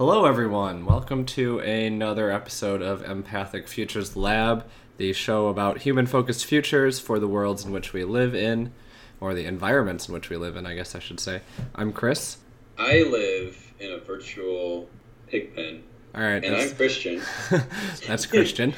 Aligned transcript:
Hello, 0.00 0.24
everyone. 0.24 0.86
Welcome 0.86 1.26
to 1.26 1.58
another 1.58 2.30
episode 2.30 2.80
of 2.80 3.02
Empathic 3.04 3.68
Futures 3.68 4.16
Lab, 4.16 4.64
the 4.96 5.12
show 5.12 5.48
about 5.48 5.82
human 5.82 6.06
focused 6.06 6.46
futures 6.46 6.98
for 6.98 7.18
the 7.18 7.28
worlds 7.28 7.66
in 7.66 7.70
which 7.70 7.92
we 7.92 8.04
live 8.04 8.34
in, 8.34 8.72
or 9.20 9.34
the 9.34 9.44
environments 9.44 10.08
in 10.08 10.14
which 10.14 10.30
we 10.30 10.38
live 10.38 10.56
in, 10.56 10.64
I 10.64 10.74
guess 10.74 10.94
I 10.94 11.00
should 11.00 11.20
say. 11.20 11.42
I'm 11.74 11.92
Chris. 11.92 12.38
I 12.78 13.02
live 13.02 13.74
in 13.78 13.92
a 13.92 13.98
virtual 13.98 14.88
pig 15.26 15.54
pen, 15.54 15.82
All 16.14 16.22
right. 16.22 16.42
and 16.42 16.44
that's- 16.44 16.70
I'm 16.70 16.76
Christian. 16.78 17.20
That's 18.06 18.24
Christian. 18.24 18.72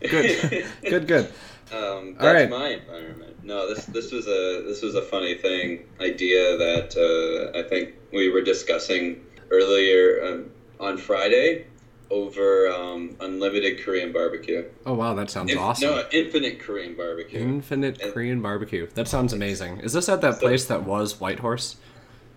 Good. 0.00 0.64
Good, 0.82 1.06
good. 1.06 1.30
Um, 1.70 2.14
that's 2.18 2.24
right. 2.24 2.48
my 2.48 2.68
environment. 2.68 3.44
No, 3.44 3.68
this 3.68 3.84
this 3.84 4.10
was 4.10 4.26
a 4.26 4.62
this 4.66 4.80
was 4.80 4.94
a 4.94 5.02
funny 5.02 5.34
thing 5.34 5.84
idea 6.00 6.56
that 6.56 6.96
uh, 6.96 7.58
I 7.58 7.68
think 7.68 7.92
we 8.10 8.30
were 8.30 8.40
discussing 8.40 9.22
earlier 9.50 10.24
um, 10.24 10.50
on 10.80 10.96
Friday 10.98 11.66
over 12.10 12.68
um, 12.68 13.14
unlimited 13.20 13.84
Korean 13.84 14.12
barbecue. 14.12 14.64
Oh, 14.86 14.94
wow, 14.94 15.12
that 15.14 15.30
sounds 15.30 15.50
Inf- 15.52 15.60
awesome. 15.60 15.90
No, 15.90 16.04
infinite 16.10 16.58
Korean 16.60 16.94
barbecue. 16.94 17.38
Infinite 17.40 18.00
Korean 18.00 18.40
barbecue. 18.40 18.88
That 18.94 19.08
sounds 19.08 19.32
amazing. 19.32 19.80
Is 19.80 19.92
this 19.92 20.08
at 20.08 20.20
that 20.22 20.34
So- 20.34 20.40
place 20.40 20.64
that 20.66 20.84
was 20.84 21.20
White 21.20 21.40
Horse? 21.40 21.76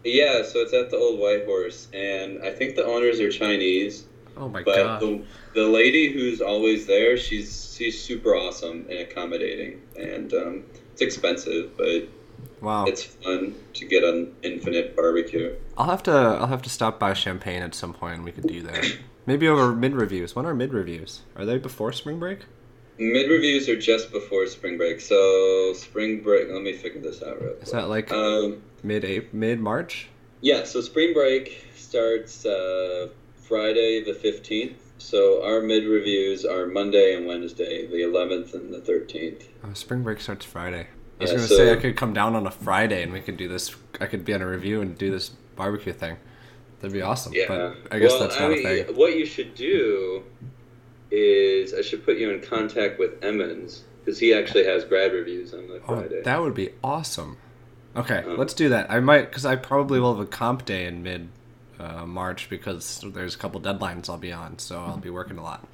Yeah, 0.03 0.41
so 0.43 0.59
it's 0.61 0.73
at 0.73 0.89
the 0.89 0.97
Old 0.97 1.19
White 1.19 1.45
Horse, 1.45 1.87
and 1.93 2.41
I 2.43 2.49
think 2.51 2.75
the 2.75 2.83
owners 2.83 3.19
are 3.19 3.29
Chinese. 3.31 4.05
Oh 4.35 4.49
my 4.49 4.63
But 4.63 4.75
god. 4.75 4.99
the, 5.01 5.21
the 5.53 5.67
lady 5.67 6.11
who's 6.11 6.41
always 6.41 6.87
there, 6.87 7.17
she's 7.17 7.75
she's 7.77 8.01
super 8.01 8.35
awesome 8.35 8.87
and 8.89 8.99
accommodating, 8.99 9.79
and 9.95 10.33
um, 10.33 10.63
it's 10.93 11.01
expensive, 11.03 11.77
but 11.77 12.07
Wow. 12.61 12.85
it's 12.85 13.03
fun 13.03 13.53
to 13.73 13.85
get 13.85 14.03
an 14.03 14.33
infinite 14.41 14.95
barbecue. 14.95 15.55
I'll 15.81 15.89
have 15.89 16.03
to 16.03 16.11
I'll 16.11 16.47
have 16.47 16.61
to 16.61 16.69
stop 16.69 16.99
by 16.99 17.13
Champaign 17.15 17.63
at 17.63 17.73
some 17.73 17.91
point 17.93 18.15
and 18.15 18.23
we 18.23 18.31
could 18.31 18.45
do 18.47 18.61
that. 18.63 18.97
Maybe 19.25 19.47
over 19.47 19.73
mid 19.75 19.93
reviews. 19.95 20.35
When 20.35 20.45
are 20.45 20.53
mid 20.53 20.73
reviews? 20.73 21.21
Are 21.35 21.43
they 21.45 21.57
before 21.57 21.91
spring 21.91 22.19
break? 22.19 22.39
Mid 22.99 23.29
reviews 23.31 23.67
are 23.67 23.79
just 23.79 24.11
before 24.11 24.45
spring 24.45 24.77
break, 24.77 25.01
so 25.01 25.73
spring 25.73 26.21
break. 26.21 26.49
Let 26.51 26.61
me 26.61 26.73
figure 26.73 27.01
this 27.01 27.23
out 27.23 27.41
real 27.41 27.53
quick. 27.53 27.63
Is 27.63 27.71
that 27.71 27.89
like 27.89 28.11
Um, 28.11 28.61
mid 28.83 29.33
mid 29.33 29.59
March? 29.59 30.07
yeah, 30.41 30.63
so 30.65 30.81
spring 30.81 31.13
break 31.13 31.65
starts 31.75 32.45
uh, 32.45 33.07
Friday 33.47 34.03
the 34.03 34.13
fifteenth. 34.13 34.77
So 34.99 35.43
our 35.43 35.61
mid 35.61 35.85
reviews 35.85 36.45
are 36.45 36.67
Monday 36.67 37.15
and 37.15 37.25
Wednesday, 37.25 37.87
the 37.87 38.03
eleventh 38.03 38.53
and 38.53 38.71
the 38.71 38.81
thirteenth. 38.81 39.47
Oh, 39.63 39.73
spring 39.73 40.03
break 40.03 40.21
starts 40.21 40.45
Friday. 40.45 40.87
I 41.19 41.23
was 41.23 41.31
Yeah, 41.31 41.37
gonna 41.37 41.47
so- 41.47 41.55
say 41.57 41.71
I 41.71 41.75
could 41.77 41.95
come 41.95 42.13
down 42.13 42.35
on 42.35 42.45
a 42.45 42.51
Friday 42.51 43.01
and 43.01 43.11
we 43.11 43.19
could 43.21 43.37
do 43.37 43.47
this. 43.47 43.75
I 43.99 44.05
could 44.05 44.23
be 44.25 44.33
on 44.35 44.41
a 44.43 44.47
review 44.47 44.79
and 44.81 44.95
do 44.97 45.09
this 45.09 45.31
barbecue 45.61 45.93
thing. 45.93 46.17
That'd 46.79 46.93
be 46.93 47.01
awesome. 47.03 47.33
Yeah, 47.33 47.45
But 47.47 47.77
I 47.91 47.99
guess 47.99 48.11
well, 48.11 48.21
that's 48.21 48.37
I 48.37 48.39
not 48.41 48.49
mean, 48.51 48.65
a 48.65 48.83
thing. 48.85 48.95
What 48.95 49.15
you 49.15 49.25
should 49.25 49.53
do 49.53 50.23
is 51.11 51.73
I 51.73 51.81
should 51.81 52.03
put 52.03 52.17
you 52.17 52.31
in 52.31 52.41
contact 52.41 52.97
with 52.97 53.23
Emmons 53.23 53.83
because 54.03 54.17
he 54.19 54.33
actually 54.33 54.65
has 54.65 54.83
grad 54.85 55.11
reviews 55.13 55.53
on 55.53 55.67
the 55.67 55.75
Oh, 55.87 55.97
Friday. 55.99 56.21
that 56.23 56.41
would 56.41 56.55
be 56.55 56.69
awesome. 56.83 57.37
Okay, 57.95 58.23
Um, 58.25 58.37
let's 58.37 58.53
do 58.53 58.69
that. 58.69 58.89
I 58.89 58.99
might 58.99 59.29
because 59.29 59.45
I 59.45 59.55
probably 59.57 59.99
will 59.99 60.15
have 60.15 60.23
a 60.25 60.29
comp 60.29 60.65
day 60.65 60.85
in 60.85 61.03
mid 61.03 61.27
uh, 61.79 62.05
March 62.05 62.49
because 62.49 63.03
there's 63.13 63.35
a 63.35 63.37
couple 63.37 63.59
deadlines 63.61 64.09
I'll 64.09 64.17
be 64.17 64.31
on, 64.31 64.57
so 64.59 64.79
I'll 64.79 64.97
be 64.97 65.09
working 65.09 65.37
a 65.37 65.43
lot 65.43 65.67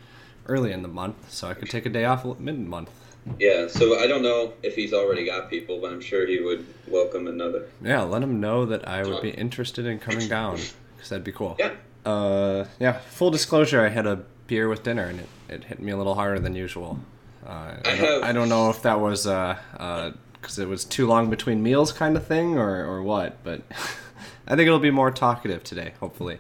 early 0.47 0.71
in 0.71 0.81
the 0.81 0.87
month. 0.87 1.31
So 1.31 1.47
I 1.47 1.53
could 1.53 1.69
take 1.69 1.85
a 1.85 1.89
day 1.89 2.05
off 2.05 2.25
mid 2.39 2.59
month. 2.59 2.89
Yeah, 3.39 3.67
so 3.67 3.99
I 3.99 4.07
don't 4.07 4.23
know 4.23 4.53
if 4.63 4.75
he's 4.75 4.93
already 4.93 5.25
got 5.25 5.49
people, 5.49 5.79
but 5.79 5.91
I'm 5.91 6.01
sure 6.01 6.25
he 6.27 6.39
would 6.39 6.65
welcome 6.87 7.27
another. 7.27 7.67
Yeah, 7.83 8.03
let 8.03 8.23
him 8.23 8.39
know 8.39 8.65
that 8.65 8.87
I 8.87 9.03
would 9.03 9.21
be 9.21 9.31
interested 9.31 9.85
in 9.85 9.99
coming 9.99 10.27
down 10.27 10.59
because 10.95 11.09
that'd 11.09 11.23
be 11.23 11.31
cool. 11.31 11.55
Yeah. 11.59 11.71
Uh, 12.05 12.65
yeah. 12.79 12.93
Full 12.93 13.31
disclosure, 13.31 13.81
I 13.85 13.89
had 13.89 14.07
a 14.07 14.23
beer 14.47 14.69
with 14.69 14.83
dinner 14.83 15.03
and 15.05 15.19
it, 15.19 15.29
it 15.49 15.63
hit 15.65 15.79
me 15.81 15.91
a 15.91 15.97
little 15.97 16.15
harder 16.15 16.39
than 16.39 16.55
usual. 16.55 16.99
Uh, 17.45 17.75
I, 17.85 17.91
I 17.91 17.97
don't, 17.97 18.23
I 18.23 18.31
don't 18.31 18.49
know 18.49 18.69
if 18.69 18.81
that 18.81 18.99
was 18.99 19.25
uh, 19.27 19.57
uh 19.77 20.11
'cause 20.41 20.59
it 20.59 20.67
was 20.67 20.85
too 20.85 21.07
long 21.07 21.29
between 21.29 21.61
meals 21.63 21.91
kind 21.91 22.15
of 22.15 22.25
thing 22.25 22.57
or, 22.57 22.85
or 22.85 23.01
what, 23.03 23.43
but 23.43 23.61
I 24.47 24.55
think 24.55 24.67
it'll 24.67 24.79
be 24.79 24.91
more 24.91 25.11
talkative 25.11 25.63
today, 25.63 25.93
hopefully. 25.99 26.39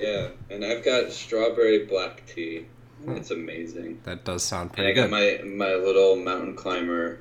Yeah, 0.00 0.28
and 0.50 0.64
I've 0.64 0.84
got 0.84 1.12
strawberry 1.12 1.86
black 1.86 2.24
tea. 2.26 2.66
It's 3.06 3.30
amazing. 3.30 4.00
That 4.04 4.24
does 4.24 4.42
sound 4.42 4.70
And 4.76 4.86
I 4.86 4.92
got 4.92 5.08
good. 5.10 5.46
my 5.56 5.66
my 5.66 5.74
little 5.74 6.16
mountain 6.16 6.54
climber 6.56 7.20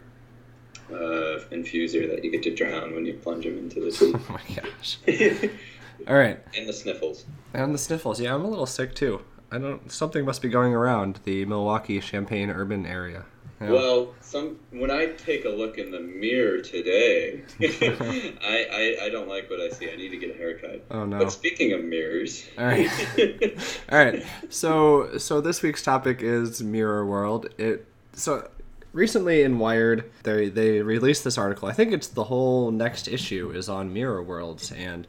uh, 0.92 1.40
infuser 1.52 2.10
that 2.10 2.24
you 2.24 2.32
get 2.32 2.44
to 2.44 2.56
drown 2.56 2.94
when 2.96 3.06
you 3.06 3.14
plunge 3.14 3.46
him 3.46 3.58
into 3.58 3.80
the 3.82 4.22
oh 4.30 4.32
my 4.34 4.62
gosh. 4.62 4.98
All 6.08 6.16
right. 6.16 6.40
and 6.58 6.68
the 6.68 6.74
sniffles. 6.74 7.26
And 7.54 7.74
the 7.74 7.78
sniffles. 7.80 8.20
Yeah, 8.22 8.34
I'm 8.36 8.46
a 8.46 8.50
little 8.50 8.66
sick 8.66 8.96
too. 8.96 9.22
I 9.52 9.58
don't. 9.58 9.92
Something 9.92 10.26
must 10.26 10.42
be 10.42 10.50
going 10.50 10.74
around 10.74 11.20
the 11.24 11.46
Milwaukee 11.46 12.00
Champaign 12.00 12.50
urban 12.50 12.86
area. 12.86 13.26
Yeah. 13.60 13.72
Well, 13.72 14.14
some 14.22 14.60
when 14.72 14.92
I 14.92 15.08
take 15.08 15.46
a 15.46 15.50
look 15.50 15.80
in 15.80 15.90
the 15.90 16.00
mirror 16.00 16.62
today, 16.62 17.42
I, 17.60 18.68
I 18.72 19.06
I 19.06 19.10
don't 19.10 19.28
like 19.28 19.50
what 19.50 19.60
I 19.60 19.70
see. 19.70 19.92
I 19.92 19.96
need 19.96 20.10
to 20.10 20.18
get 20.18 20.30
a 20.30 20.38
haircut. 20.38 20.86
oh 20.92 21.06
no. 21.06 21.18
But 21.20 21.32
speaking 21.32 21.74
of 21.74 21.84
mirrors, 21.84 22.48
All 22.58 22.66
right. 22.66 22.88
All 23.92 23.98
right. 23.98 24.24
So 24.50 25.18
so 25.18 25.42
this 25.42 25.64
week's 25.64 25.82
topic 25.82 26.22
is 26.22 26.62
Mirror 26.62 27.08
World. 27.08 27.48
It 27.58 27.88
so 28.14 28.48
recently 28.94 29.42
in 29.42 29.58
Wired 29.58 30.12
they 30.24 30.50
they 30.50 30.82
released 30.82 31.24
this 31.24 31.38
article. 31.38 31.68
I 31.68 31.74
think 31.74 31.92
it's 31.94 32.08
the 32.08 32.26
whole 32.26 32.70
next 32.70 33.08
issue 33.08 33.50
is 33.52 33.70
on 33.70 33.92
Mirror 33.92 34.22
Worlds 34.24 34.72
and 34.72 35.08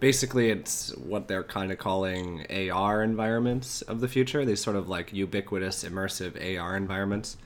basically 0.00 0.50
it's 0.50 0.94
what 0.96 1.28
they're 1.28 1.44
kind 1.44 1.70
of 1.70 1.78
calling 1.78 2.44
AR 2.50 3.02
environments 3.04 3.82
of 3.82 4.00
the 4.00 4.08
future. 4.08 4.44
These 4.44 4.60
sort 4.60 4.76
of 4.76 4.88
like 4.88 5.12
ubiquitous 5.12 5.84
immersive 5.84 6.58
AR 6.58 6.76
environments. 6.76 7.36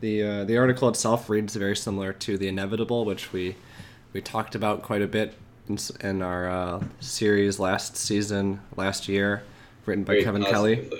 The 0.00 0.22
uh, 0.22 0.44
the 0.44 0.56
article 0.56 0.88
itself 0.88 1.28
reads 1.28 1.54
very 1.56 1.76
similar 1.76 2.12
to 2.12 2.38
the 2.38 2.48
inevitable, 2.48 3.04
which 3.04 3.32
we 3.32 3.56
we 4.12 4.20
talked 4.20 4.54
about 4.54 4.82
quite 4.82 5.02
a 5.02 5.06
bit 5.06 5.34
in, 5.68 5.78
in 6.00 6.22
our 6.22 6.48
uh, 6.48 6.84
series 7.00 7.58
last 7.58 7.96
season, 7.96 8.60
last 8.76 9.08
year, 9.08 9.42
written 9.84 10.04
by 10.04 10.14
very 10.14 10.24
Kevin 10.24 10.44
Kelly. 10.44 10.90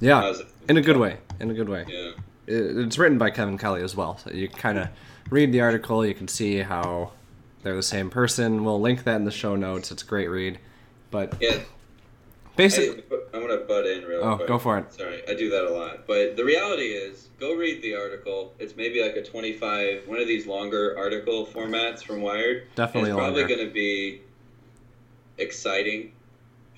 Yeah, 0.00 0.20
Positive. 0.20 0.52
in 0.68 0.76
a 0.76 0.82
good 0.82 0.96
way. 0.98 1.16
In 1.40 1.50
a 1.50 1.54
good 1.54 1.68
way. 1.68 1.84
Yeah. 1.88 2.10
It, 2.46 2.78
it's 2.78 2.98
written 2.98 3.18
by 3.18 3.30
Kevin 3.30 3.58
Kelly 3.58 3.82
as 3.82 3.96
well, 3.96 4.18
so 4.18 4.30
you 4.30 4.48
kind 4.48 4.78
of 4.78 4.88
read 5.30 5.52
the 5.52 5.60
article. 5.60 6.04
You 6.04 6.14
can 6.14 6.28
see 6.28 6.58
how 6.58 7.12
they're 7.62 7.76
the 7.76 7.82
same 7.82 8.10
person. 8.10 8.64
We'll 8.64 8.80
link 8.80 9.04
that 9.04 9.16
in 9.16 9.24
the 9.24 9.30
show 9.30 9.56
notes. 9.56 9.90
It's 9.90 10.02
a 10.02 10.06
great 10.06 10.28
read. 10.28 10.58
But 11.10 11.34
Yeah. 11.40 11.58
Basically, 12.58 13.02
I'm 13.32 13.40
gonna 13.40 13.56
butt 13.58 13.86
in 13.86 14.04
real 14.04 14.20
Oh, 14.22 14.36
quick. 14.36 14.48
go 14.48 14.58
for 14.58 14.76
it. 14.78 14.92
Sorry, 14.92 15.22
I 15.26 15.32
do 15.34 15.48
that 15.50 15.64
a 15.64 15.70
lot. 15.70 16.06
But 16.06 16.36
the 16.36 16.44
reality 16.44 16.88
is, 16.88 17.28
go 17.40 17.54
read 17.54 17.80
the 17.82 17.94
article. 17.94 18.52
It's 18.58 18.76
maybe 18.76 19.00
like 19.02 19.16
a 19.16 19.22
25, 19.24 20.06
one 20.06 20.18
of 20.20 20.26
these 20.28 20.46
longer 20.46 20.94
article 20.98 21.46
formats 21.46 22.02
from 22.04 22.20
Wired. 22.20 22.66
Definitely 22.74 23.10
it's 23.10 23.16
probably 23.18 23.44
going 23.44 23.66
to 23.66 23.72
be 23.72 24.20
exciting 25.38 26.12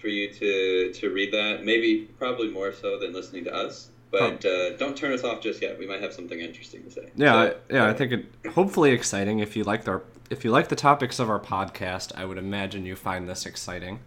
for 0.00 0.08
you 0.08 0.32
to 0.32 0.92
to 0.92 1.10
read 1.10 1.32
that. 1.32 1.64
Maybe 1.64 2.08
probably 2.18 2.48
more 2.50 2.72
so 2.72 2.98
than 2.98 3.12
listening 3.12 3.44
to 3.44 3.54
us. 3.54 3.88
But 4.10 4.44
uh, 4.44 4.76
don't 4.76 4.96
turn 4.96 5.12
us 5.12 5.22
off 5.22 5.40
just 5.40 5.62
yet. 5.62 5.78
We 5.78 5.86
might 5.86 6.00
have 6.00 6.12
something 6.12 6.40
interesting 6.40 6.82
to 6.82 6.90
say. 6.90 7.10
yeah, 7.14 7.32
So, 7.32 7.38
I, 7.70 7.74
yeah, 7.74 7.88
I 7.88 7.92
think 7.92 8.10
it 8.12 8.26
hopefully 8.54 8.90
exciting. 8.90 9.38
If 9.38 9.56
you 9.56 9.62
like 9.62 9.86
our 9.86 10.02
if 10.30 10.44
you 10.44 10.50
like 10.50 10.68
the 10.68 10.74
topics 10.76 11.18
of 11.20 11.30
our 11.30 11.38
podcast, 11.38 12.12
I 12.16 12.24
would 12.24 12.38
imagine 12.38 12.84
you 12.84 12.96
find 12.96 13.28
this 13.28 13.46
exciting, 13.46 14.00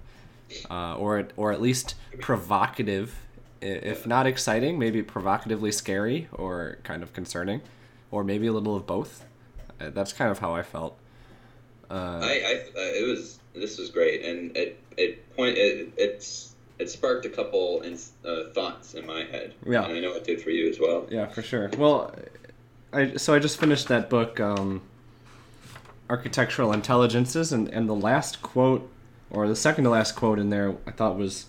uh, 0.69 0.95
or 0.95 1.27
or 1.37 1.51
at 1.51 1.61
least 1.61 1.95
provocative. 2.19 3.15
If 3.61 4.05
not 4.05 4.27
exciting, 4.27 4.77
maybe 4.77 5.01
provocatively 5.01 5.71
scary 5.71 6.27
or 6.33 6.79
kind 6.83 7.01
of 7.01 7.13
concerning, 7.13 7.61
or 8.11 8.23
maybe 8.23 8.47
a 8.47 8.51
little 8.51 8.75
of 8.75 8.85
both. 8.85 9.23
Uh, 9.79 9.89
That's 9.89 10.11
kind 10.11 10.29
of 10.29 10.39
how 10.39 10.53
I 10.53 10.63
felt. 10.63 10.97
Uh, 11.89 12.19
I, 12.21 12.27
I 12.27 12.63
it 12.75 13.07
was 13.07 13.39
this 13.53 13.77
was 13.77 13.89
great, 13.89 14.25
and 14.25 14.55
it 14.57 14.79
it 14.97 15.35
point 15.35 15.57
it, 15.57 15.93
it's 15.97 16.53
it 16.79 16.89
sparked 16.89 17.25
a 17.25 17.29
couple 17.29 17.81
in, 17.81 17.97
uh, 18.25 18.49
thoughts 18.53 18.95
in 18.95 19.05
my 19.05 19.23
head. 19.23 19.53
Yeah. 19.65 19.83
and 19.83 19.93
I 19.93 19.99
know 19.99 20.13
it 20.13 20.23
did 20.23 20.41
for 20.41 20.49
you 20.49 20.69
as 20.69 20.79
well. 20.79 21.07
Yeah, 21.09 21.27
for 21.27 21.41
sure. 21.41 21.69
Well, 21.77 22.13
I 22.91 23.15
so 23.15 23.33
I 23.33 23.39
just 23.39 23.59
finished 23.59 23.87
that 23.87 24.09
book, 24.09 24.39
um, 24.39 24.81
Architectural 26.09 26.73
Intelligences, 26.73 27.53
and 27.53 27.69
and 27.69 27.87
the 27.87 27.95
last 27.95 28.41
quote, 28.41 28.89
or 29.33 29.47
the 29.47 29.55
second 29.55 29.83
to 29.83 29.89
last 29.89 30.15
quote 30.15 30.39
in 30.39 30.49
there, 30.49 30.75
I 30.87 30.91
thought 30.91 31.17
was 31.17 31.47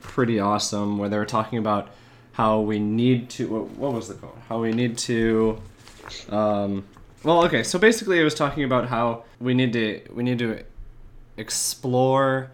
pretty 0.00 0.38
awesome, 0.38 0.98
where 0.98 1.08
they 1.08 1.16
were 1.16 1.26
talking 1.26 1.58
about 1.58 1.90
how 2.32 2.60
we 2.60 2.78
need 2.78 3.30
to. 3.30 3.48
What, 3.48 3.70
what 3.70 3.92
was 3.92 4.08
the 4.08 4.14
quote? 4.14 4.36
How 4.48 4.60
we 4.60 4.72
need 4.72 4.98
to. 4.98 5.60
Um, 6.28 6.84
well, 7.22 7.44
okay. 7.44 7.62
So 7.62 7.78
basically, 7.78 8.20
it 8.20 8.24
was 8.24 8.34
talking 8.34 8.64
about 8.64 8.88
how 8.88 9.24
we 9.40 9.54
need 9.54 9.72
to 9.74 10.02
we 10.12 10.22
need 10.22 10.38
to 10.40 10.64
explore 11.36 12.50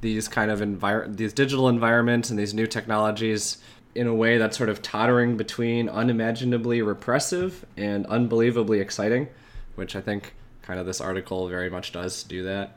these 0.00 0.28
kind 0.28 0.50
of 0.50 0.60
envir- 0.60 1.16
these 1.16 1.32
digital 1.32 1.68
environments 1.68 2.30
and 2.30 2.38
these 2.38 2.54
new 2.54 2.66
technologies 2.66 3.58
in 3.94 4.06
a 4.06 4.14
way 4.14 4.38
that's 4.38 4.56
sort 4.56 4.68
of 4.68 4.80
tottering 4.82 5.36
between 5.36 5.88
unimaginably 5.88 6.80
repressive 6.82 7.64
and 7.76 8.06
unbelievably 8.06 8.80
exciting, 8.80 9.28
which 9.74 9.94
I 9.94 10.00
think 10.00 10.34
kind 10.62 10.80
of 10.80 10.86
this 10.86 11.00
article 11.00 11.48
very 11.48 11.68
much 11.68 11.92
does 11.92 12.22
do 12.22 12.42
that. 12.44 12.76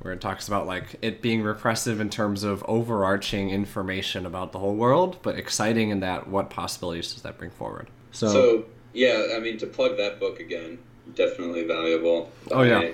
Where 0.00 0.12
it 0.12 0.20
talks 0.20 0.48
about 0.48 0.66
like 0.66 0.96
it 1.02 1.20
being 1.20 1.42
repressive 1.42 2.00
in 2.00 2.10
terms 2.10 2.44
of 2.44 2.64
overarching 2.68 3.50
information 3.50 4.26
about 4.26 4.52
the 4.52 4.58
whole 4.58 4.74
world, 4.74 5.18
but 5.22 5.36
exciting 5.36 5.90
in 5.90 6.00
that 6.00 6.28
what 6.28 6.50
possibilities 6.50 7.12
does 7.12 7.22
that 7.22 7.38
bring 7.38 7.50
forward? 7.50 7.88
So, 8.12 8.28
so 8.28 8.64
yeah, 8.92 9.28
I 9.34 9.40
mean 9.40 9.58
to 9.58 9.66
plug 9.66 9.96
that 9.96 10.20
book 10.20 10.40
again, 10.40 10.78
definitely 11.14 11.64
valuable. 11.64 12.30
Oh 12.50 12.62
yeah, 12.62 12.90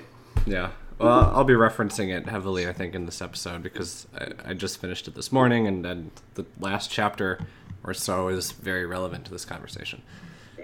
yeah. 0.46 0.70
Well, 0.98 1.32
I'll 1.34 1.44
be 1.44 1.54
referencing 1.54 2.16
it 2.16 2.28
heavily, 2.28 2.68
I 2.68 2.72
think, 2.72 2.94
in 2.94 3.04
this 3.04 3.20
episode 3.20 3.62
because 3.64 4.06
I, 4.16 4.50
I 4.50 4.54
just 4.54 4.80
finished 4.80 5.08
it 5.08 5.16
this 5.16 5.32
morning, 5.32 5.66
and 5.66 5.84
then 5.84 6.12
the 6.34 6.46
last 6.60 6.88
chapter 6.90 7.40
or 7.82 7.92
so 7.92 8.28
is 8.28 8.52
very 8.52 8.86
relevant 8.86 9.24
to 9.26 9.30
this 9.32 9.44
conversation. 9.44 10.02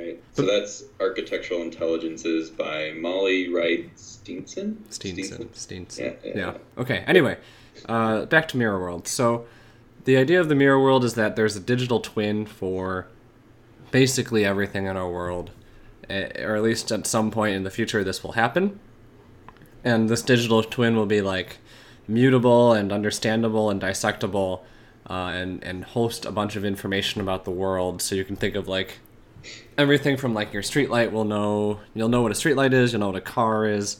Right. 0.00 0.23
So 0.32 0.47
that's 0.47 0.85
Architectural 0.99 1.61
Intelligences 1.62 2.49
by 2.49 2.93
Molly 2.93 3.52
Wright 3.52 3.94
Steenson. 3.97 4.76
Steenson. 4.88 5.49
Steenson. 5.49 5.99
Yeah, 5.99 6.12
yeah, 6.25 6.37
yeah. 6.37 6.58
Okay. 6.79 7.05
Anyway, 7.06 7.37
uh, 7.87 8.25
back 8.26 8.49
to 8.49 8.56
Mirror 8.56 8.81
World. 8.81 9.06
So 9.06 9.47
the 10.05 10.17
idea 10.17 10.41
of 10.41 10.49
the 10.49 10.55
Mirror 10.55 10.81
World 10.82 11.05
is 11.05 11.14
that 11.14 11.37
there's 11.37 11.55
a 11.55 11.61
digital 11.61 12.00
twin 12.00 12.47
for 12.47 13.08
basically 13.91 14.44
everything 14.44 14.87
in 14.87 14.97
our 14.97 15.11
world, 15.11 15.50
eh, 16.08 16.43
or 16.43 16.56
at 16.56 16.62
least 16.62 16.91
at 16.91 17.06
some 17.06 17.31
point 17.31 17.55
in 17.55 17.64
the 17.64 17.70
future, 17.70 18.02
this 18.02 18.25
will 18.25 18.32
happen. 18.32 18.81
And 19.85 20.08
this 20.08 20.23
digital 20.23 20.62
twin 20.62 20.97
will 20.97 21.06
be 21.06 21.20
like 21.20 21.58
mutable 22.08 22.73
and 22.73 22.91
understandable 22.91 23.69
and 23.69 23.82
dissectable, 23.82 24.61
uh, 25.08 25.32
and 25.35 25.62
and 25.62 25.85
host 25.85 26.25
a 26.25 26.32
bunch 26.32 26.56
of 26.56 26.64
information 26.64 27.20
about 27.20 27.44
the 27.44 27.50
world. 27.50 28.00
So 28.00 28.14
you 28.14 28.25
can 28.25 28.37
think 28.37 28.55
of 28.55 28.67
like 28.67 28.99
everything 29.80 30.16
from 30.16 30.34
like 30.34 30.52
your 30.52 30.62
streetlight 30.62 31.10
will 31.10 31.24
know 31.24 31.80
you'll 31.94 32.08
know 32.08 32.22
what 32.22 32.32
a 32.32 32.34
streetlight 32.34 32.72
is, 32.72 32.92
you'll 32.92 33.00
know 33.00 33.08
what 33.08 33.16
a 33.16 33.20
car 33.20 33.66
is, 33.66 33.98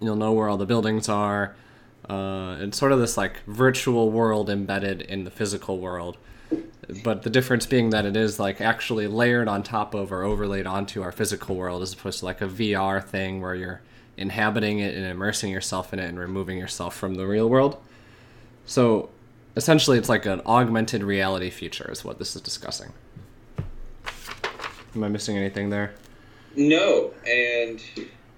you'll 0.00 0.16
know 0.16 0.32
where 0.32 0.48
all 0.48 0.56
the 0.56 0.66
buildings 0.66 1.08
are. 1.08 1.54
Uh, 2.08 2.56
it's 2.60 2.78
sort 2.78 2.92
of 2.92 2.98
this 2.98 3.16
like 3.16 3.42
virtual 3.46 4.10
world 4.10 4.48
embedded 4.48 5.02
in 5.02 5.24
the 5.24 5.30
physical 5.30 5.78
world. 5.78 6.16
But 7.02 7.22
the 7.22 7.30
difference 7.30 7.66
being 7.66 7.90
that 7.90 8.06
it 8.06 8.16
is 8.16 8.38
like 8.38 8.60
actually 8.60 9.08
layered 9.08 9.48
on 9.48 9.62
top 9.62 9.92
of 9.94 10.12
or 10.12 10.22
overlaid 10.22 10.66
onto 10.66 11.02
our 11.02 11.10
physical 11.10 11.56
world 11.56 11.82
as 11.82 11.92
opposed 11.92 12.20
to 12.20 12.24
like 12.24 12.40
a 12.40 12.46
VR 12.46 13.02
thing 13.02 13.40
where 13.40 13.56
you're 13.56 13.80
inhabiting 14.16 14.78
it 14.78 14.94
and 14.94 15.04
immersing 15.04 15.50
yourself 15.50 15.92
in 15.92 15.98
it 15.98 16.08
and 16.08 16.18
removing 16.18 16.58
yourself 16.58 16.94
from 16.94 17.16
the 17.16 17.26
real 17.26 17.48
world. 17.48 17.76
So 18.66 19.10
essentially, 19.56 19.98
it's 19.98 20.08
like 20.08 20.26
an 20.26 20.42
augmented 20.46 21.02
reality 21.02 21.50
future, 21.50 21.90
is 21.90 22.04
what 22.04 22.18
this 22.18 22.36
is 22.36 22.42
discussing. 22.42 22.92
Am 24.96 25.04
I 25.04 25.08
missing 25.08 25.36
anything 25.36 25.68
there? 25.68 25.92
No, 26.56 27.12
and 27.26 27.82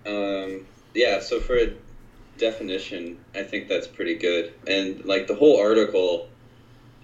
um, 0.04 0.66
yeah. 0.92 1.20
So 1.20 1.38
for 1.38 1.56
a 1.56 1.72
definition, 2.36 3.16
I 3.34 3.44
think 3.44 3.68
that's 3.68 3.86
pretty 3.86 4.16
good. 4.16 4.52
And 4.66 5.04
like 5.04 5.28
the 5.28 5.36
whole 5.36 5.60
article, 5.60 6.28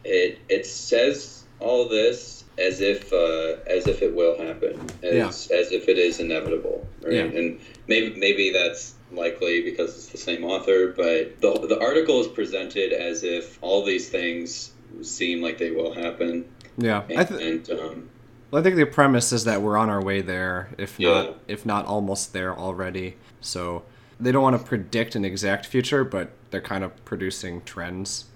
it 0.05 0.41
it 0.49 0.67
says 0.67 1.45
all 1.61 1.89
this 1.89 2.43
as 2.59 2.81
if 2.81 3.13
uh, 3.13 3.57
as 3.69 3.87
if 3.87 4.03
it 4.03 4.13
will 4.13 4.37
happen, 4.37 4.91
as 5.05 5.49
yeah. 5.51 5.57
as 5.57 5.71
if 5.71 5.89
it 5.89 5.99
is 5.99 6.19
inevitable, 6.19 6.85
right? 7.03 7.15
Yeah. 7.15 7.23
And 7.23 7.61
maybe 7.87 8.19
maybe 8.19 8.51
that's 8.51 8.95
likely 9.13 9.63
because 9.63 9.97
it's 9.97 10.09
the 10.09 10.19
same 10.19 10.43
author, 10.45 10.89
but 10.89 11.41
the 11.41 11.67
the 11.69 11.81
article 11.81 12.21
is 12.21 12.27
presented 12.27 12.93
as 12.93 13.23
if 13.23 13.57
all 13.63 13.85
these 13.85 14.09
things 14.09 14.73
seem 15.03 15.43
like 15.43 15.59
they 15.59 15.71
will 15.71 15.95
happen. 15.95 16.45
Yeah, 16.77 17.05
and, 17.09 17.29
th- 17.29 17.41
and 17.41 17.79
um, 17.79 18.11
well, 18.55 18.61
I 18.61 18.63
think 18.63 18.77
the 18.77 18.85
premise 18.85 19.33
is 19.33 19.43
that 19.47 19.63
we're 19.63 19.77
on 19.77 19.91
our 19.91 20.01
way 20.01 20.21
there, 20.21 20.69
if 20.79 21.01
yeah. 21.01 21.09
not 21.09 21.39
if 21.49 21.67
not 21.67 21.87
almost 21.87 22.33
there 22.33 22.57
already. 22.57 23.17
So 23.41 23.83
they 24.21 24.31
don't 24.31 24.45
want 24.45 24.57
to 24.57 24.65
predict 24.65 25.17
an 25.17 25.25
exact 25.25 25.67
future, 25.67 26.05
but 26.05 26.31
they're 26.53 26.61
kind 26.61 26.85
of 26.85 27.05
producing 27.05 27.63
trends. 27.63 28.27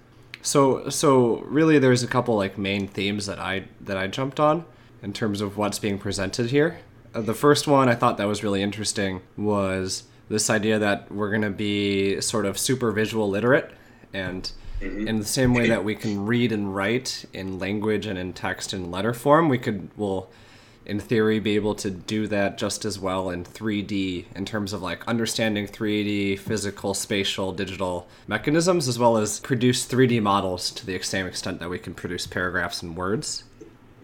So 0.41 0.89
so 0.89 1.37
really 1.43 1.79
there's 1.79 2.03
a 2.03 2.07
couple 2.07 2.35
like 2.35 2.57
main 2.57 2.85
themes 2.85 3.27
that 3.27 3.39
I 3.39 3.69
that 3.79 3.95
I 3.95 4.07
jumped 4.07 4.41
on 4.41 4.65
in 5.01 5.13
terms 5.13 5.39
of 5.39 5.55
what's 5.55 5.79
being 5.79 5.97
presented 5.97 6.49
here. 6.49 6.81
Uh, 7.15 7.21
the 7.21 7.33
first 7.33 7.65
one 7.65 7.87
I 7.87 7.95
thought 7.95 8.17
that 8.17 8.27
was 8.27 8.43
really 8.43 8.61
interesting 8.61 9.21
was 9.37 10.03
this 10.27 10.49
idea 10.49 10.79
that 10.79 11.09
we're 11.09 11.29
going 11.29 11.43
to 11.43 11.49
be 11.49 12.19
sort 12.19 12.45
of 12.45 12.57
super 12.57 12.91
visual 12.91 13.29
literate 13.29 13.71
and 14.11 14.51
Mm-hmm. 14.81 15.07
In 15.07 15.19
the 15.19 15.25
same 15.25 15.53
way 15.53 15.67
that 15.69 15.83
we 15.83 15.95
can 15.95 16.25
read 16.25 16.51
and 16.51 16.75
write 16.75 17.25
in 17.33 17.59
language 17.59 18.05
and 18.05 18.17
in 18.17 18.33
text 18.33 18.73
and 18.73 18.91
letter 18.91 19.13
form, 19.13 19.49
we 19.49 19.57
could 19.57 19.89
will 19.97 20.29
in 20.89 20.99
theory 20.99 21.39
be 21.39 21.55
able 21.55 21.75
to 21.75 21.91
do 21.91 22.25
that 22.25 22.57
just 22.57 22.83
as 22.83 22.97
well 22.97 23.29
in 23.29 23.43
3D 23.43 24.25
in 24.35 24.43
terms 24.43 24.73
of 24.73 24.81
like 24.81 25.07
understanding 25.07 25.67
3D 25.67 26.39
physical, 26.39 26.95
spatial, 26.95 27.51
digital 27.51 28.07
mechanisms 28.27 28.87
as 28.87 28.97
well 28.97 29.15
as 29.15 29.39
produce 29.41 29.85
3D 29.85 30.19
models 30.19 30.71
to 30.71 30.85
the 30.87 30.99
same 31.01 31.27
extent 31.27 31.59
that 31.59 31.69
we 31.69 31.77
can 31.77 31.93
produce 31.93 32.25
paragraphs 32.25 32.81
and 32.81 32.97
words. 32.97 33.43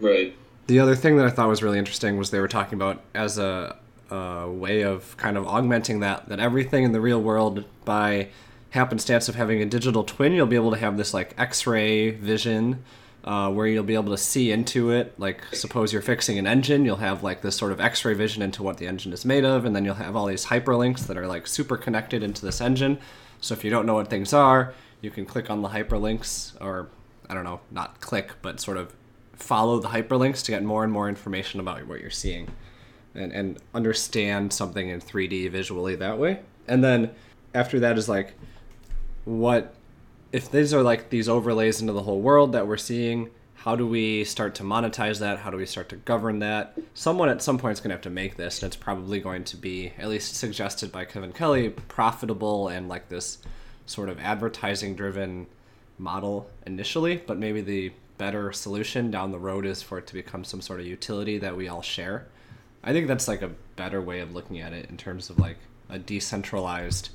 Right. 0.00 0.36
The 0.68 0.78
other 0.78 0.94
thing 0.94 1.16
that 1.16 1.26
I 1.26 1.30
thought 1.30 1.48
was 1.48 1.60
really 1.60 1.78
interesting 1.78 2.18
was 2.18 2.30
they 2.30 2.40
were 2.40 2.46
talking 2.46 2.74
about 2.74 3.02
as 3.14 3.36
a, 3.36 3.76
a 4.10 4.48
way 4.48 4.82
of 4.82 5.16
kind 5.16 5.36
of 5.36 5.44
augmenting 5.46 6.00
that 6.00 6.28
that 6.28 6.38
everything 6.38 6.84
in 6.84 6.92
the 6.92 7.00
real 7.00 7.20
world 7.20 7.64
by 7.84 8.28
happenstance 8.70 9.28
of 9.28 9.34
having 9.34 9.62
a 9.62 9.66
digital 9.66 10.04
twin, 10.04 10.32
you'll 10.32 10.46
be 10.46 10.56
able 10.56 10.72
to 10.72 10.78
have 10.78 10.96
this 10.96 11.14
like 11.14 11.34
X-ray 11.38 12.10
vision 12.10 12.82
uh, 13.26 13.50
where 13.50 13.66
you'll 13.66 13.82
be 13.82 13.94
able 13.94 14.12
to 14.12 14.18
see 14.18 14.52
into 14.52 14.90
it. 14.90 15.18
Like, 15.18 15.42
suppose 15.52 15.92
you're 15.92 16.02
fixing 16.02 16.38
an 16.38 16.46
engine, 16.46 16.84
you'll 16.84 16.96
have 16.96 17.22
like 17.24 17.42
this 17.42 17.56
sort 17.56 17.72
of 17.72 17.80
X-ray 17.80 18.14
vision 18.14 18.40
into 18.40 18.62
what 18.62 18.78
the 18.78 18.86
engine 18.86 19.12
is 19.12 19.24
made 19.24 19.44
of, 19.44 19.64
and 19.64 19.74
then 19.74 19.84
you'll 19.84 19.94
have 19.94 20.14
all 20.14 20.26
these 20.26 20.46
hyperlinks 20.46 21.06
that 21.08 21.16
are 21.16 21.26
like 21.26 21.46
super 21.46 21.76
connected 21.76 22.22
into 22.22 22.44
this 22.44 22.60
engine. 22.60 22.98
So 23.40 23.52
if 23.52 23.64
you 23.64 23.70
don't 23.70 23.84
know 23.84 23.94
what 23.94 24.08
things 24.08 24.32
are, 24.32 24.74
you 25.00 25.10
can 25.10 25.26
click 25.26 25.50
on 25.50 25.62
the 25.62 25.68
hyperlinks, 25.68 26.52
or 26.60 26.88
I 27.28 27.34
don't 27.34 27.44
know, 27.44 27.60
not 27.70 28.00
click, 28.00 28.30
but 28.42 28.60
sort 28.60 28.76
of 28.76 28.94
follow 29.34 29.80
the 29.80 29.88
hyperlinks 29.88 30.42
to 30.44 30.52
get 30.52 30.62
more 30.62 30.84
and 30.84 30.92
more 30.92 31.08
information 31.08 31.60
about 31.60 31.86
what 31.86 32.00
you're 32.00 32.10
seeing, 32.10 32.48
and 33.14 33.32
and 33.32 33.58
understand 33.74 34.52
something 34.52 34.88
in 34.88 35.00
3D 35.00 35.50
visually 35.50 35.96
that 35.96 36.18
way. 36.18 36.40
And 36.68 36.82
then 36.82 37.10
after 37.54 37.80
that 37.80 37.98
is 37.98 38.08
like 38.08 38.34
what 39.26 39.74
if 40.32 40.50
these 40.50 40.72
are 40.72 40.82
like 40.82 41.10
these 41.10 41.28
overlays 41.28 41.82
into 41.82 41.92
the 41.92 42.02
whole 42.02 42.20
world 42.20 42.52
that 42.52 42.66
we're 42.66 42.78
seeing 42.78 43.28
how 43.54 43.74
do 43.74 43.84
we 43.84 44.22
start 44.22 44.54
to 44.54 44.62
monetize 44.62 45.18
that? 45.18 45.40
How 45.40 45.50
do 45.50 45.56
we 45.56 45.66
start 45.66 45.88
to 45.88 45.96
govern 45.96 46.38
that? 46.38 46.78
Someone 46.94 47.28
at 47.28 47.42
some 47.42 47.58
point 47.58 47.72
is 47.72 47.80
going 47.80 47.88
to 47.88 47.96
have 47.96 48.02
to 48.02 48.10
make 48.10 48.36
this 48.36 48.62
and 48.62 48.68
it's 48.68 48.76
probably 48.76 49.18
going 49.18 49.42
to 49.42 49.56
be 49.56 49.92
at 49.98 50.08
least 50.08 50.36
suggested 50.36 50.92
by 50.92 51.04
kevin 51.04 51.32
kelly 51.32 51.70
profitable 51.70 52.68
and 52.68 52.88
like 52.88 53.08
this 53.08 53.38
sort 53.84 54.08
of 54.08 54.20
advertising 54.20 54.94
driven 54.94 55.46
model 55.98 56.48
initially 56.64 57.16
but 57.16 57.38
maybe 57.38 57.60
the 57.60 57.90
better 58.18 58.52
solution 58.52 59.10
down 59.10 59.32
the 59.32 59.38
road 59.38 59.66
is 59.66 59.82
for 59.82 59.98
it 59.98 60.06
to 60.06 60.14
become 60.14 60.44
some 60.44 60.60
sort 60.60 60.80
of 60.80 60.86
utility 60.86 61.38
that 61.38 61.56
we 61.56 61.68
all 61.68 61.82
share. 61.82 62.26
I 62.82 62.92
think 62.92 63.08
that's 63.08 63.28
like 63.28 63.42
a 63.42 63.50
better 63.76 64.00
way 64.00 64.20
of 64.20 64.32
looking 64.32 64.60
at 64.60 64.72
it 64.72 64.88
in 64.90 64.96
terms 64.96 65.30
of 65.30 65.38
like 65.38 65.58
a 65.88 65.98
decentralized 65.98 67.10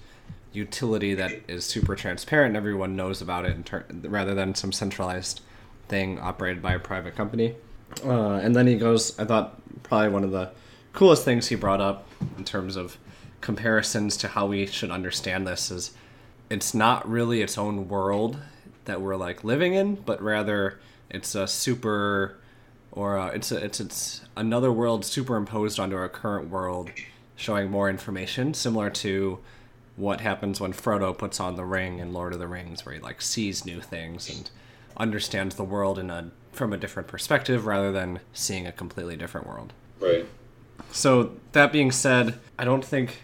utility 0.53 1.13
that 1.13 1.31
is 1.47 1.63
super 1.63 1.95
transparent 1.95 2.57
everyone 2.57 2.95
knows 2.95 3.21
about 3.21 3.45
it 3.45 3.65
ter- 3.65 3.85
rather 4.03 4.35
than 4.35 4.53
some 4.53 4.71
centralized 4.71 5.41
thing 5.87 6.19
operated 6.19 6.61
by 6.61 6.73
a 6.73 6.79
private 6.79 7.15
company. 7.15 7.55
Uh, 8.03 8.35
and 8.35 8.55
then 8.55 8.65
he 8.65 8.77
goes, 8.77 9.17
I 9.19 9.25
thought 9.25 9.61
probably 9.83 10.09
one 10.09 10.23
of 10.23 10.31
the 10.31 10.51
coolest 10.93 11.25
things 11.25 11.47
he 11.47 11.55
brought 11.55 11.81
up 11.81 12.07
in 12.37 12.43
terms 12.43 12.75
of 12.75 12.97
comparisons 13.41 14.17
to 14.17 14.29
how 14.29 14.47
we 14.47 14.65
should 14.65 14.91
understand 14.91 15.45
this 15.45 15.69
is 15.69 15.91
it's 16.49 16.73
not 16.73 17.07
really 17.09 17.41
its 17.41 17.57
own 17.57 17.87
world 17.87 18.37
that 18.85 19.01
we're 19.01 19.15
like 19.15 19.43
living 19.43 19.73
in, 19.73 19.95
but 19.95 20.21
rather 20.21 20.79
it's 21.09 21.35
a 21.35 21.47
super 21.47 22.37
or 22.91 23.17
uh, 23.17 23.27
it's 23.27 23.51
a, 23.51 23.57
it's 23.57 23.79
it's 23.79 24.21
another 24.35 24.71
world 24.71 25.05
superimposed 25.05 25.79
onto 25.79 25.95
our 25.95 26.09
current 26.09 26.49
world, 26.49 26.89
showing 27.35 27.69
more 27.69 27.89
information, 27.89 28.53
similar 28.53 28.89
to 28.89 29.39
what 30.01 30.19
happens 30.19 30.59
when 30.59 30.73
Frodo 30.73 31.15
puts 31.15 31.39
on 31.39 31.55
the 31.55 31.63
ring 31.63 31.99
in 31.99 32.11
Lord 32.11 32.33
of 32.33 32.39
the 32.39 32.47
Rings, 32.47 32.85
where 32.85 32.95
he 32.95 32.99
like 32.99 33.21
sees 33.21 33.65
new 33.65 33.79
things 33.79 34.27
and 34.29 34.49
understands 34.97 35.55
the 35.55 35.63
world 35.63 35.99
in 35.99 36.09
a 36.09 36.31
from 36.51 36.73
a 36.73 36.77
different 36.77 37.07
perspective 37.07 37.65
rather 37.65 37.91
than 37.91 38.19
seeing 38.33 38.67
a 38.67 38.71
completely 38.71 39.15
different 39.15 39.47
world. 39.47 39.71
Right. 39.99 40.25
So 40.91 41.33
that 41.53 41.71
being 41.71 41.91
said, 41.91 42.39
I 42.59 42.65
don't 42.65 42.83
think 42.83 43.21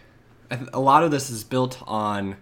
a 0.72 0.80
lot 0.80 1.04
of 1.04 1.12
this 1.12 1.30
is 1.30 1.44
built 1.44 1.82
on 1.86 2.38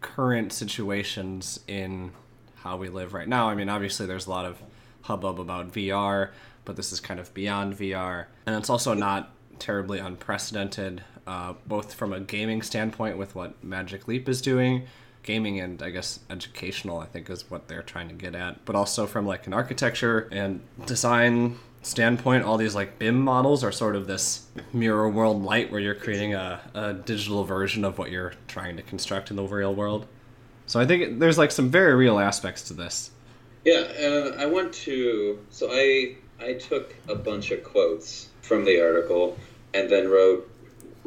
current 0.00 0.52
situations 0.52 1.58
in 1.66 2.12
how 2.56 2.76
we 2.76 2.88
live 2.88 3.14
right 3.14 3.26
now. 3.26 3.48
I 3.48 3.54
mean, 3.54 3.68
obviously 3.68 4.06
there's 4.06 4.26
a 4.26 4.30
lot 4.30 4.44
of 4.44 4.62
hubbub 5.02 5.40
about 5.40 5.72
VR, 5.72 6.30
but 6.64 6.76
this 6.76 6.92
is 6.92 7.00
kind 7.00 7.18
of 7.18 7.32
beyond 7.34 7.74
VR, 7.76 8.26
and 8.46 8.54
it's 8.54 8.70
also 8.70 8.94
not 8.94 9.32
terribly 9.58 9.98
unprecedented 9.98 11.02
uh, 11.28 11.52
both 11.66 11.92
from 11.92 12.14
a 12.14 12.20
gaming 12.20 12.62
standpoint 12.62 13.18
with 13.18 13.34
what 13.34 13.62
Magic 13.62 14.08
Leap 14.08 14.30
is 14.30 14.40
doing, 14.40 14.86
gaming 15.22 15.60
and 15.60 15.82
I 15.82 15.90
guess 15.90 16.20
educational, 16.30 16.98
I 17.00 17.04
think 17.04 17.28
is 17.28 17.50
what 17.50 17.68
they're 17.68 17.82
trying 17.82 18.08
to 18.08 18.14
get 18.14 18.34
at, 18.34 18.64
but 18.64 18.74
also 18.74 19.06
from 19.06 19.26
like 19.26 19.46
an 19.46 19.52
architecture 19.52 20.26
and 20.32 20.62
design 20.86 21.58
standpoint, 21.82 22.44
all 22.44 22.56
these 22.56 22.74
like 22.74 22.98
BIM 22.98 23.20
models 23.20 23.62
are 23.62 23.70
sort 23.70 23.94
of 23.94 24.06
this 24.06 24.46
mirror 24.72 25.06
world 25.06 25.42
light 25.42 25.70
where 25.70 25.80
you're 25.80 25.94
creating 25.94 26.32
a, 26.32 26.62
a 26.72 26.94
digital 26.94 27.44
version 27.44 27.84
of 27.84 27.98
what 27.98 28.10
you're 28.10 28.32
trying 28.46 28.78
to 28.78 28.82
construct 28.82 29.30
in 29.30 29.36
the 29.36 29.42
real 29.42 29.74
world. 29.74 30.06
So 30.64 30.80
I 30.80 30.86
think 30.86 31.18
there's 31.18 31.36
like 31.36 31.50
some 31.50 31.70
very 31.70 31.94
real 31.94 32.18
aspects 32.18 32.62
to 32.68 32.72
this. 32.72 33.10
Yeah, 33.66 33.84
uh, 34.00 34.36
I 34.38 34.46
went 34.46 34.72
to. 34.84 35.44
So 35.50 35.68
I 35.70 36.16
I 36.40 36.54
took 36.54 36.94
a 37.06 37.14
bunch 37.14 37.50
of 37.50 37.62
quotes 37.64 38.28
from 38.40 38.64
the 38.64 38.80
article 38.80 39.36
and 39.74 39.90
then 39.90 40.08
wrote 40.08 40.50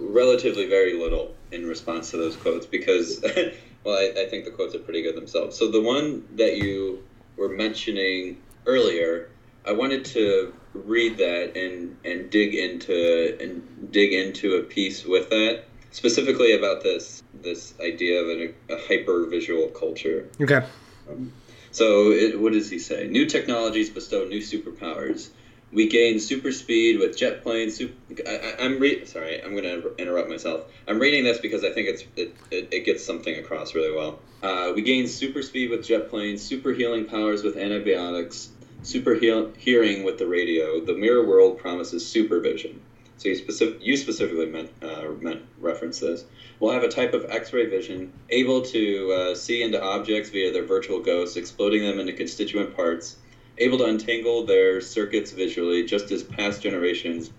relatively 0.01 0.67
very 0.67 0.93
little 0.93 1.35
in 1.51 1.67
response 1.67 2.11
to 2.11 2.17
those 2.17 2.35
quotes 2.35 2.65
because, 2.65 3.21
well, 3.83 3.97
I, 3.97 4.21
I 4.21 4.27
think 4.29 4.45
the 4.45 4.51
quotes 4.51 4.75
are 4.75 4.79
pretty 4.79 5.01
good 5.01 5.15
themselves. 5.15 5.57
So 5.57 5.69
the 5.69 5.81
one 5.81 6.27
that 6.35 6.57
you 6.57 7.03
were 7.37 7.49
mentioning 7.49 8.41
earlier, 8.65 9.29
I 9.65 9.73
wanted 9.73 10.05
to 10.05 10.53
read 10.73 11.17
that 11.17 11.57
and 11.57 11.97
and 12.05 12.29
dig 12.29 12.55
into 12.55 13.37
and 13.41 13.91
dig 13.91 14.13
into 14.13 14.55
a 14.55 14.63
piece 14.63 15.03
with 15.03 15.29
that 15.29 15.65
specifically 15.91 16.53
about 16.53 16.81
this 16.81 17.21
this 17.33 17.73
idea 17.79 18.21
of 18.21 18.29
an, 18.29 18.55
a 18.69 18.77
hyper 18.87 19.25
visual 19.27 19.67
culture. 19.67 20.27
Okay. 20.39 20.65
Um, 21.09 21.31
so 21.71 22.11
it, 22.11 22.39
what 22.39 22.53
does 22.53 22.69
he 22.69 22.79
say? 22.79 23.07
New 23.07 23.25
technologies 23.25 23.89
bestow 23.89 24.25
new 24.25 24.39
superpowers. 24.39 25.29
We 25.73 25.87
gain 25.87 26.19
super 26.19 26.51
speed 26.51 26.99
with 26.99 27.15
jet 27.15 27.43
planes. 27.43 27.77
Super, 27.77 27.93
I, 28.27 28.65
am 28.65 28.79
re- 28.79 29.05
sorry, 29.05 29.41
I'm 29.41 29.51
going 29.51 29.63
to 29.63 29.95
interrupt 29.95 30.29
myself. 30.29 30.65
I'm 30.87 30.99
reading 30.99 31.23
this 31.23 31.37
because 31.37 31.63
I 31.63 31.71
think 31.71 31.87
it's 31.87 32.03
it, 32.15 32.35
it, 32.51 32.67
it 32.71 32.85
gets 32.85 33.03
something 33.05 33.35
across 33.35 33.73
really 33.73 33.91
well. 33.91 34.19
Uh, 34.43 34.73
we 34.75 34.81
gain 34.81 35.07
super 35.07 35.41
speed 35.41 35.69
with 35.69 35.85
jet 35.85 36.09
planes, 36.09 36.41
super 36.41 36.73
healing 36.73 37.05
powers 37.05 37.41
with 37.43 37.55
antibiotics, 37.55 38.49
super 38.83 39.13
heal- 39.15 39.51
hearing 39.57 40.03
with 40.03 40.17
the 40.17 40.27
radio. 40.27 40.81
The 40.81 40.93
mirror 40.93 41.25
world 41.25 41.57
promises 41.57 42.05
supervision. 42.05 42.81
So 43.21 43.29
you, 43.29 43.35
specific, 43.35 43.77
you 43.81 43.95
specifically 43.97 44.47
meant, 44.47 44.71
uh, 44.81 45.11
meant 45.19 45.43
reference 45.59 45.99
this. 45.99 46.25
We'll 46.59 46.73
have 46.73 46.81
a 46.81 46.87
type 46.87 47.13
of 47.13 47.25
X-ray 47.29 47.67
vision, 47.67 48.11
able 48.31 48.63
to 48.63 49.11
uh, 49.11 49.35
see 49.35 49.61
into 49.61 49.81
objects 49.81 50.31
via 50.31 50.51
their 50.51 50.63
virtual 50.63 50.99
ghosts, 50.99 51.37
exploding 51.37 51.83
them 51.83 51.99
into 51.99 52.13
constituent 52.13 52.75
parts, 52.75 53.17
able 53.57 53.77
to 53.77 53.85
untangle 53.85 54.45
their 54.45 54.81
circuits 54.81 55.31
visually, 55.31 55.83
just 55.83 56.11
as 56.11 56.23
past 56.23 56.61
generations 56.61 57.31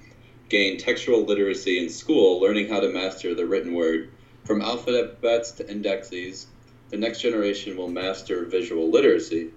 gained 0.48 0.80
textual 0.80 1.24
literacy 1.24 1.78
in 1.78 1.88
school, 1.88 2.40
learning 2.40 2.68
how 2.68 2.78
to 2.78 2.88
master 2.88 3.34
the 3.34 3.46
written 3.46 3.72
word. 3.72 4.10
From 4.44 4.60
alphabets 4.60 5.52
to 5.52 5.70
indexes, 5.70 6.46
the 6.90 6.98
next 6.98 7.22
generation 7.22 7.76
will 7.76 7.88
master 7.88 8.44
visual 8.44 8.90
literacy. 8.90 9.50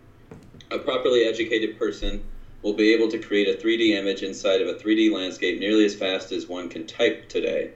A 0.72 0.80
properly 0.80 1.24
educated 1.26 1.78
person 1.78 2.24
will 2.62 2.74
be 2.74 2.94
able 2.94 3.10
to 3.10 3.20
create 3.20 3.48
a 3.48 3.62
3D 3.62 3.90
image 3.90 4.24
inside 4.24 4.62
of 4.62 4.68
a 4.68 4.74
3D 4.74 5.12
landscape 5.12 5.60
nearly 5.60 5.86
as 5.86 5.94
fast 5.94 6.32
as 6.32 6.48
one 6.48 6.70
can 6.70 6.88
type 6.88 7.28
today. 7.28 7.72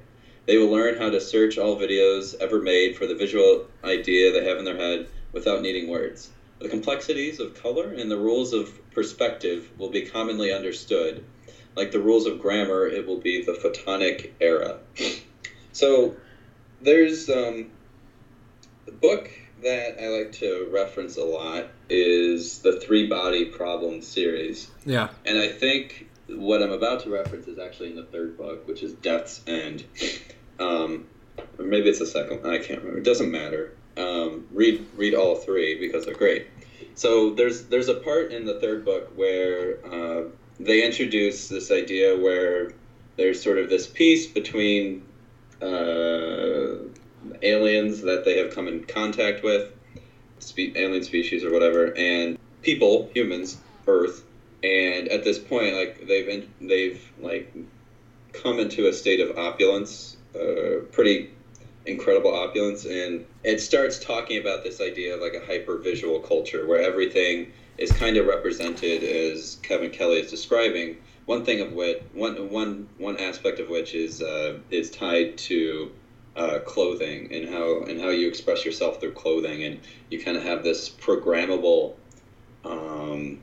They 0.45 0.57
will 0.57 0.71
learn 0.71 0.97
how 0.97 1.09
to 1.09 1.19
search 1.19 1.57
all 1.57 1.77
videos 1.77 2.35
ever 2.39 2.61
made 2.61 2.95
for 2.95 3.05
the 3.05 3.15
visual 3.15 3.67
idea 3.83 4.31
they 4.31 4.45
have 4.45 4.57
in 4.57 4.65
their 4.65 4.77
head 4.77 5.07
without 5.33 5.61
needing 5.61 5.89
words. 5.89 6.29
The 6.59 6.69
complexities 6.69 7.39
of 7.39 7.61
color 7.61 7.91
and 7.93 8.11
the 8.11 8.17
rules 8.17 8.53
of 8.53 8.73
perspective 8.91 9.69
will 9.77 9.89
be 9.89 10.05
commonly 10.05 10.51
understood. 10.51 11.23
Like 11.75 11.91
the 11.91 11.99
rules 11.99 12.25
of 12.25 12.41
grammar, 12.41 12.87
it 12.87 13.07
will 13.07 13.19
be 13.19 13.43
the 13.43 13.53
photonic 13.53 14.31
era. 14.41 14.79
So 15.71 16.15
there's 16.81 17.29
um, 17.29 17.71
a 18.87 18.91
book 18.91 19.31
that 19.61 20.01
I 20.01 20.07
like 20.07 20.31
to 20.33 20.67
reference 20.71 21.17
a 21.17 21.23
lot 21.23 21.67
is 21.89 22.59
the 22.59 22.79
Three 22.79 23.07
Body 23.07 23.45
Problem 23.45 24.01
series. 24.01 24.69
Yeah. 24.85 25.09
And 25.25 25.37
I 25.37 25.47
think 25.47 26.09
what 26.27 26.61
I'm 26.61 26.71
about 26.71 27.03
to 27.03 27.09
reference 27.09 27.47
is 27.47 27.59
actually 27.59 27.89
in 27.91 27.95
the 27.95 28.03
third 28.03 28.37
book, 28.37 28.67
which 28.67 28.83
is 28.83 28.93
Death's 28.93 29.41
End. 29.47 29.85
Um, 30.59 31.07
or 31.57 31.65
maybe 31.65 31.89
it's 31.89 31.99
the 31.99 32.05
second. 32.05 32.45
I 32.45 32.57
can't 32.57 32.79
remember. 32.79 32.99
It 32.99 33.05
doesn't 33.05 33.31
matter. 33.31 33.73
Um, 33.97 34.47
read 34.51 34.85
read 34.95 35.13
all 35.13 35.35
three 35.35 35.79
because 35.79 36.05
they're 36.05 36.15
great. 36.15 36.47
So 36.95 37.33
there's 37.33 37.65
there's 37.65 37.89
a 37.89 37.95
part 37.95 38.31
in 38.31 38.45
the 38.45 38.59
third 38.59 38.85
book 38.85 39.11
where 39.15 39.85
uh, 39.85 40.23
they 40.59 40.85
introduce 40.85 41.47
this 41.47 41.71
idea 41.71 42.17
where 42.17 42.73
there's 43.17 43.41
sort 43.41 43.57
of 43.57 43.69
this 43.69 43.87
peace 43.87 44.27
between 44.27 45.05
uh, 45.61 46.75
aliens 47.41 48.01
that 48.01 48.23
they 48.25 48.37
have 48.37 48.53
come 48.53 48.67
in 48.67 48.83
contact 48.85 49.43
with, 49.43 49.71
spe- 50.39 50.75
alien 50.75 51.03
species 51.03 51.43
or 51.43 51.51
whatever, 51.51 51.97
and 51.97 52.37
people, 52.61 53.09
humans, 53.13 53.57
Earth, 53.87 54.23
and 54.63 55.07
at 55.07 55.23
this 55.23 55.39
point, 55.39 55.75
like 55.75 56.07
they've 56.07 56.27
in, 56.27 56.49
they've 56.61 57.01
like 57.19 57.53
come 58.33 58.59
into 58.59 58.87
a 58.87 58.93
state 58.93 59.19
of 59.19 59.37
opulence, 59.37 60.17
uh, 60.35 60.81
pretty 60.91 61.31
incredible 61.85 62.33
opulence, 62.33 62.85
and 62.85 63.25
it 63.43 63.59
starts 63.59 63.99
talking 63.99 64.39
about 64.39 64.63
this 64.63 64.81
idea 64.81 65.15
of 65.15 65.21
like 65.21 65.33
a 65.33 65.45
hyper 65.45 65.77
visual 65.77 66.19
culture 66.19 66.67
where 66.67 66.81
everything 66.81 67.51
is 67.77 67.91
kind 67.91 68.17
of 68.17 68.25
represented 68.25 69.03
as 69.03 69.57
Kevin 69.63 69.89
Kelly 69.89 70.19
is 70.19 70.29
describing. 70.29 70.97
One 71.25 71.45
thing 71.45 71.61
of 71.61 71.73
which, 71.73 72.01
one 72.13 72.49
one 72.49 72.89
one 72.97 73.17
aspect 73.17 73.59
of 73.59 73.69
which 73.69 73.93
is 73.93 74.21
uh, 74.21 74.57
is 74.71 74.89
tied 74.91 75.37
to 75.49 75.91
uh, 76.35 76.59
clothing 76.65 77.31
and 77.33 77.49
how 77.49 77.83
and 77.83 77.99
how 77.99 78.09
you 78.09 78.27
express 78.27 78.65
yourself 78.65 78.99
through 78.99 79.13
clothing, 79.13 79.63
and 79.63 79.79
you 80.09 80.19
kind 80.19 80.37
of 80.37 80.43
have 80.43 80.63
this 80.63 80.89
programmable 80.89 81.95
um, 82.65 83.39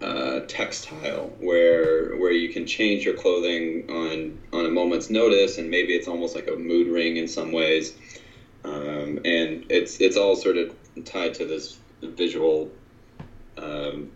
uh, 0.00 0.40
textile 0.48 1.32
where 1.38 2.16
where 2.16 2.32
you 2.32 2.48
can 2.48 2.66
change 2.66 3.04
your 3.04 3.14
clothing 3.14 3.84
on 3.88 4.38
on 4.52 4.66
a 4.66 4.70
moment's 4.70 5.10
notice, 5.10 5.58
and 5.58 5.70
maybe 5.70 5.94
it's 5.94 6.08
almost 6.08 6.34
like 6.34 6.48
a 6.48 6.56
mood 6.56 6.88
ring 6.88 7.16
in 7.16 7.28
some 7.28 7.52
ways, 7.52 7.94
um, 8.64 9.18
and 9.24 9.64
it's 9.70 10.00
it's 10.00 10.16
all 10.16 10.36
sort 10.36 10.56
of 10.56 10.74
tied 11.04 11.34
to 11.34 11.44
this 11.44 11.78
visual. 12.02 12.70
Um, 13.56 14.10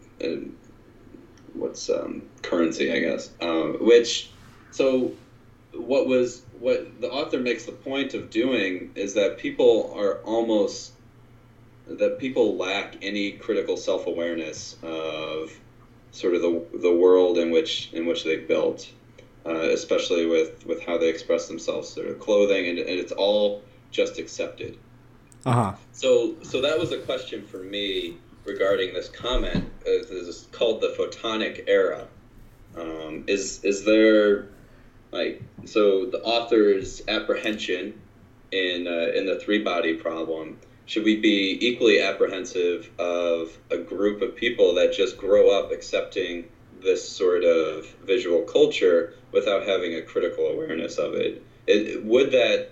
what's 1.54 1.88
um, 1.88 2.28
currency, 2.42 2.92
I 2.92 2.98
guess, 2.98 3.30
um, 3.40 3.76
which 3.80 4.30
so 4.70 5.12
what 5.72 6.06
was 6.06 6.42
what 6.58 7.00
the 7.00 7.10
author 7.10 7.38
makes 7.38 7.64
the 7.64 7.72
point 7.72 8.14
of 8.14 8.30
doing 8.30 8.90
is 8.94 9.14
that 9.14 9.38
people 9.38 9.92
are 9.94 10.16
almost 10.18 10.92
that 11.86 12.18
people 12.18 12.56
lack 12.56 12.96
any 13.00 13.32
critical 13.32 13.76
self-awareness 13.76 14.76
of 14.82 15.58
sort 16.10 16.34
of 16.34 16.42
the, 16.42 16.64
the 16.78 16.92
world 16.92 17.38
in 17.38 17.50
which 17.50 17.92
in 17.92 18.06
which 18.06 18.24
they've 18.24 18.48
built 18.48 18.90
uh, 19.48 19.70
especially 19.70 20.26
with 20.26 20.66
with 20.66 20.82
how 20.82 20.98
they 20.98 21.08
express 21.08 21.48
themselves 21.48 21.94
through 21.94 22.14
clothing 22.16 22.68
and, 22.68 22.78
and 22.78 22.98
it's 22.98 23.12
all 23.12 23.62
just 23.90 24.18
accepted. 24.18 24.76
Uh-huh. 25.46 25.74
So 25.92 26.36
so 26.42 26.60
that 26.60 26.78
was 26.78 26.92
a 26.92 26.98
question 26.98 27.46
for 27.46 27.58
me 27.58 28.18
regarding 28.44 28.94
this 28.94 29.08
comment 29.08 29.64
uh, 29.82 30.04
this 30.10 30.10
is 30.10 30.48
called 30.52 30.80
the 30.80 30.88
photonic 30.88 31.64
era. 31.66 32.06
Um, 32.76 33.24
is 33.26 33.64
is 33.64 33.84
there 33.84 34.48
like 35.12 35.42
so 35.64 36.06
the 36.06 36.22
author's 36.22 37.02
apprehension 37.08 38.00
in 38.52 38.86
uh, 38.86 39.12
in 39.14 39.26
the 39.26 39.38
three 39.40 39.62
body 39.62 39.94
problem 39.94 40.58
should 40.88 41.04
we 41.04 41.16
be 41.16 41.58
equally 41.60 42.00
apprehensive 42.00 42.90
of 42.98 43.56
a 43.70 43.76
group 43.76 44.22
of 44.22 44.34
people 44.34 44.74
that 44.74 44.90
just 44.92 45.18
grow 45.18 45.50
up 45.50 45.70
accepting 45.70 46.48
this 46.80 47.06
sort 47.06 47.44
of 47.44 47.84
visual 48.04 48.40
culture 48.42 49.12
without 49.30 49.64
having 49.64 49.94
a 49.94 50.02
critical 50.02 50.46
awareness 50.46 50.96
of 50.96 51.14
it? 51.14 51.42
it 51.66 52.02
would 52.02 52.32
that 52.32 52.70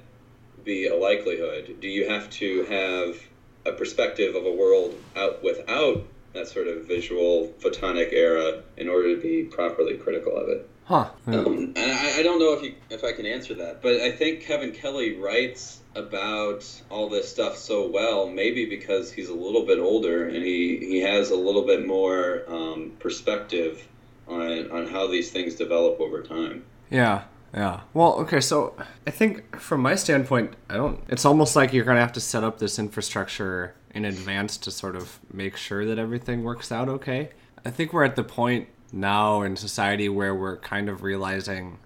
be 0.64 0.86
a 0.86 0.96
likelihood? 0.96 1.76
Do 1.80 1.88
you 1.88 2.08
have 2.08 2.30
to 2.30 2.64
have 2.64 3.18
a 3.66 3.72
perspective 3.72 4.34
of 4.34 4.46
a 4.46 4.52
world 4.52 4.94
out 5.14 5.42
without 5.42 6.02
that 6.32 6.48
sort 6.48 6.68
of 6.68 6.84
visual 6.86 7.52
photonic 7.60 8.12
era 8.12 8.62
in 8.78 8.88
order 8.88 9.14
to 9.14 9.20
be 9.20 9.44
properly 9.44 9.94
critical 9.94 10.34
of 10.36 10.48
it? 10.48 10.68
Huh. 10.86 11.10
Yeah. 11.26 11.40
Um, 11.40 11.72
and 11.76 11.92
I, 11.92 12.20
I, 12.20 12.22
don't 12.22 12.38
know 12.38 12.52
if 12.52 12.62
you, 12.62 12.74
if 12.90 13.04
I 13.04 13.12
can 13.12 13.26
answer 13.26 13.54
that, 13.54 13.82
but 13.82 14.00
I 14.00 14.10
think 14.10 14.42
Kevin 14.42 14.72
Kelly 14.72 15.16
writes 15.16 15.80
about 15.96 16.64
all 16.90 17.08
this 17.08 17.28
stuff 17.28 17.56
so 17.56 17.88
well, 17.88 18.28
maybe 18.28 18.66
because 18.66 19.10
he's 19.10 19.28
a 19.28 19.34
little 19.34 19.64
bit 19.64 19.78
older 19.78 20.28
and 20.28 20.36
he, 20.36 20.78
he 20.78 21.00
has 21.00 21.30
a 21.30 21.36
little 21.36 21.66
bit 21.66 21.86
more 21.86 22.42
um, 22.48 22.92
perspective 22.98 23.86
on, 24.28 24.70
on 24.70 24.86
how 24.86 25.06
these 25.06 25.30
things 25.30 25.54
develop 25.54 26.00
over 26.00 26.22
time. 26.22 26.64
Yeah, 26.90 27.24
yeah. 27.54 27.80
Well, 27.94 28.14
okay, 28.20 28.40
so 28.40 28.76
I 29.06 29.10
think 29.10 29.58
from 29.58 29.80
my 29.80 29.94
standpoint, 29.94 30.54
I 30.68 30.74
don't. 30.74 31.02
It's 31.08 31.24
almost 31.24 31.56
like 31.56 31.72
you're 31.72 31.84
gonna 31.84 32.00
have 32.00 32.12
to 32.12 32.20
set 32.20 32.44
up 32.44 32.58
this 32.58 32.78
infrastructure 32.78 33.74
in 33.94 34.04
advance 34.04 34.58
to 34.58 34.70
sort 34.70 34.94
of 34.94 35.18
make 35.32 35.56
sure 35.56 35.86
that 35.86 35.98
everything 35.98 36.44
works 36.44 36.70
out 36.70 36.88
okay. 36.88 37.30
I 37.64 37.70
think 37.70 37.92
we're 37.92 38.04
at 38.04 38.14
the 38.14 38.24
point 38.24 38.68
now 38.92 39.42
in 39.42 39.56
society 39.56 40.08
where 40.08 40.34
we're 40.34 40.58
kind 40.58 40.88
of 40.88 41.02
realizing 41.02 41.78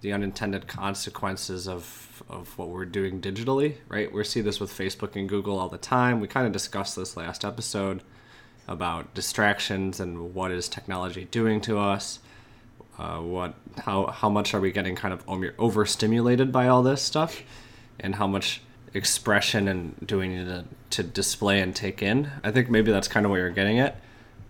the 0.00 0.12
unintended 0.12 0.66
consequences 0.66 1.68
of 1.68 2.22
of 2.28 2.56
what 2.58 2.68
we're 2.68 2.84
doing 2.84 3.20
digitally, 3.20 3.76
right? 3.88 4.12
We 4.12 4.22
see 4.24 4.40
this 4.40 4.60
with 4.60 4.72
Facebook 4.72 5.16
and 5.16 5.28
Google 5.28 5.58
all 5.58 5.68
the 5.68 5.78
time. 5.78 6.20
We 6.20 6.28
kind 6.28 6.46
of 6.46 6.52
discussed 6.52 6.94
this 6.96 7.16
last 7.16 7.44
episode 7.44 8.02
about 8.68 9.14
distractions 9.14 9.98
and 10.00 10.34
what 10.34 10.50
is 10.50 10.68
technology 10.68 11.24
doing 11.30 11.60
to 11.62 11.78
us. 11.78 12.20
Uh, 12.98 13.18
what 13.18 13.54
how 13.78 14.06
how 14.06 14.28
much 14.28 14.54
are 14.54 14.60
we 14.60 14.70
getting 14.70 14.94
kind 14.94 15.14
of 15.14 15.24
overstimulated 15.58 16.52
by 16.52 16.68
all 16.68 16.82
this 16.82 17.02
stuff, 17.02 17.42
and 17.98 18.14
how 18.16 18.26
much 18.26 18.62
expression 18.94 19.68
and 19.68 19.94
doing 20.06 20.44
to, 20.44 20.64
to 20.90 21.02
display 21.02 21.60
and 21.60 21.74
take 21.74 22.02
in. 22.02 22.30
I 22.42 22.50
think 22.50 22.68
maybe 22.70 22.90
that's 22.90 23.08
kind 23.08 23.24
of 23.24 23.30
what 23.30 23.36
you're 23.36 23.50
getting 23.50 23.78
at. 23.78 24.00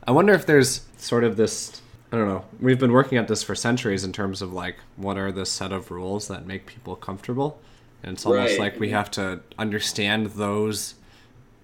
I 0.07 0.13
wonder 0.13 0.33
if 0.33 0.47
there's 0.47 0.87
sort 0.97 1.25
of 1.25 1.37
this 1.37 1.80
I 2.13 2.17
don't 2.17 2.27
know. 2.29 2.45
We've 2.61 2.79
been 2.79 2.93
working 2.93 3.19
at 3.19 3.29
this 3.29 3.43
for 3.43 3.55
centuries 3.55 4.03
in 4.05 4.13
terms 4.13 4.43
of 4.43 4.53
like 4.53 4.77
what 4.97 5.17
are 5.17 5.31
the 5.31 5.47
set 5.47 5.73
of 5.73 5.91
rules 5.91 6.29
that 6.29 6.47
make 6.47 6.67
people 6.67 6.97
comfortable. 6.97 7.61
And 8.03 8.15
it's 8.15 8.27
almost 8.27 8.53
Right. 8.53 8.59
like 8.59 8.81
we 8.81 8.91
have 8.91 9.11
to 9.13 9.41
understand 9.59 10.27
those 10.29 10.95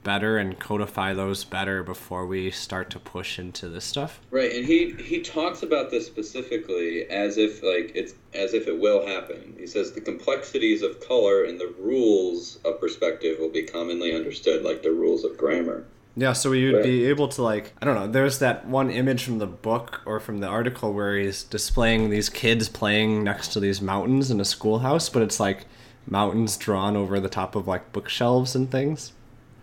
better 0.04 0.38
and 0.38 0.56
codify 0.60 1.12
those 1.12 1.42
better 1.44 1.82
before 1.82 2.24
we 2.26 2.48
start 2.52 2.90
to 2.90 2.98
push 3.00 3.40
into 3.40 3.68
this 3.68 3.84
stuff. 3.84 4.20
Right, 4.30 4.52
and 4.52 4.64
he 4.64 4.92
he 5.02 5.20
talks 5.20 5.64
about 5.64 5.90
this 5.90 6.06
specifically 6.06 7.10
as 7.10 7.38
if 7.38 7.60
like 7.64 7.90
it's 7.96 8.14
as 8.32 8.54
if 8.54 8.68
it 8.68 8.78
will 8.78 9.04
happen. 9.04 9.56
He 9.58 9.66
says 9.66 9.90
the 9.92 10.00
complexities 10.00 10.82
of 10.82 11.00
color 11.00 11.42
and 11.42 11.58
the 11.58 11.74
rules 11.80 12.60
of 12.64 12.78
perspective 12.78 13.38
will 13.40 13.48
be 13.50 13.64
commonly 13.64 14.14
understood, 14.14 14.62
like 14.62 14.84
the 14.84 14.92
rules 14.92 15.24
of 15.24 15.36
grammar. 15.36 15.84
Yeah, 16.18 16.32
so 16.32 16.52
you'd 16.52 16.82
be 16.82 17.04
able 17.06 17.28
to 17.28 17.42
like 17.42 17.74
I 17.80 17.84
don't 17.84 17.94
know. 17.94 18.06
There's 18.06 18.38
that 18.38 18.66
one 18.66 18.90
image 18.90 19.24
from 19.24 19.38
the 19.38 19.46
book 19.46 20.00
or 20.06 20.18
from 20.18 20.38
the 20.38 20.46
article 20.46 20.94
where 20.94 21.18
he's 21.18 21.42
displaying 21.44 22.08
these 22.08 22.30
kids 22.30 22.70
playing 22.70 23.22
next 23.22 23.48
to 23.48 23.60
these 23.60 23.82
mountains 23.82 24.30
in 24.30 24.40
a 24.40 24.44
schoolhouse, 24.44 25.10
but 25.10 25.22
it's 25.22 25.38
like 25.38 25.66
mountains 26.06 26.56
drawn 26.56 26.96
over 26.96 27.20
the 27.20 27.28
top 27.28 27.54
of 27.54 27.68
like 27.68 27.92
bookshelves 27.92 28.54
and 28.54 28.70
things. 28.70 29.12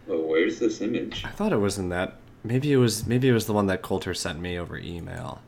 Well, 0.05 0.21
where's 0.21 0.59
this 0.59 0.79
image? 0.81 1.23
I 1.25 1.29
thought 1.29 1.53
it 1.53 1.57
was 1.57 1.79
in 1.79 1.89
that. 1.89 2.17
Maybe 2.43 2.71
it 2.71 2.77
was. 2.77 3.07
Maybe 3.07 3.29
it 3.29 3.33
was 3.33 3.47
the 3.47 3.53
one 3.53 3.65
that 3.67 3.81
Coulter 3.81 4.13
sent 4.13 4.39
me 4.39 4.59
over 4.59 4.77
email. 4.77 5.41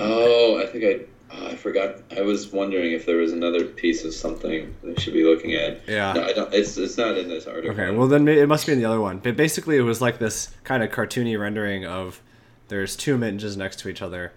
Oh, 0.00 0.62
I 0.62 0.66
think 0.66 0.84
I 0.84 1.04
oh, 1.34 1.46
I 1.46 1.56
forgot. 1.56 1.96
I 2.16 2.22
was 2.22 2.52
wondering 2.52 2.92
if 2.92 3.06
there 3.06 3.16
was 3.16 3.32
another 3.32 3.64
piece 3.64 4.04
of 4.04 4.14
something 4.14 4.74
that 4.82 5.00
should 5.00 5.14
be 5.14 5.24
looking 5.24 5.54
at. 5.54 5.80
Yeah. 5.88 6.12
No, 6.12 6.24
I 6.24 6.32
don't. 6.32 6.52
It's 6.52 6.76
it's 6.76 6.96
not 6.96 7.16
in 7.16 7.28
this 7.28 7.46
article. 7.46 7.70
Okay, 7.70 7.90
well 7.90 8.08
then 8.08 8.28
it 8.28 8.48
must 8.48 8.66
be 8.66 8.72
in 8.72 8.78
the 8.78 8.84
other 8.84 9.00
one. 9.00 9.18
But 9.18 9.36
basically, 9.36 9.76
it 9.76 9.82
was 9.82 10.00
like 10.00 10.18
this 10.18 10.54
kind 10.64 10.82
of 10.82 10.90
cartoony 10.90 11.38
rendering 11.38 11.84
of 11.84 12.20
there's 12.68 12.96
two 12.96 13.14
images 13.14 13.56
next 13.56 13.80
to 13.80 13.88
each 13.88 14.02
other, 14.02 14.32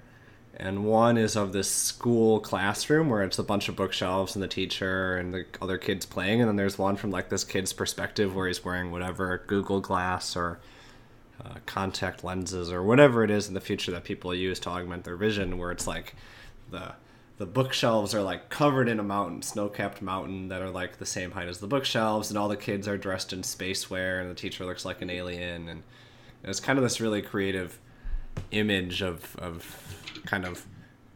and 0.57 0.85
one 0.85 1.17
is 1.17 1.35
of 1.35 1.53
this 1.53 1.69
school 1.69 2.39
classroom 2.39 3.09
where 3.09 3.23
it's 3.23 3.39
a 3.39 3.43
bunch 3.43 3.69
of 3.69 3.75
bookshelves 3.75 4.35
and 4.35 4.43
the 4.43 4.47
teacher 4.47 5.17
and 5.17 5.33
the 5.33 5.45
other 5.61 5.77
kids 5.77 6.05
playing, 6.05 6.41
and 6.41 6.47
then 6.49 6.55
there's 6.55 6.77
one 6.77 6.95
from 6.95 7.11
like 7.11 7.29
this 7.29 7.43
kid's 7.43 7.73
perspective 7.73 8.35
where 8.35 8.47
he's 8.47 8.63
wearing 8.63 8.91
whatever 8.91 9.43
Google 9.47 9.79
Glass 9.79 10.35
or 10.35 10.59
uh, 11.43 11.55
contact 11.65 12.23
lenses 12.23 12.71
or 12.71 12.81
whatever 12.81 13.23
it 13.23 13.29
is 13.29 13.47
in 13.47 13.53
the 13.53 13.61
future 13.61 13.91
that 13.91 14.03
people 14.03 14.33
use 14.33 14.59
to 14.61 14.69
augment 14.69 15.03
their 15.03 15.17
vision, 15.17 15.57
where 15.57 15.71
it's 15.71 15.87
like 15.87 16.15
the 16.69 16.93
the 17.37 17.45
bookshelves 17.45 18.15
are 18.15 18.21
like 18.21 18.49
covered 18.49 18.87
in 18.87 18.97
a 18.97 19.03
mountain, 19.03 19.41
snow-capped 19.41 20.01
mountain 20.01 20.47
that 20.47 20.61
are 20.61 20.69
like 20.69 20.99
the 20.99 21.05
same 21.05 21.31
height 21.31 21.49
as 21.49 21.59
the 21.59 21.67
bookshelves, 21.67 22.29
and 22.29 22.37
all 22.37 22.47
the 22.47 22.55
kids 22.55 22.87
are 22.87 22.97
dressed 22.97 23.33
in 23.33 23.43
space 23.43 23.89
wear, 23.89 24.21
and 24.21 24.31
the 24.31 24.35
teacher 24.35 24.65
looks 24.65 24.85
like 24.85 25.01
an 25.01 25.09
alien, 25.09 25.67
and 25.67 25.83
it's 26.43 26.59
kind 26.59 26.79
of 26.79 26.83
this 26.83 27.01
really 27.01 27.21
creative 27.21 27.79
image 28.51 29.01
of 29.01 29.35
of 29.37 30.21
kind 30.25 30.45
of 30.45 30.65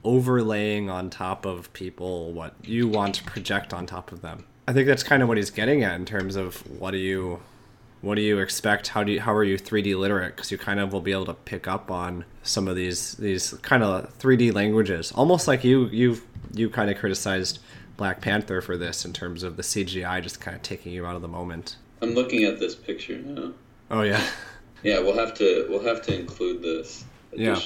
overlaying 0.03 0.89
on 0.89 1.09
top 1.09 1.45
of 1.45 1.71
people 1.73 2.31
what 2.31 2.53
you 2.63 2.87
want 2.87 3.15
to 3.15 3.23
project 3.23 3.73
on 3.73 3.85
top 3.85 4.11
of 4.11 4.21
them. 4.21 4.45
I 4.67 4.73
think 4.73 4.87
that's 4.87 5.03
kind 5.03 5.23
of 5.23 5.27
what 5.27 5.37
he's 5.37 5.51
getting 5.51 5.83
at 5.83 5.95
in 5.95 6.05
terms 6.05 6.35
of 6.35 6.57
what 6.79 6.91
do 6.91 6.97
you 6.97 7.41
what 8.01 8.15
do 8.15 8.21
you 8.21 8.39
expect? 8.39 8.89
How 8.89 9.03
do 9.03 9.11
you 9.11 9.21
how 9.21 9.33
are 9.33 9.43
you 9.43 9.57
3d 9.57 9.97
literate? 9.97 10.35
Because 10.35 10.51
you 10.51 10.57
kind 10.57 10.79
of 10.79 10.93
will 10.93 11.01
be 11.01 11.11
able 11.11 11.25
to 11.25 11.33
pick 11.33 11.67
up 11.67 11.91
on 11.91 12.25
some 12.43 12.67
of 12.67 12.75
these 12.75 13.13
these 13.15 13.53
kind 13.61 13.83
of 13.83 14.17
3d 14.19 14.53
languages. 14.53 15.11
Almost 15.13 15.47
like 15.47 15.63
you 15.63 15.87
you 15.87 16.21
you 16.53 16.69
kind 16.69 16.89
of 16.89 16.97
criticized 16.97 17.59
black 17.97 18.21
panther 18.21 18.61
for 18.61 18.77
this 18.77 19.03
in 19.03 19.11
terms 19.11 19.43
of 19.43 19.57
the 19.57 19.61
cgi 19.61 20.23
just 20.23 20.39
kind 20.39 20.55
of 20.55 20.63
taking 20.63 20.93
you 20.93 21.05
out 21.05 21.15
of 21.17 21.21
the 21.21 21.27
moment. 21.27 21.75
I'm 22.01 22.11
looking 22.11 22.45
at 22.45 22.57
this 22.59 22.73
picture 22.75 23.17
now. 23.17 23.53
oh 23.91 24.01
yeah. 24.03 24.21
Yeah, 24.81 24.99
we'll 24.99 25.17
have 25.17 25.33
to 25.33 25.65
we'll 25.69 25.83
have 25.83 26.01
to 26.03 26.17
include 26.17 26.61
this 26.61 27.03
Yeah. 27.33 27.51
i 27.51 27.57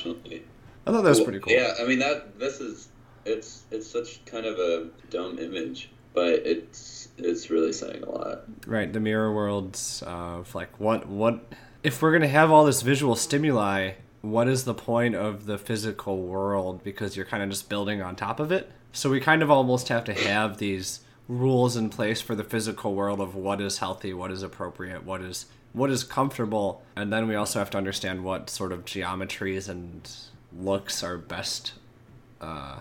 thought 0.91 1.03
that 1.03 1.03
was 1.03 1.21
pretty 1.21 1.39
cool. 1.39 1.53
Yeah, 1.53 1.75
I 1.79 1.85
mean 1.85 1.99
that 1.99 2.39
this 2.39 2.59
is 2.59 2.87
it's 3.25 3.65
it's 3.69 3.85
such 3.87 4.25
kind 4.25 4.47
of 4.47 4.57
a 4.57 4.87
dumb 5.11 5.37
image, 5.37 5.91
but 6.15 6.29
it's 6.29 7.02
it's 7.17 7.49
really 7.49 7.71
saying 7.71 8.03
a 8.03 8.09
lot. 8.09 8.43
right 8.65 8.91
the 8.93 8.99
mirror 8.99 9.33
worlds 9.33 10.03
of 10.05 10.53
like 10.55 10.79
what 10.79 11.07
what 11.07 11.53
if 11.83 12.01
we're 12.01 12.11
gonna 12.11 12.27
have 12.27 12.51
all 12.51 12.65
this 12.65 12.81
visual 12.81 13.15
stimuli 13.15 13.91
what 14.21 14.47
is 14.47 14.63
the 14.63 14.73
point 14.73 15.15
of 15.15 15.45
the 15.45 15.57
physical 15.57 16.23
world 16.23 16.83
because 16.83 17.15
you're 17.15 17.25
kind 17.25 17.43
of 17.43 17.49
just 17.49 17.69
building 17.69 18.01
on 18.01 18.15
top 18.15 18.39
of 18.39 18.51
it 18.51 18.71
so 18.91 19.09
we 19.09 19.19
kind 19.19 19.41
of 19.41 19.51
almost 19.51 19.89
have 19.89 20.03
to 20.03 20.13
have 20.13 20.57
these 20.57 21.01
rules 21.27 21.75
in 21.75 21.89
place 21.89 22.21
for 22.21 22.35
the 22.35 22.43
physical 22.43 22.93
world 22.95 23.19
of 23.19 23.35
what 23.35 23.61
is 23.61 23.77
healthy 23.79 24.13
what 24.13 24.31
is 24.31 24.41
appropriate 24.43 25.03
what 25.03 25.21
is 25.21 25.45
what 25.73 25.89
is 25.89 26.03
comfortable 26.03 26.83
and 26.95 27.11
then 27.11 27.27
we 27.27 27.35
also 27.35 27.59
have 27.59 27.69
to 27.69 27.77
understand 27.77 28.23
what 28.23 28.49
sort 28.49 28.71
of 28.71 28.85
geometries 28.85 29.67
and 29.67 30.09
looks 30.57 31.03
are 31.03 31.17
best 31.17 31.73
uh, 32.41 32.79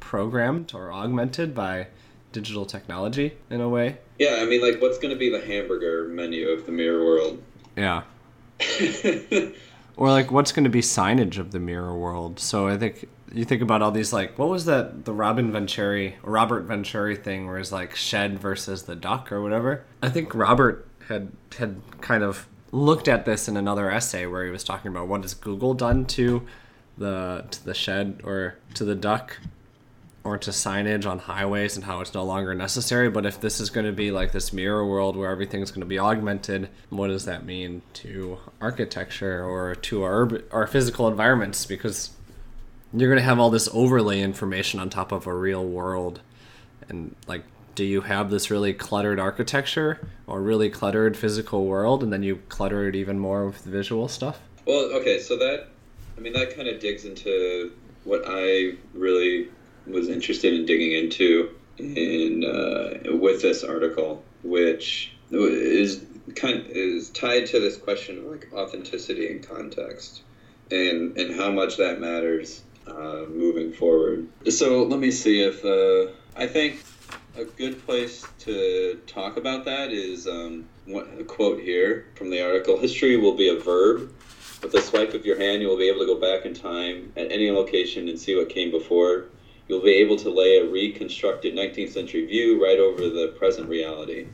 programmed 0.00 0.72
or 0.74 0.92
augmented 0.92 1.54
by 1.54 1.86
digital 2.34 2.66
technology 2.66 3.32
in 3.48 3.60
a 3.60 3.68
way 3.68 3.96
Yeah, 4.18 4.38
I 4.40 4.44
mean 4.44 4.60
like 4.60 4.82
what's 4.82 4.98
going 4.98 5.14
to 5.14 5.18
be 5.18 5.30
the 5.30 5.40
hamburger 5.40 6.08
menu 6.08 6.48
of 6.48 6.66
the 6.66 6.72
mirror 6.72 7.04
world? 7.04 7.42
Yeah. 7.76 8.02
Or 9.96 10.10
like 10.10 10.30
what's 10.32 10.50
going 10.50 10.64
to 10.64 10.70
be 10.70 10.80
signage 10.80 11.38
of 11.38 11.52
the 11.52 11.60
mirror 11.60 11.96
world. 11.96 12.40
So 12.40 12.66
I 12.66 12.76
think 12.76 13.08
you 13.32 13.44
think 13.44 13.62
about 13.62 13.80
all 13.80 13.90
these 13.90 14.12
like 14.12 14.38
what 14.38 14.48
was 14.48 14.64
that 14.64 15.04
the 15.04 15.12
Robin 15.12 15.52
Venturi 15.52 16.16
Robert 16.22 16.62
Venturi 16.62 17.16
thing 17.16 17.46
where 17.46 17.58
it's 17.58 17.70
like 17.70 17.94
shed 17.94 18.38
versus 18.38 18.84
the 18.84 18.96
duck 18.96 19.30
or 19.30 19.40
whatever. 19.40 19.84
I 20.02 20.08
think 20.08 20.34
Robert 20.34 20.88
had 21.06 21.30
had 21.58 21.80
kind 22.00 22.24
of 22.24 22.48
looked 22.72 23.06
at 23.06 23.24
this 23.24 23.46
in 23.46 23.56
another 23.56 23.88
essay 23.88 24.26
where 24.26 24.44
he 24.44 24.50
was 24.50 24.64
talking 24.64 24.90
about 24.90 25.06
what 25.06 25.22
has 25.22 25.34
Google 25.34 25.74
done 25.74 26.06
to 26.06 26.44
the 26.98 27.44
to 27.52 27.64
the 27.64 27.74
shed 27.74 28.20
or 28.24 28.56
to 28.74 28.84
the 28.84 28.96
duck 28.96 29.38
or 30.24 30.38
to 30.38 30.50
signage 30.50 31.06
on 31.06 31.18
highways 31.18 31.76
and 31.76 31.84
how 31.84 32.00
it's 32.00 32.14
no 32.14 32.24
longer 32.24 32.54
necessary. 32.54 33.10
But 33.10 33.26
if 33.26 33.40
this 33.40 33.60
is 33.60 33.68
going 33.68 33.86
to 33.86 33.92
be 33.92 34.10
like 34.10 34.32
this 34.32 34.52
mirror 34.52 34.84
world 34.86 35.16
where 35.16 35.30
everything's 35.30 35.70
going 35.70 35.82
to 35.82 35.86
be 35.86 35.98
augmented, 35.98 36.70
what 36.88 37.08
does 37.08 37.26
that 37.26 37.44
mean 37.44 37.82
to 37.94 38.38
architecture 38.60 39.44
or 39.44 39.74
to 39.74 40.02
our 40.02 40.40
our 40.50 40.66
physical 40.66 41.06
environments? 41.06 41.66
Because 41.66 42.10
you're 42.94 43.10
going 43.10 43.20
to 43.20 43.24
have 43.24 43.38
all 43.38 43.50
this 43.50 43.68
overlay 43.72 44.20
information 44.20 44.80
on 44.80 44.88
top 44.88 45.12
of 45.12 45.26
a 45.26 45.34
real 45.34 45.64
world, 45.64 46.20
and 46.88 47.14
like, 47.26 47.44
do 47.74 47.84
you 47.84 48.00
have 48.02 48.30
this 48.30 48.50
really 48.50 48.72
cluttered 48.72 49.20
architecture 49.20 50.06
or 50.26 50.40
really 50.40 50.70
cluttered 50.70 51.16
physical 51.16 51.66
world, 51.66 52.02
and 52.02 52.12
then 52.12 52.22
you 52.22 52.36
clutter 52.48 52.88
it 52.88 52.94
even 52.94 53.18
more 53.18 53.46
with 53.46 53.62
visual 53.62 54.08
stuff? 54.08 54.40
Well, 54.66 54.90
okay, 54.94 55.18
so 55.20 55.36
that 55.36 55.68
I 56.16 56.20
mean 56.20 56.32
that 56.32 56.56
kind 56.56 56.68
of 56.68 56.80
digs 56.80 57.04
into 57.04 57.72
what 58.04 58.22
I 58.26 58.74
really 58.94 59.48
was 59.86 60.08
interested 60.08 60.54
in 60.54 60.66
digging 60.66 60.92
into 60.92 61.54
in 61.78 62.44
uh, 62.44 63.16
with 63.16 63.42
this 63.42 63.64
article, 63.64 64.22
which 64.42 65.12
is 65.30 66.04
kind 66.34 66.66
is 66.68 67.10
tied 67.10 67.46
to 67.46 67.60
this 67.60 67.76
question 67.76 68.18
of 68.18 68.24
like 68.24 68.48
authenticity 68.52 69.30
and 69.30 69.46
context, 69.46 70.22
and 70.70 71.16
and 71.16 71.34
how 71.34 71.50
much 71.50 71.76
that 71.76 72.00
matters 72.00 72.62
uh, 72.86 73.24
moving 73.28 73.72
forward. 73.72 74.28
So 74.48 74.84
let 74.84 75.00
me 75.00 75.10
see 75.10 75.40
if 75.40 75.64
uh, 75.64 76.12
I 76.36 76.46
think 76.46 76.82
a 77.36 77.44
good 77.44 77.84
place 77.84 78.24
to 78.40 79.00
talk 79.06 79.36
about 79.36 79.64
that 79.64 79.90
is 79.90 80.28
um, 80.28 80.66
what, 80.86 81.08
a 81.18 81.24
quote 81.24 81.60
here 81.60 82.06
from 82.14 82.30
the 82.30 82.42
article: 82.42 82.78
"History 82.78 83.16
will 83.16 83.36
be 83.36 83.48
a 83.48 83.58
verb." 83.58 84.12
With 84.62 84.74
a 84.76 84.80
swipe 84.80 85.12
of 85.12 85.26
your 85.26 85.38
hand, 85.38 85.60
you 85.60 85.68
will 85.68 85.76
be 85.76 85.88
able 85.88 85.98
to 85.98 86.06
go 86.06 86.18
back 86.18 86.46
in 86.46 86.54
time 86.54 87.12
at 87.18 87.30
any 87.30 87.50
location 87.50 88.08
and 88.08 88.18
see 88.18 88.34
what 88.34 88.48
came 88.48 88.70
before. 88.70 89.26
You'll 89.68 89.82
be 89.82 89.94
able 89.94 90.16
to 90.16 90.30
lay 90.30 90.56
a 90.56 90.64
reconstructed 90.64 91.54
19th 91.54 91.90
century 91.90 92.24
view 92.26 92.62
right 92.62 92.78
over 92.78 93.08
the 93.08 93.28
present 93.28 93.68
reality. 93.68 94.26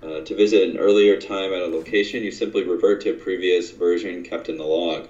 Uh, 0.00 0.20
to 0.20 0.34
visit 0.34 0.68
an 0.68 0.76
earlier 0.76 1.16
time 1.16 1.52
at 1.52 1.62
a 1.62 1.66
location, 1.66 2.22
you 2.22 2.30
simply 2.30 2.62
revert 2.62 3.00
to 3.02 3.10
a 3.10 3.14
previous 3.14 3.72
version 3.72 4.22
kept 4.22 4.48
in 4.48 4.56
the 4.56 4.64
log. 4.64 5.08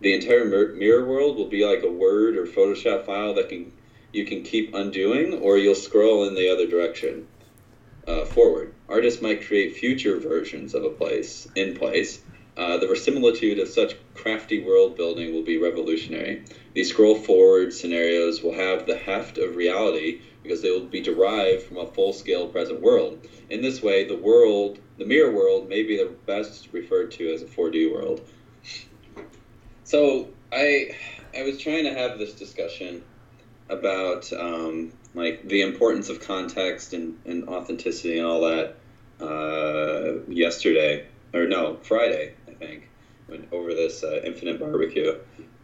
The 0.00 0.14
entire 0.14 0.44
mir- 0.44 0.72
mirror 0.72 1.04
world 1.04 1.36
will 1.36 1.46
be 1.46 1.64
like 1.64 1.82
a 1.82 1.90
Word 1.90 2.36
or 2.36 2.46
Photoshop 2.46 3.04
file 3.04 3.34
that 3.34 3.48
can 3.48 3.72
you 4.12 4.24
can 4.24 4.42
keep 4.42 4.72
undoing, 4.72 5.34
or 5.34 5.58
you'll 5.58 5.74
scroll 5.74 6.24
in 6.24 6.34
the 6.34 6.48
other 6.48 6.66
direction 6.66 7.26
uh, 8.06 8.24
forward. 8.24 8.72
Artists 8.88 9.20
might 9.20 9.42
create 9.42 9.72
future 9.72 10.16
versions 10.16 10.72
of 10.72 10.84
a 10.84 10.90
place 10.90 11.48
in 11.56 11.74
place. 11.74 12.20
Uh, 12.56 12.76
the 12.76 12.86
verisimilitude 12.86 13.58
of 13.58 13.68
such 13.68 13.96
crafty 14.14 14.62
world 14.62 14.96
building 14.96 15.34
will 15.34 15.42
be 15.42 15.58
revolutionary. 15.58 16.44
These 16.72 16.90
scroll 16.90 17.16
forward 17.16 17.72
scenarios 17.72 18.42
will 18.42 18.54
have 18.54 18.86
the 18.86 18.96
heft 18.96 19.38
of 19.38 19.56
reality 19.56 20.20
because 20.42 20.62
they 20.62 20.70
will 20.70 20.86
be 20.86 21.00
derived 21.00 21.64
from 21.64 21.78
a 21.78 21.86
full 21.86 22.12
scale 22.12 22.46
present 22.46 22.80
world. 22.80 23.26
In 23.50 23.62
this 23.62 23.82
way, 23.82 24.04
the 24.06 24.16
world, 24.16 24.78
the 24.98 25.04
mirror 25.04 25.32
world, 25.32 25.68
may 25.68 25.82
be 25.82 25.96
the 25.96 26.14
best 26.26 26.68
referred 26.70 27.10
to 27.12 27.32
as 27.32 27.42
a 27.42 27.46
4D 27.46 27.92
world. 27.92 28.20
So 29.84 30.28
I, 30.52 30.96
I 31.36 31.42
was 31.42 31.58
trying 31.58 31.84
to 31.84 31.94
have 31.94 32.18
this 32.18 32.34
discussion 32.34 33.02
about 33.68 34.32
um, 34.32 34.92
like 35.14 35.48
the 35.48 35.62
importance 35.62 36.08
of 36.08 36.20
context 36.20 36.92
and, 36.92 37.18
and 37.24 37.48
authenticity 37.48 38.18
and 38.18 38.26
all 38.26 38.42
that 38.42 38.76
uh, 39.20 40.20
yesterday, 40.28 41.06
or 41.32 41.46
no, 41.46 41.78
Friday, 41.82 42.34
think, 42.64 42.88
went 43.28 43.48
over 43.52 43.74
this 43.74 44.02
uh, 44.02 44.20
Infinite 44.24 44.60
Barbecue. 44.60 45.14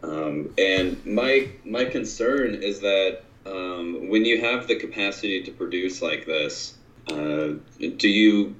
Um, 0.03 0.53
and 0.57 1.03
my 1.05 1.47
my 1.63 1.85
concern 1.85 2.55
is 2.55 2.79
that 2.81 3.21
um, 3.45 4.09
when 4.09 4.25
you 4.25 4.41
have 4.41 4.67
the 4.67 4.75
capacity 4.75 5.43
to 5.43 5.51
produce 5.51 6.01
like 6.01 6.25
this, 6.25 6.75
uh, 7.09 7.49
do 7.97 8.07
you 8.09 8.55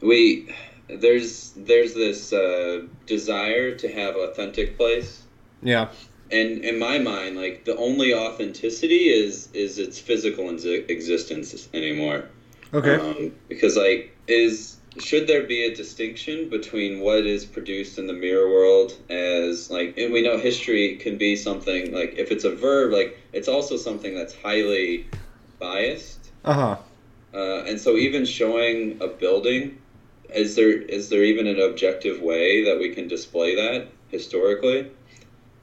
we 0.00 0.48
there's 0.88 1.52
there's 1.56 1.94
this 1.94 2.32
uh, 2.32 2.82
desire 3.06 3.74
to 3.76 3.88
have 3.88 4.16
authentic 4.16 4.76
place 4.76 5.22
Yeah. 5.62 5.88
and 6.30 6.64
in 6.64 6.78
my 6.78 6.98
mind 6.98 7.36
like 7.36 7.64
the 7.64 7.76
only 7.76 8.12
authenticity 8.14 9.08
is 9.08 9.48
is 9.52 9.78
its 9.78 9.98
physical 10.00 10.44
exi- 10.46 10.88
existence 10.90 11.68
anymore 11.72 12.24
Okay. 12.74 12.94
um, 12.94 13.32
because 13.48 13.76
like 13.76 14.16
is 14.26 14.78
should 14.98 15.26
there 15.26 15.44
be 15.44 15.64
a 15.64 15.74
distinction 15.74 16.48
between 16.48 17.00
what 17.00 17.24
is 17.26 17.44
produced 17.44 17.98
in 17.98 18.06
the 18.06 18.12
mirror 18.12 18.48
world 18.48 18.92
as 19.08 19.70
like 19.70 19.96
and 19.96 20.12
we 20.12 20.22
know 20.22 20.36
history 20.36 20.96
can 20.96 21.16
be 21.16 21.36
something 21.36 21.92
like 21.92 22.14
if 22.16 22.30
it's 22.32 22.44
a 22.44 22.54
verb 22.54 22.92
like 22.92 23.16
it's 23.32 23.48
also 23.48 23.76
something 23.76 24.14
that's 24.14 24.34
highly 24.34 25.06
biased 25.58 26.30
Uh 26.44 26.52
huh. 26.54 26.76
uh, 27.34 27.64
and 27.64 27.80
so 27.80 27.96
even 27.96 28.24
showing 28.24 29.00
a 29.00 29.06
building 29.06 29.78
is 30.34 30.56
there 30.56 30.70
is 30.72 31.08
there 31.08 31.22
even 31.22 31.46
an 31.46 31.60
objective 31.60 32.20
way 32.20 32.64
that 32.64 32.78
we 32.78 32.94
can 32.94 33.06
display 33.06 33.54
that 33.54 33.88
historically 34.08 34.90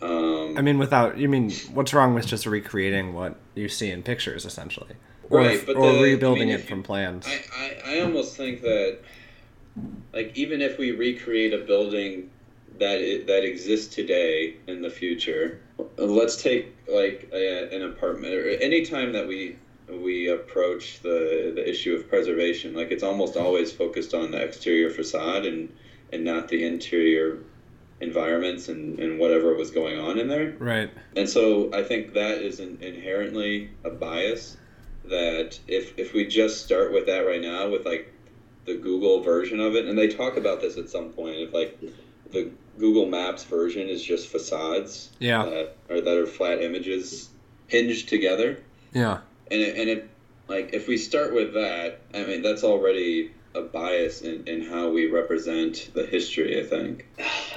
um, 0.02 0.56
I 0.56 0.62
mean, 0.62 0.78
without 0.78 1.18
you 1.18 1.28
mean, 1.28 1.52
what's 1.74 1.92
wrong 1.94 2.13
with 2.13 2.28
just 2.28 2.46
recreating 2.46 3.16
what 3.16 3.36
you 3.56 3.68
see 3.68 3.90
in 3.90 4.04
pictures, 4.04 4.46
essentially, 4.46 4.96
or 5.32 5.40
Right, 5.40 5.63
but 5.66 5.76
or 5.76 5.92
the- 5.92 6.00
I 6.00 6.02
rebuilding 6.04 6.50
mean, 6.50 6.60
it 6.60 6.66
from 6.68 6.84
plans? 6.84 7.26
I, 7.28 7.40
I, 7.88 7.96
I 7.96 8.00
almost 8.02 8.38
think 8.38 8.62
that 8.62 9.00
like 10.13 10.32
even 10.36 10.62
if 10.62 10.78
we 10.78 10.92
recreate 10.92 11.54
a 11.54 11.58
building 11.58 12.30
that 12.80 13.00
i 13.00 13.24
that 13.26 13.44
exists 13.44 13.94
today 13.94 14.56
in 14.68 14.82
the 14.82 14.90
future 14.90 15.60
let's 15.98 16.36
take 16.36 16.68
like 16.88 17.28
a, 17.34 17.74
an 17.76 17.84
apartment 17.84 18.34
or 18.34 18.50
any 18.50 18.82
time 18.82 19.12
that 19.12 19.28
we 19.28 19.56
we 19.90 20.28
approach 20.28 21.00
the 21.02 21.52
the 21.56 21.68
issue 21.68 21.94
of 21.94 22.08
preservation 22.08 22.74
like 22.74 22.92
it's 22.92 23.04
almost 23.04 23.38
always 23.38 23.72
focused 23.72 24.13
on 24.13 24.32
the 24.32 24.38
exterior 24.38 24.90
facade 24.90 25.46
and 25.46 25.70
and 26.12 26.24
not 26.24 26.48
the 26.48 26.63
interior 26.63 27.40
environments 28.00 28.68
and, 28.68 29.00
and 29.00 29.18
whatever 29.18 29.56
was 29.56 29.72
going 29.72 29.98
on 29.98 30.20
in 30.20 30.28
there 30.28 30.56
right. 30.60 30.90
and 31.16 31.28
so 31.28 31.74
I 31.74 31.82
think 31.82 32.13
that 32.13 32.38
is 32.42 32.60
an, 32.60 32.78
inherently 32.82 33.70
a 33.84 33.90
bias 33.90 34.58
that 35.06 35.60
if 35.68 35.98
if 35.98 36.13
we 36.13 36.26
just 36.26 36.63
start 36.63 36.94
with 36.94 37.08
that 37.08 37.26
right 37.26 37.42
now 37.42 37.70
with 37.70 37.86
like 37.86 38.13
the 38.68 38.76
Google 38.76 39.22
version 39.22 39.60
of 39.60 39.76
it, 39.76 39.86
and 39.86 39.98
they 39.98 40.10
talk 40.10 40.38
about 40.38 40.62
this 40.62 40.78
at 40.78 40.90
some 40.90 41.10
point, 41.14 41.38
if 41.38 41.54
like 41.54 41.80
the 42.32 42.52
Google 42.78 43.08
Maps 43.08 43.46
version 43.46 43.88
is 43.90 44.04
just 44.04 44.28
facades 44.28 45.10
Yeah. 45.20 45.46
that 45.46 45.76
or 45.90 46.02
that 46.02 46.18
are 46.18 46.28
flat 46.28 46.62
images 46.62 47.30
hinged 47.68 48.10
together, 48.10 48.62
Yeah. 48.94 49.20
and 49.50 49.62
it, 49.62 49.78
and 49.78 49.90
it 49.90 50.10
like 50.50 50.72
if 50.74 50.88
we 50.88 50.98
start 50.98 51.34
with 51.34 51.54
that, 51.54 52.02
I 52.14 52.24
mean 52.26 52.42
that's 52.42 52.64
already 52.64 53.32
a 53.56 53.62
bias 53.62 54.22
in, 54.22 54.44
in 54.48 54.62
how 54.62 54.90
we 54.90 55.08
represent 55.08 55.90
the 55.94 56.06
history. 56.06 56.60
I 56.60 56.64
think 56.64 57.08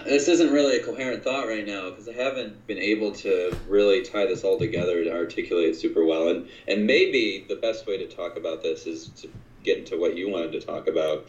this 0.07 0.29
isn't 0.29 0.51
really 0.51 0.77
a 0.77 0.83
coherent 0.83 1.23
thought 1.25 1.47
right 1.47 1.67
now 1.67 1.91
because 1.91 2.09
I 2.09 2.13
haven't 2.13 2.67
been 2.69 2.79
able 2.79 3.11
to 3.17 3.55
really 3.69 4.03
tie 4.03 4.27
this 4.27 4.45
all 4.45 4.59
together 4.59 5.03
to 5.05 5.13
articulate 5.13 5.75
super 5.77 6.05
well. 6.05 6.29
And 6.29 6.47
and 6.69 6.87
maybe 6.87 7.45
the 7.49 7.57
best 7.57 7.87
way 7.89 7.99
to 7.99 8.07
talk 8.07 8.37
about 8.37 8.63
this 8.63 8.87
is 8.87 9.09
to 9.23 9.29
get 9.63 9.79
into 9.79 9.99
what 9.99 10.17
you 10.17 10.31
wanted 10.31 10.53
to 10.53 10.61
talk 10.61 10.87
about, 10.87 11.29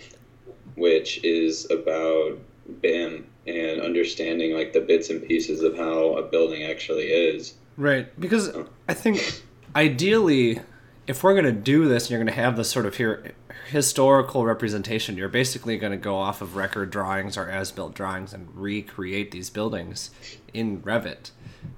which 0.76 1.24
is 1.24 1.70
about 1.70 2.40
BIM 2.82 3.28
and 3.48 3.82
understanding 3.82 4.54
like 4.54 4.74
the 4.74 4.82
bits 4.82 5.10
and 5.10 5.26
pieces 5.28 5.62
of 5.62 5.76
how 5.76 6.16
a 6.18 6.22
building 6.24 6.64
actually 6.64 7.06
is. 7.06 7.56
Right. 7.78 8.18
Because 8.20 8.56
I 8.88 8.94
think 8.94 9.44
ideally, 9.76 10.60
if 11.08 11.24
we're 11.24 11.34
going 11.34 11.46
to 11.46 11.52
do 11.52 11.88
this 11.88 12.04
and 12.06 12.12
you're 12.12 12.20
going 12.20 12.34
to 12.34 12.42
have 12.42 12.56
this 12.56 12.70
sort 12.70 12.86
of 12.86 12.96
here 12.98 13.34
historical 13.70 14.46
representation, 14.46 15.18
you're 15.18 15.30
basically 15.30 15.78
going 15.78 15.92
to 15.92 15.98
go 15.98 16.16
off 16.16 16.42
of 16.42 16.56
record 16.56 16.92
drawings 16.92 17.38
or 17.38 17.50
as 17.50 17.72
built 17.72 17.96
drawings 17.96 18.34
and 18.34 18.48
recreate 18.56 19.32
these 19.32 19.50
buildings 19.50 20.12
in 20.54 20.82
Revit. 20.82 21.32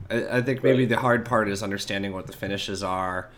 I, 0.09 0.37
I 0.37 0.41
think 0.41 0.63
maybe 0.63 0.79
Right. 0.83 0.89
the 0.89 0.97
hard 0.97 1.23
part 1.25 1.47
is 1.47 1.63
understanding 1.63 2.11
what 2.13 2.27
the 2.27 2.33
finishes 2.33 2.83
are, 2.83 3.29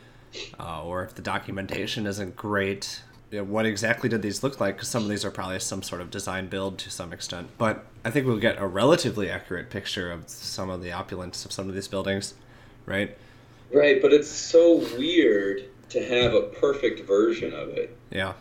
uh, 0.59 0.83
or 0.83 1.03
if 1.03 1.13
the 1.15 1.21
documentation 1.21 2.07
isn't 2.07 2.35
great. 2.35 3.01
You 3.31 3.39
know, 3.39 3.43
what 3.43 3.65
exactly 3.65 4.09
did 4.09 4.21
these 4.21 4.43
look 4.43 4.59
like? 4.59 4.75
Because 4.75 4.89
some 4.89 5.03
of 5.03 5.09
these 5.09 5.25
are 5.25 5.31
probably 5.31 5.59
some 5.59 5.81
sort 5.81 6.01
of 6.01 6.11
design 6.11 6.47
build 6.47 6.77
to 6.79 6.89
some 6.89 7.11
extent. 7.11 7.49
But 7.57 7.85
I 8.03 8.11
think 8.11 8.27
we'll 8.27 8.37
get 8.37 8.59
a 8.59 8.67
relatively 8.67 9.29
accurate 9.29 9.69
picture 9.69 10.11
of 10.11 10.29
some 10.29 10.69
of 10.69 10.81
the 10.81 10.91
opulence 10.91 11.45
of 11.45 11.51
some 11.51 11.67
of 11.67 11.75
these 11.75 11.87
buildings, 11.87 12.35
right? 12.85 13.17
Right, 13.73 14.01
but 14.01 14.13
it's 14.13 14.29
so 14.29 14.77
weird 14.97 15.63
to 15.89 16.03
have 16.05 16.33
a 16.33 16.41
perfect 16.41 17.01
version 17.07 17.53
of 17.53 17.69
it. 17.69 17.97
Yeah. 18.11 18.33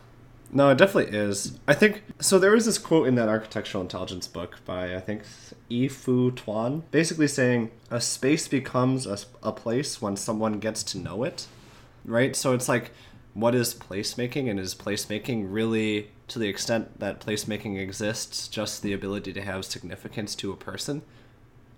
No, 0.52 0.70
it 0.70 0.78
definitely 0.78 1.16
is. 1.16 1.58
I 1.66 1.74
think 1.74 2.04
so. 2.20 2.38
There 2.38 2.52
was 2.52 2.66
this 2.66 2.78
quote 2.78 3.08
in 3.08 3.16
that 3.16 3.28
architectural 3.28 3.82
intelligence 3.82 4.28
book 4.28 4.58
by 4.64 4.94
I 4.94 5.00
think 5.00 5.22
E. 5.68 5.88
Fu 5.88 6.30
Tuan, 6.30 6.84
basically 6.92 7.26
saying 7.26 7.72
a 7.90 8.00
space 8.00 8.46
becomes 8.46 9.06
a, 9.06 9.18
a 9.42 9.50
place 9.50 10.00
when 10.00 10.16
someone 10.16 10.60
gets 10.60 10.84
to 10.84 10.98
know 10.98 11.24
it, 11.24 11.48
right? 12.04 12.36
So 12.36 12.52
it's 12.52 12.68
like, 12.68 12.92
what 13.34 13.54
is 13.54 13.74
placemaking, 13.74 14.48
and 14.48 14.58
is 14.58 14.74
placemaking 14.74 15.46
really, 15.48 16.10
to 16.28 16.38
the 16.38 16.48
extent 16.48 16.98
that 17.00 17.20
placemaking 17.20 17.78
exists, 17.78 18.48
just 18.48 18.82
the 18.82 18.92
ability 18.92 19.32
to 19.32 19.42
have 19.42 19.64
significance 19.64 20.34
to 20.36 20.52
a 20.52 20.56
person? 20.56 21.02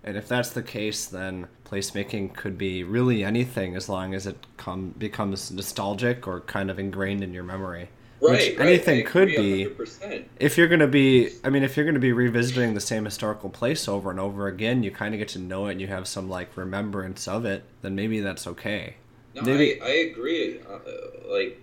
And 0.03 0.15
if 0.15 0.27
that's 0.27 0.51
the 0.51 0.63
case, 0.63 1.05
then 1.05 1.47
placemaking 1.65 2.33
could 2.33 2.57
be 2.57 2.83
really 2.83 3.23
anything 3.25 3.75
as 3.75 3.89
long 3.89 4.13
as 4.13 4.25
it 4.25 4.37
come 4.55 4.95
becomes 4.97 5.51
nostalgic 5.51 6.25
or 6.27 6.39
kind 6.41 6.71
of 6.71 6.79
ingrained 6.79 7.23
in 7.23 7.33
your 7.33 7.43
memory. 7.43 7.89
Right, 8.21 8.31
Which 8.31 8.57
right, 8.57 8.67
anything 8.67 9.05
could 9.05 9.27
be. 9.27 9.65
100%. 9.65 10.25
If 10.39 10.57
you're 10.57 10.69
gonna 10.69 10.87
be, 10.87 11.29
I 11.43 11.49
mean, 11.49 11.63
if 11.63 11.75
you're 11.75 11.85
gonna 11.85 11.99
be 11.99 12.13
revisiting 12.13 12.73
the 12.73 12.79
same 12.79 13.05
historical 13.05 13.49
place 13.49 13.87
over 13.87 14.09
and 14.09 14.19
over 14.19 14.47
again, 14.47 14.81
you 14.81 14.91
kind 14.91 15.13
of 15.13 15.19
get 15.19 15.27
to 15.29 15.39
know 15.39 15.67
it 15.67 15.73
and 15.73 15.81
you 15.81 15.87
have 15.87 16.07
some 16.07 16.29
like 16.29 16.55
remembrance 16.55 17.27
of 17.27 17.45
it. 17.45 17.63
Then 17.81 17.95
maybe 17.95 18.21
that's 18.21 18.47
okay. 18.47 18.95
No, 19.37 19.43
Maybe- 19.43 19.81
I, 19.81 19.85
I 19.85 19.91
agree. 20.11 20.59
Uh, 20.59 20.79
like, 21.29 21.61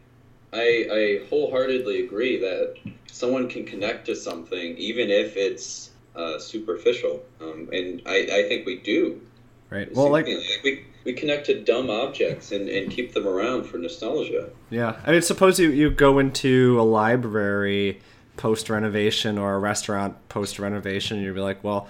I, 0.52 0.86
I 0.92 1.26
wholeheartedly 1.28 2.04
agree 2.04 2.38
that 2.38 2.76
someone 3.10 3.48
can 3.48 3.64
connect 3.64 4.06
to 4.06 4.14
something 4.14 4.76
even 4.76 5.10
if 5.10 5.36
it's 5.36 5.90
uh, 6.14 6.38
superficial. 6.38 7.22
Um, 7.40 7.68
and 7.72 8.00
I, 8.06 8.28
I 8.32 8.48
think 8.48 8.64
we 8.64 8.78
do. 8.78 9.20
Right. 9.70 9.92
Well, 9.92 10.10
like, 10.10 10.26
we, 10.26 10.84
we 11.04 11.12
connect 11.14 11.46
to 11.46 11.60
dumb 11.60 11.90
objects 11.90 12.52
and, 12.52 12.68
and 12.68 12.90
keep 12.92 13.12
them 13.12 13.26
around 13.26 13.64
for 13.64 13.78
nostalgia. 13.78 14.50
Yeah, 14.70 15.00
I 15.04 15.10
mean, 15.10 15.22
suppose 15.22 15.58
you, 15.58 15.70
you 15.70 15.90
go 15.90 16.20
into 16.20 16.80
a 16.80 16.82
library 16.82 18.00
post 18.36 18.70
renovation 18.70 19.38
or 19.38 19.54
a 19.54 19.58
restaurant 19.58 20.16
post 20.28 20.60
renovation, 20.60 21.16
and 21.16 21.26
you'd 21.26 21.34
be 21.34 21.40
like, 21.40 21.64
well, 21.64 21.88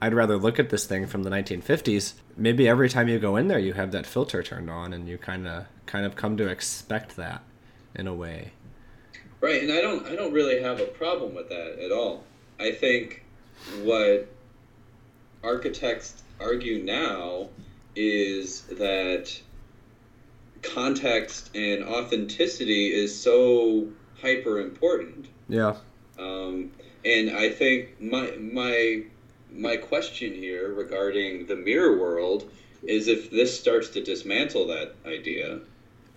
I'd 0.00 0.14
rather 0.14 0.36
look 0.36 0.58
at 0.58 0.70
this 0.70 0.86
thing 0.86 1.06
from 1.06 1.24
the 1.24 1.30
1950s. 1.30 2.14
Maybe 2.36 2.68
every 2.68 2.88
time 2.88 3.08
you 3.08 3.18
go 3.18 3.36
in 3.36 3.48
there, 3.48 3.58
you 3.58 3.72
have 3.72 3.90
that 3.92 4.06
filter 4.06 4.42
turned 4.42 4.70
on, 4.70 4.92
and 4.92 5.08
you 5.08 5.18
kind 5.18 5.46
of 5.46 5.66
kind 5.86 6.06
of 6.06 6.14
come 6.14 6.36
to 6.36 6.46
expect 6.46 7.16
that 7.16 7.42
in 7.94 8.06
a 8.06 8.14
way. 8.14 8.52
Right, 9.40 9.62
and 9.62 9.72
I 9.72 9.80
don't 9.80 10.06
I 10.06 10.14
don't 10.14 10.32
really 10.32 10.62
have 10.62 10.80
a 10.80 10.86
problem 10.86 11.34
with 11.34 11.48
that 11.48 11.78
at 11.82 11.92
all. 11.92 12.24
I 12.60 12.72
think 12.72 13.24
what 13.82 14.28
architects 15.42 16.22
argue 16.40 16.82
now 16.82 17.48
is 17.94 18.62
that 18.62 19.40
context 20.62 21.54
and 21.54 21.84
authenticity 21.84 22.92
is 22.92 23.18
so 23.18 23.88
hyper 24.20 24.60
important. 24.60 25.28
Yeah. 25.48 25.76
Um, 26.18 26.72
and 27.04 27.30
I 27.30 27.50
think 27.50 28.00
my 28.00 28.32
my 28.40 29.04
my 29.52 29.76
question 29.76 30.32
here 30.32 30.72
regarding 30.72 31.46
the 31.46 31.56
mirror 31.56 31.98
world 31.98 32.50
is 32.82 33.08
if 33.08 33.30
this 33.30 33.58
starts 33.58 33.88
to 33.90 34.02
dismantle 34.02 34.66
that 34.68 34.94
idea. 35.06 35.60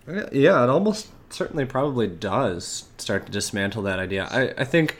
Yeah, 0.06 0.62
it 0.62 0.70
almost 0.70 1.08
certainly 1.30 1.64
probably 1.64 2.06
does 2.06 2.84
start 2.98 3.26
to 3.26 3.32
dismantle 3.32 3.82
that 3.82 3.98
idea. 3.98 4.28
I, 4.30 4.60
I 4.60 4.64
think 4.64 4.98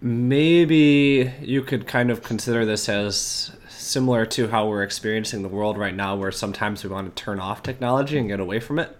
maybe 0.00 1.32
you 1.40 1.62
could 1.62 1.86
kind 1.86 2.10
of 2.10 2.22
consider 2.22 2.64
this 2.64 2.88
as 2.88 3.52
similar 3.68 4.26
to 4.26 4.48
how 4.48 4.68
we're 4.68 4.82
experiencing 4.82 5.42
the 5.42 5.48
world 5.48 5.78
right 5.78 5.94
now, 5.94 6.16
where 6.16 6.30
sometimes 6.30 6.84
we 6.84 6.90
want 6.90 7.14
to 7.14 7.22
turn 7.22 7.40
off 7.40 7.62
technology 7.62 8.18
and 8.18 8.28
get 8.28 8.40
away 8.40 8.60
from 8.60 8.78
it. 8.78 8.96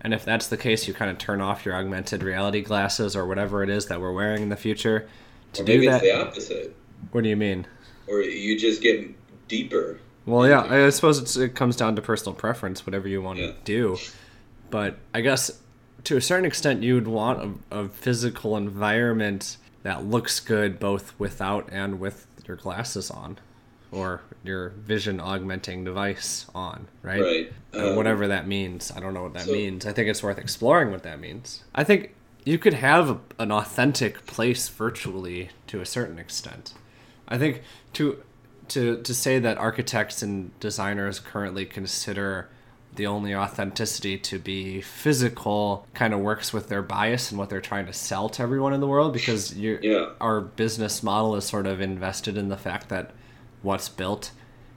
And 0.00 0.14
if 0.14 0.24
that's 0.24 0.48
the 0.48 0.56
case, 0.56 0.86
you 0.86 0.94
kind 0.94 1.10
of 1.10 1.18
turn 1.18 1.40
off 1.40 1.64
your 1.64 1.74
augmented 1.74 2.22
reality 2.22 2.60
glasses 2.60 3.16
or 3.16 3.26
whatever 3.26 3.62
it 3.62 3.70
is 3.70 3.86
that 3.86 4.00
we're 4.00 4.12
wearing 4.12 4.42
in 4.42 4.48
the 4.50 4.56
future. 4.56 5.08
To 5.54 5.64
do 5.64 5.84
that, 5.86 6.02
it's 6.02 6.12
the 6.12 6.20
opposite. 6.20 6.76
What 7.12 7.22
do 7.24 7.28
you 7.28 7.36
mean? 7.36 7.66
Or 8.08 8.20
you 8.20 8.58
just 8.58 8.82
get 8.82 9.08
deeper. 9.48 9.98
Well, 10.26 10.48
yeah, 10.48 10.62
I 10.62 10.90
suppose 10.90 11.18
it's, 11.18 11.36
it 11.36 11.54
comes 11.54 11.76
down 11.76 11.94
to 11.96 12.02
personal 12.02 12.34
preference, 12.34 12.84
whatever 12.84 13.06
you 13.08 13.22
want 13.22 13.38
Yeah. 13.38 13.46
to 13.48 13.54
do. 13.64 13.96
But 14.70 14.98
I 15.14 15.20
guess 15.20 15.60
to 16.04 16.16
a 16.16 16.20
certain 16.20 16.44
extent, 16.44 16.82
you'd 16.82 17.06
want 17.08 17.58
a, 17.70 17.78
a 17.78 17.88
physical 17.88 18.56
environment 18.56 19.56
that 19.82 20.04
looks 20.04 20.40
good 20.40 20.78
both 20.80 21.14
without 21.18 21.68
and 21.70 22.00
with 22.00 22.26
your 22.46 22.56
glasses 22.56 23.10
on 23.10 23.38
or 23.92 24.20
your 24.44 24.70
vision 24.70 25.20
augmenting 25.20 25.84
device 25.84 26.46
on, 26.54 26.88
right? 27.02 27.22
Right. 27.22 27.52
Um, 27.72 27.94
whatever 27.96 28.26
that 28.28 28.46
means. 28.48 28.92
I 28.94 29.00
don't 29.00 29.14
know 29.14 29.22
what 29.22 29.34
that 29.34 29.46
so- 29.46 29.52
means. 29.52 29.86
I 29.86 29.92
think 29.92 30.08
it's 30.08 30.22
worth 30.22 30.38
exploring 30.38 30.90
what 30.90 31.04
that 31.04 31.20
means. 31.20 31.62
I 31.74 31.84
think 31.84 32.14
you 32.44 32.58
could 32.58 32.74
have 32.74 33.20
an 33.38 33.52
authentic 33.52 34.26
place 34.26 34.68
virtually 34.68 35.50
to 35.68 35.80
a 35.80 35.86
certain 35.86 36.18
extent. 36.18 36.74
I 37.28 37.38
think 37.38 37.62
to 37.94 38.22
to 38.68 39.00
to 39.02 39.14
say 39.14 39.38
that 39.38 39.58
architects 39.58 40.22
and 40.22 40.58
designers 40.60 41.18
currently 41.20 41.64
consider 41.66 42.48
the 42.94 43.06
only 43.06 43.34
authenticity 43.34 44.16
to 44.16 44.38
be 44.38 44.80
physical 44.80 45.86
kind 45.92 46.14
of 46.14 46.20
works 46.20 46.52
with 46.54 46.68
their 46.68 46.80
bias 46.82 47.30
and 47.30 47.38
what 47.38 47.50
they're 47.50 47.60
trying 47.60 47.84
to 47.86 47.92
sell 47.92 48.28
to 48.30 48.42
everyone 48.42 48.72
in 48.72 48.80
the 48.80 48.86
world 48.86 49.12
because 49.12 49.54
you 49.54 49.78
Yeah. 49.82 50.10
our 50.20 50.40
business 50.40 51.02
model 51.02 51.36
is 51.36 51.44
sort 51.44 51.66
of 51.66 51.80
invested 51.80 52.38
in 52.38 52.48
the 52.48 52.56
fact 52.56 52.88
that 52.88 53.10
what's 53.60 53.88
built 53.90 54.30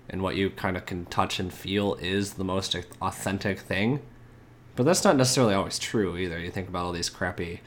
and 0.10 0.22
what 0.22 0.36
you 0.36 0.50
kind 0.50 0.76
of 0.76 0.86
can 0.86 1.06
touch 1.06 1.40
and 1.40 1.54
feel 1.54 1.94
is 2.02 2.34
the 2.34 2.44
most 2.44 2.76
authentic 3.02 3.60
thing. 3.60 4.02
But 4.76 4.84
that's 4.84 5.04
not 5.06 5.16
necessarily 5.16 5.54
always 5.54 5.80
true 5.80 6.18
either. 6.18 6.40
You 6.40 6.52
think 6.52 6.68
about 6.68 6.86
all 6.86 6.92
these 6.92 7.10
crappy 7.10 7.62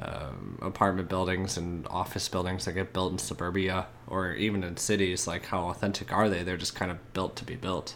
um, 0.00 0.58
apartment 0.62 1.08
buildings 1.08 1.56
and 1.56 1.86
office 1.88 2.28
buildings 2.28 2.64
that 2.66 2.72
get 2.72 2.92
built 2.92 3.12
in 3.12 3.18
suburbia 3.18 3.86
or 4.06 4.32
even 4.34 4.62
in 4.64 4.76
cities. 4.76 5.26
Like, 5.26 5.46
how 5.46 5.68
authentic 5.68 6.12
are 6.12 6.28
they? 6.28 6.42
They're 6.42 6.56
just 6.56 6.74
kind 6.74 6.90
of 6.90 7.12
built 7.12 7.36
to 7.36 7.44
be 7.44 7.56
built. 7.56 7.94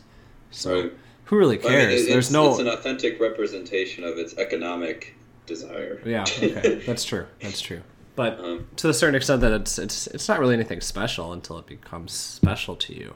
So, 0.50 0.80
Right. 0.82 0.92
who 1.26 1.36
really 1.36 1.58
I 1.60 1.62
mean, 1.62 1.68
cares? 1.70 2.02
it- 2.02 2.08
There's 2.08 2.26
it's, 2.26 2.32
no. 2.32 2.50
It's 2.50 2.58
an 2.60 2.68
authentic 2.68 3.20
representation 3.20 4.04
of 4.04 4.18
its 4.18 4.36
economic 4.36 5.14
desire. 5.46 6.00
Yeah, 6.04 6.22
okay, 6.42 6.82
that's 6.86 7.04
true. 7.04 7.26
That's 7.40 7.60
true. 7.60 7.82
But 8.14 8.38
Um, 8.40 8.66
to 8.76 8.88
a 8.90 8.94
certain 8.94 9.14
extent, 9.14 9.40
that 9.40 9.52
it's 9.52 9.78
it's 9.78 10.06
it's 10.08 10.28
not 10.28 10.38
really 10.38 10.54
anything 10.54 10.80
special 10.82 11.32
until 11.32 11.58
it 11.58 11.66
becomes 11.66 12.12
special 12.12 12.76
to 12.76 12.94
you. 12.94 13.14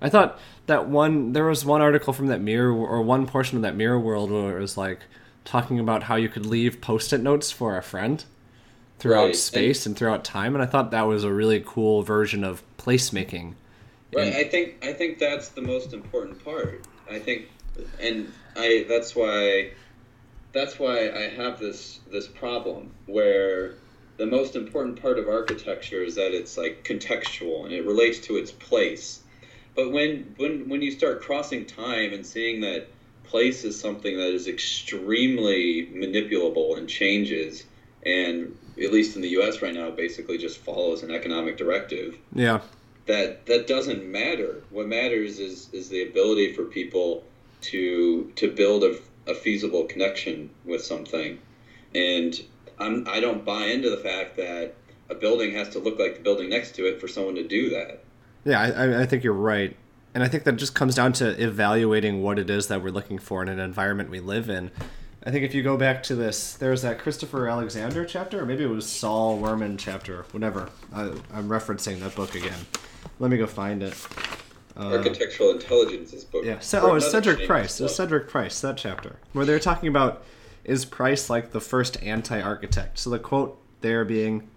I 0.00 0.08
thought 0.08 0.38
that 0.66 0.88
one 0.88 1.32
there 1.34 1.44
was 1.44 1.62
one 1.64 1.82
article 1.82 2.14
from 2.14 2.28
that 2.28 2.40
mirror 2.40 2.72
or 2.72 3.02
one 3.02 3.26
portion 3.26 3.56
of 3.58 3.62
that 3.62 3.76
mirror 3.76 4.00
world 4.00 4.30
where 4.30 4.56
it 4.56 4.60
was 4.60 4.78
like 4.78 5.00
talking 5.44 5.78
about 5.78 6.04
how 6.04 6.16
you 6.16 6.28
could 6.28 6.46
leave 6.46 6.80
post-it 6.80 7.20
notes 7.20 7.50
for 7.50 7.76
a 7.76 7.82
friend 7.82 8.24
throughout 8.98 9.26
Right, 9.26 9.36
space 9.36 9.86
and, 9.86 9.96
throughout 9.96 10.24
time, 10.24 10.54
and 10.54 10.62
I 10.62 10.66
thought 10.66 10.90
that 10.90 11.02
was 11.02 11.24
a 11.24 11.32
really 11.32 11.62
cool 11.64 12.02
version 12.02 12.44
of 12.44 12.62
placemaking. 12.78 13.54
Right. 14.14 14.26
And- 14.26 14.36
I 14.36 14.44
think 14.44 14.84
I 14.84 14.92
think 14.92 15.18
that's 15.18 15.50
the 15.50 15.62
most 15.62 15.92
important 15.92 16.44
part. 16.44 16.84
I 17.10 17.18
think, 17.18 17.48
and 18.00 18.32
I 18.56 18.84
that's 18.88 19.16
why 19.16 19.70
that's 20.52 20.78
why 20.78 21.10
I 21.10 21.28
have 21.28 21.58
this 21.58 22.00
this 22.10 22.26
problem 22.26 22.90
where 23.06 23.74
the 24.16 24.26
most 24.26 24.54
important 24.54 25.00
part 25.00 25.18
of 25.18 25.28
architecture 25.28 26.02
is 26.02 26.14
that 26.16 26.32
it's 26.32 26.58
like 26.58 26.84
contextual 26.84 27.64
and 27.64 27.72
it 27.72 27.86
relates 27.86 28.18
to 28.26 28.36
its 28.36 28.50
place. 28.52 29.20
But 29.74 29.92
when 29.92 30.34
when 30.36 30.68
when 30.68 30.82
you 30.82 30.90
start 30.90 31.22
crossing 31.22 31.64
time 31.64 32.12
and 32.12 32.26
seeing 32.26 32.60
that 32.60 32.88
place 33.30 33.64
is 33.64 33.78
something 33.78 34.16
that 34.16 34.32
is 34.32 34.48
extremely 34.48 35.86
manipulable 35.94 36.76
and 36.76 36.88
changes 36.88 37.64
and 38.04 38.54
at 38.82 38.92
least 38.92 39.14
in 39.16 39.22
the 39.22 39.28
US 39.40 39.62
right 39.62 39.74
now 39.74 39.90
basically 39.90 40.38
just 40.38 40.58
follows 40.58 41.02
an 41.02 41.10
economic 41.10 41.56
directive 41.56 42.16
Yeah, 42.34 42.60
that 43.06 43.46
that 43.46 43.66
doesn't 43.66 44.04
matter. 44.04 44.62
What 44.70 44.86
matters 44.86 45.38
is 45.38 45.68
is 45.72 45.88
the 45.88 46.02
ability 46.02 46.52
for 46.54 46.64
people 46.64 47.24
to 47.62 48.32
to 48.36 48.50
build 48.50 48.84
a, 48.84 48.96
a 49.26 49.34
feasible 49.34 49.84
connection 49.84 50.50
with 50.64 50.82
something, 50.82 51.38
and 51.94 52.40
I'm 52.78 53.06
I 53.08 53.20
don't 53.20 53.44
buy 53.44 53.66
into 53.66 53.90
the 53.90 53.98
fact 53.98 54.36
that 54.36 54.74
a 55.10 55.14
building 55.14 55.52
has 55.54 55.68
to 55.70 55.78
look 55.78 55.98
like 55.98 56.14
the 56.16 56.22
building 56.22 56.48
next 56.50 56.74
to 56.76 56.86
it 56.86 57.00
for 57.00 57.08
someone 57.08 57.34
to 57.34 57.46
do 57.46 57.70
that. 57.70 58.02
Yeah, 58.44 58.60
I, 58.60 58.68
I- 58.84 59.00
I 59.02 59.06
think 59.06 59.24
you're 59.24 59.34
right. 59.34 59.76
And 60.14 60.24
I 60.24 60.28
think 60.28 60.44
that 60.44 60.56
just 60.56 60.74
comes 60.74 60.94
down 60.94 61.12
to 61.14 61.40
evaluating 61.42 62.22
what 62.22 62.38
it 62.38 62.50
is 62.50 62.66
that 62.68 62.82
we're 62.82 62.90
looking 62.90 63.18
for 63.18 63.42
in 63.42 63.48
an 63.48 63.60
environment 63.60 64.10
we 64.10 64.20
live 64.20 64.50
in. 64.50 64.70
I 65.24 65.30
think 65.30 65.44
if 65.44 65.54
you 65.54 65.62
go 65.62 65.76
back 65.76 66.02
to 66.04 66.14
this, 66.14 66.54
there's 66.54 66.82
that 66.82 66.98
Christopher 66.98 67.46
Alexander 67.46 68.04
chapter, 68.06 68.40
or 68.40 68.46
maybe 68.46 68.64
it 68.64 68.70
was 68.70 68.86
Saul 68.86 69.38
Wurman 69.38 69.78
chapter, 69.78 70.24
whatever. 70.32 70.70
I, 70.94 71.02
I'm 71.32 71.48
referencing 71.48 72.00
that 72.00 72.14
book 72.14 72.34
again. 72.34 72.58
Let 73.18 73.30
me 73.30 73.36
go 73.36 73.46
find 73.46 73.82
it. 73.82 73.94
Uh, 74.76 74.96
Architectural 74.96 75.50
intelligence's 75.50 76.24
book. 76.24 76.44
yeah, 76.44 76.54
or 76.54 76.90
oh, 76.90 76.94
it's 76.94 77.10
Cedric 77.10 77.46
Price. 77.46 77.80
It's. 77.80 77.94
Cedric 77.94 78.28
Price, 78.28 78.60
that 78.62 78.78
chapter, 78.78 79.16
where 79.32 79.44
they're 79.44 79.58
talking 79.58 79.88
about 79.88 80.24
is 80.64 80.84
Price 80.86 81.28
like 81.28 81.50
the 81.50 81.60
first 81.60 82.02
anti 82.02 82.40
architect? 82.40 82.98
So 82.98 83.10
the 83.10 83.18
quote 83.18 83.60
there 83.82 84.04
being 84.06 84.48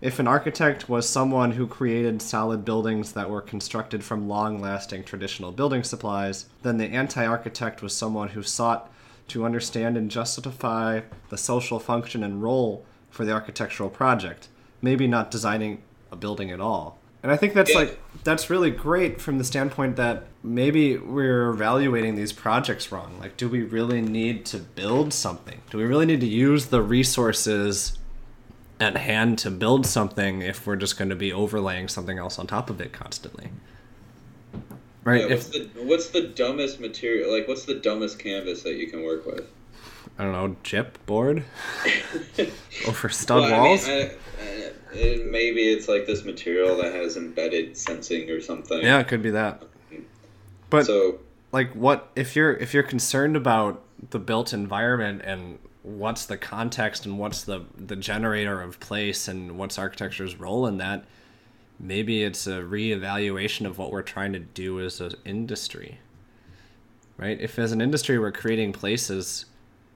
if 0.00 0.18
an 0.18 0.26
architect 0.26 0.88
was 0.88 1.08
someone 1.08 1.52
who 1.52 1.66
created 1.66 2.22
solid 2.22 2.64
buildings 2.64 3.12
that 3.12 3.28
were 3.28 3.42
constructed 3.42 4.02
from 4.02 4.28
long 4.28 4.60
lasting 4.60 5.04
traditional 5.04 5.52
building 5.52 5.84
supplies, 5.84 6.46
then 6.62 6.78
the 6.78 6.86
anti 6.86 7.24
architect 7.24 7.82
was 7.82 7.94
someone 7.94 8.28
who 8.28 8.42
sought 8.42 8.90
to 9.28 9.44
understand 9.44 9.96
and 9.96 10.10
justify 10.10 11.00
the 11.28 11.36
social 11.36 11.78
function 11.78 12.24
and 12.24 12.42
role 12.42 12.84
for 13.10 13.24
the 13.24 13.32
architectural 13.32 13.90
project, 13.90 14.48
maybe 14.80 15.06
not 15.06 15.30
designing 15.30 15.82
a 16.10 16.16
building 16.16 16.50
at 16.50 16.60
all. 16.60 16.98
And 17.22 17.30
I 17.30 17.36
think 17.36 17.52
that's 17.52 17.74
like 17.74 18.00
that's 18.24 18.48
really 18.48 18.70
great 18.70 19.20
from 19.20 19.36
the 19.36 19.44
standpoint 19.44 19.96
that 19.96 20.24
maybe 20.42 20.96
we're 20.96 21.50
evaluating 21.50 22.14
these 22.14 22.32
projects 22.32 22.90
wrong. 22.90 23.18
Like 23.20 23.36
do 23.36 23.46
we 23.46 23.62
really 23.62 24.00
need 24.00 24.46
to 24.46 24.58
build 24.58 25.12
something? 25.12 25.60
Do 25.70 25.76
we 25.76 25.84
really 25.84 26.06
need 26.06 26.20
to 26.20 26.26
use 26.26 26.66
the 26.66 26.80
resources 26.80 27.98
at 28.80 28.96
hand 28.96 29.38
to 29.40 29.50
build 29.50 29.86
something 29.86 30.40
if 30.42 30.66
we're 30.66 30.76
just 30.76 30.96
going 30.98 31.10
to 31.10 31.16
be 31.16 31.32
overlaying 31.32 31.86
something 31.88 32.18
else 32.18 32.38
on 32.38 32.46
top 32.46 32.70
of 32.70 32.80
it 32.80 32.92
constantly. 32.92 33.50
Right? 35.04 35.22
Yeah, 35.22 35.26
what's 35.34 35.54
if 35.54 35.74
the 35.74 35.82
what's 35.84 36.08
the 36.10 36.22
dumbest 36.28 36.80
material? 36.80 37.32
Like, 37.32 37.46
what's 37.48 37.64
the 37.64 37.74
dumbest 37.74 38.18
canvas 38.18 38.62
that 38.62 38.74
you 38.76 38.88
can 38.88 39.02
work 39.02 39.24
with? 39.26 39.48
I 40.18 40.24
don't 40.24 40.32
know, 40.32 40.56
chip 40.62 40.98
board 41.06 41.44
over 42.88 43.08
stud 43.08 43.40
Well, 43.42 43.48
I 43.48 43.56
mean, 43.56 43.62
walls. 43.68 43.88
I- 43.88 43.92
I- 43.92 44.12
it- 44.92 45.30
maybe 45.30 45.60
it's 45.70 45.86
like 45.88 46.06
this 46.06 46.24
material 46.24 46.76
that 46.78 46.92
has 46.92 47.16
embedded 47.16 47.76
sensing 47.76 48.28
or 48.28 48.40
something. 48.40 48.80
yeah, 48.82 48.98
it 48.98 49.06
could 49.08 49.22
be 49.22 49.30
that. 49.30 49.62
But 50.68 50.84
So 50.86 51.20
like 51.52 51.72
what 51.74 52.10
if 52.16 52.34
you're 52.36 52.52
if 52.54 52.74
you're 52.74 52.82
concerned 52.82 53.36
about 53.36 53.82
the 54.10 54.18
built 54.18 54.52
environment 54.52 55.22
and 55.24 55.58
what's 55.82 56.26
the 56.26 56.36
context 56.36 57.06
and 57.06 57.18
what's 57.18 57.44
the 57.44 57.64
the 57.76 57.96
generator 57.96 58.60
of 58.60 58.78
place 58.80 59.28
and 59.28 59.58
what's 59.58 59.78
architecture's 59.78 60.36
role 60.36 60.66
in 60.66 60.76
that 60.78 61.04
maybe 61.78 62.22
it's 62.22 62.46
a 62.46 62.60
reevaluation 62.60 63.66
of 63.66 63.78
what 63.78 63.90
we're 63.90 64.02
trying 64.02 64.32
to 64.32 64.38
do 64.38 64.80
as 64.80 65.00
an 65.00 65.14
industry 65.24 65.98
right? 67.20 67.38
If 67.40 67.58
as 67.58 67.70
an 67.70 67.80
industry 67.80 68.18
we're 68.18 68.32
creating 68.32 68.72
places 68.72 69.44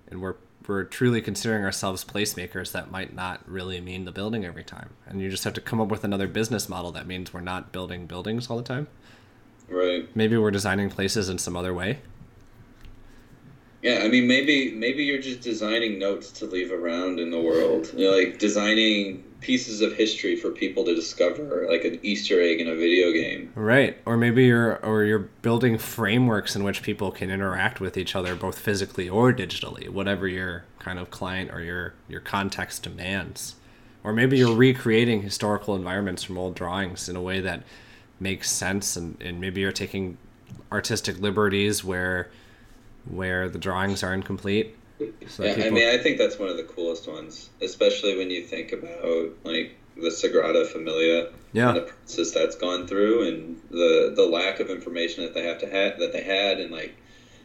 and 0.09 0.21
we're 0.21 0.37
we're 0.67 0.85
truly 0.85 1.21
considering 1.21 1.63
ourselves 1.63 2.05
placemakers 2.05 2.73
that 2.73 2.91
might 2.91 3.15
not 3.15 3.43
really 3.47 3.83
mean 3.83 4.07
the 4.07 4.13
building 4.13 4.47
every 4.47 4.65
time. 4.65 4.91
And 5.07 5.21
you 5.21 5.31
just 5.31 5.45
have 5.45 5.53
to 5.55 5.61
come 5.61 5.79
up 5.79 5.89
with 5.89 6.05
another 6.05 6.27
business 6.27 6.71
model 6.71 6.91
that 6.93 7.07
means 7.07 7.35
we're 7.35 7.43
not 7.43 7.71
building 7.71 8.07
buildings 8.07 8.49
all 8.49 8.57
the 8.57 8.63
time. 8.63 8.87
Right. 9.67 10.15
maybe 10.15 10.37
we're 10.37 10.51
designing 10.51 10.91
places 10.91 11.31
in 11.31 11.39
some 11.39 11.57
other 11.57 11.73
way 11.73 12.01
Yeah, 13.85 14.01
I 14.03 14.09
mean, 14.09 14.27
maybe 14.27 14.73
maybe 14.73 15.05
you're 15.05 15.21
just 15.21 15.43
designing 15.43 15.99
notes 15.99 16.33
to 16.33 16.47
leave 16.47 16.73
around 16.73 17.21
in 17.21 17.31
the 17.31 17.39
world. 17.39 17.93
You 17.95 18.07
know, 18.07 18.17
like 18.17 18.39
designing 18.39 19.23
pieces 19.43 19.83
of 19.83 19.93
history 19.93 20.37
for 20.37 20.51
people 20.51 20.87
to 20.87 20.95
discover, 20.95 21.67
like 21.69 21.85
an 21.85 22.01
Easter 22.03 22.41
egg 22.41 22.63
in 22.63 22.69
a 22.69 22.75
video 22.75 23.13
game. 23.13 23.53
Right. 23.55 23.99
Or 24.07 24.17
maybe 24.17 24.47
you're 24.47 24.77
or 24.77 25.05
you're 25.05 25.29
building 25.43 25.77
frameworks 25.77 26.57
in 26.57 26.65
which 26.65 26.83
people 26.83 27.13
can 27.13 27.31
interact 27.31 27.79
with 27.79 27.99
each 27.99 28.17
other 28.17 28.35
both 28.35 28.59
physically 28.59 29.07
or 29.07 29.35
digitally, 29.35 29.91
whatever 29.91 30.27
your 30.27 30.65
kind 30.79 30.99
of 30.99 31.11
client 31.11 31.51
or 31.53 31.61
your 31.61 31.93
your 32.09 32.23
context 32.23 32.85
demands. 32.85 33.57
Or 34.03 34.15
maybe 34.15 34.39
you're 34.39 34.57
recreating 34.57 35.21
historical 35.21 35.77
environments 35.77 36.23
from 36.23 36.39
old 36.39 36.55
drawings 36.55 37.07
in 37.11 37.17
a 37.17 37.23
way 37.23 37.43
that 37.43 37.65
makes 38.19 38.51
sense 38.51 38.97
and, 38.97 39.21
and 39.21 39.43
maybe 39.43 39.61
you're 39.61 39.73
taking 39.73 40.17
artistic 40.73 41.21
liberties 41.21 41.85
where 41.85 42.31
where 43.11 43.49
the 43.49 43.59
drawings 43.59 44.03
are 44.03 44.15
incomplete. 44.15 44.77
So 45.27 45.45
yeah, 45.45 45.65
I 45.67 45.71
mean, 45.71 45.89
I 45.89 45.99
think 45.99 46.19
that's 46.19 46.39
one 46.39 46.49
of 46.49 46.57
the 46.57 46.63
coolest 46.63 47.09
ones, 47.09 47.51
especially 47.61 48.17
when 48.17 48.31
you 48.31 48.43
think 48.43 48.73
about 48.73 49.31
like 49.43 49.77
the 49.97 50.09
Sagrada 50.09 50.67
Familia 50.67 51.31
yeah. 51.53 51.69
and 51.69 51.77
the 51.77 51.83
process 51.83 52.33
that's 52.33 52.57
gone 52.57 52.87
through, 52.87 53.29
and 53.29 53.61
the 53.71 54.13
the 54.15 54.25
lack 54.25 54.61
of 54.61 54.71
information 54.71 55.25
that 55.25 55.35
they 55.35 55.45
have 55.45 55.59
to 55.59 55.67
have 55.67 55.99
that 55.99 56.13
they 56.13 56.23
had, 56.23 56.61
and 56.61 56.71
like 56.71 56.97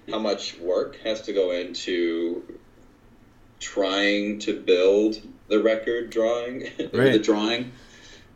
how 0.09 0.19
much 0.19 0.57
work 0.59 0.97
has 1.03 1.21
to 1.23 1.33
go 1.33 1.51
into 1.51 2.43
trying 3.59 4.39
to 4.39 4.59
build 4.59 5.21
the 5.47 5.61
record 5.61 6.09
drawing 6.09 6.61
Right. 6.93 7.13
the 7.13 7.19
drawing 7.19 7.71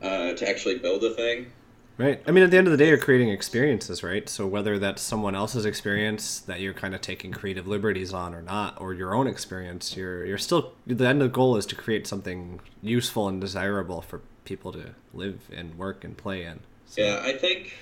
uh, 0.01 0.33
to 0.33 0.49
actually 0.49 0.79
build 0.79 1.03
a 1.03 1.13
thing. 1.13 1.51
Right. 1.97 2.23
I 2.25 2.32
mean, 2.32 2.43
at 2.43 2.49
the 2.49 2.58
end 2.58 2.65
of 2.65 2.71
the 2.71 2.77
day, 2.77 2.88
you're 2.88 2.97
creating 2.97 3.29
experiences, 3.29 4.01
right? 4.01 4.27
So 4.27 4.47
whether 4.47 4.79
that's 4.79 5.01
someone 5.01 5.36
else's 5.36 5.65
experience 5.65 6.39
that 6.39 6.60
you're 6.60 6.73
kind 6.73 6.95
of 6.95 7.01
taking 7.01 7.32
creative 7.32 7.67
liberties 7.67 8.13
on 8.13 8.34
or 8.34 8.41
not, 8.41 8.82
or 8.82 8.93
your 8.93 9.13
own 9.13 9.27
experience, 9.27 9.95
you're 9.95 10.25
you're 10.25 10.39
still 10.39 10.73
the 10.88 11.08
end 11.08 11.21
of 11.21 11.29
the 11.29 11.34
goal 11.34 11.56
is 11.56 11.67
to 11.67 11.75
create 11.75 12.08
something 12.08 12.60
useful 12.82 13.27
and 13.27 13.39
desirable 13.39 14.01
for 14.01 14.21
people 14.43 14.71
to 14.71 14.95
live 15.13 15.39
and 15.56 15.77
work 15.77 16.03
and 16.03 16.17
play 16.17 16.43
in. 16.43 16.62
So. 16.88 17.03
Yeah, 17.03 17.21
I 17.23 17.34
think 17.34 17.73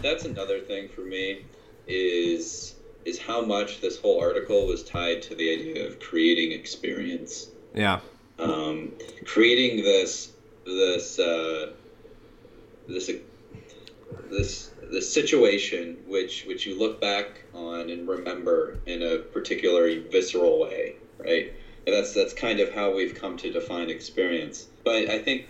that's 0.00 0.24
another 0.24 0.60
thing 0.60 0.88
for 0.88 1.02
me 1.02 1.44
is 1.86 2.76
is 3.04 3.18
how 3.18 3.44
much 3.44 3.80
this 3.80 3.98
whole 3.98 4.20
article 4.20 4.66
was 4.66 4.82
tied 4.82 5.22
to 5.22 5.34
the 5.34 5.52
idea 5.52 5.86
of 5.86 6.00
creating 6.00 6.52
experience. 6.52 7.48
Yeah. 7.74 8.00
Um, 8.38 8.92
creating 9.26 9.82
this 9.84 10.32
this 10.64 11.18
uh, 11.18 11.72
this 12.88 13.10
this 14.30 14.70
this 14.90 15.12
situation 15.12 15.96
which 16.06 16.44
which 16.46 16.66
you 16.66 16.78
look 16.78 17.00
back 17.00 17.42
on 17.54 17.90
and 17.90 18.08
remember 18.08 18.78
in 18.86 19.02
a 19.02 19.18
particularly 19.18 20.00
visceral 20.10 20.60
way, 20.60 20.96
right? 21.18 21.52
And 21.86 21.94
that's 21.94 22.12
that's 22.14 22.32
kind 22.32 22.60
of 22.60 22.72
how 22.72 22.94
we've 22.94 23.14
come 23.14 23.36
to 23.38 23.52
define 23.52 23.90
experience. 23.90 24.66
But 24.84 25.08
I 25.08 25.18
think 25.18 25.46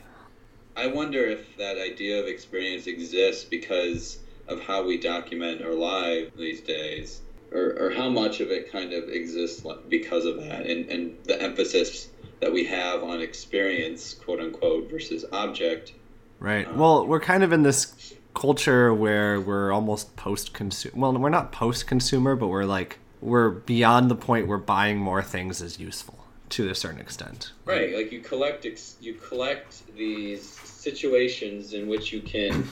I 0.76 0.86
wonder 0.86 1.24
if 1.24 1.56
that 1.56 1.78
idea 1.78 2.20
of 2.20 2.26
experience 2.26 2.86
exists 2.86 3.44
because 3.44 4.18
of 4.48 4.60
how 4.60 4.82
we 4.82 4.98
document 4.98 5.62
our 5.62 5.74
lives 5.74 6.30
these 6.36 6.60
days, 6.60 7.20
or, 7.52 7.76
or 7.78 7.90
how 7.90 8.08
much 8.08 8.40
of 8.40 8.50
it 8.50 8.70
kind 8.70 8.92
of 8.92 9.08
exists 9.08 9.64
because 9.88 10.24
of 10.24 10.36
that, 10.38 10.66
and, 10.66 10.88
and 10.90 11.16
the 11.24 11.40
emphasis 11.40 12.08
that 12.40 12.52
we 12.52 12.64
have 12.64 13.02
on 13.02 13.20
experience, 13.20 14.14
quote 14.14 14.40
unquote, 14.40 14.90
versus 14.90 15.24
object. 15.32 15.92
Right. 16.38 16.66
Um, 16.66 16.78
well, 16.78 17.06
we're 17.06 17.20
kind 17.20 17.42
of 17.42 17.52
in 17.52 17.62
this 17.62 18.14
culture 18.34 18.92
where 18.94 19.40
we're 19.40 19.72
almost 19.72 20.16
post 20.16 20.52
consumer. 20.52 20.94
Well, 20.96 21.12
we're 21.18 21.30
not 21.30 21.52
post 21.52 21.86
consumer, 21.86 22.36
but 22.36 22.48
we're 22.48 22.64
like 22.64 22.98
we're 23.20 23.50
beyond 23.50 24.10
the 24.10 24.16
point 24.16 24.46
where 24.46 24.58
buying 24.58 24.98
more 24.98 25.22
things 25.22 25.60
is 25.60 25.78
useful 25.78 26.24
to 26.50 26.68
a 26.68 26.74
certain 26.74 27.00
extent. 27.00 27.52
Right. 27.64 27.94
Like 27.94 28.12
you 28.12 28.20
collect 28.20 28.66
ex- 28.66 28.96
you 29.00 29.14
collect 29.14 29.94
these 29.96 30.48
situations 30.48 31.72
in 31.74 31.88
which 31.88 32.12
you 32.12 32.20
can 32.20 32.68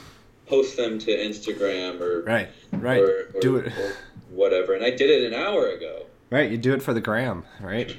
post 0.46 0.76
them 0.76 0.98
to 0.98 1.10
Instagram 1.10 2.00
or 2.00 2.22
right, 2.22 2.48
right, 2.72 3.00
or, 3.00 3.30
or, 3.34 3.40
do 3.40 3.56
it, 3.56 3.66
or 3.78 3.92
whatever. 4.30 4.74
And 4.74 4.84
I 4.84 4.90
did 4.90 5.10
it 5.10 5.32
an 5.32 5.38
hour 5.38 5.68
ago. 5.68 6.06
Right. 6.30 6.50
You 6.50 6.58
do 6.58 6.74
it 6.74 6.82
for 6.82 6.92
the 6.92 7.00
gram. 7.00 7.44
Right. 7.60 7.96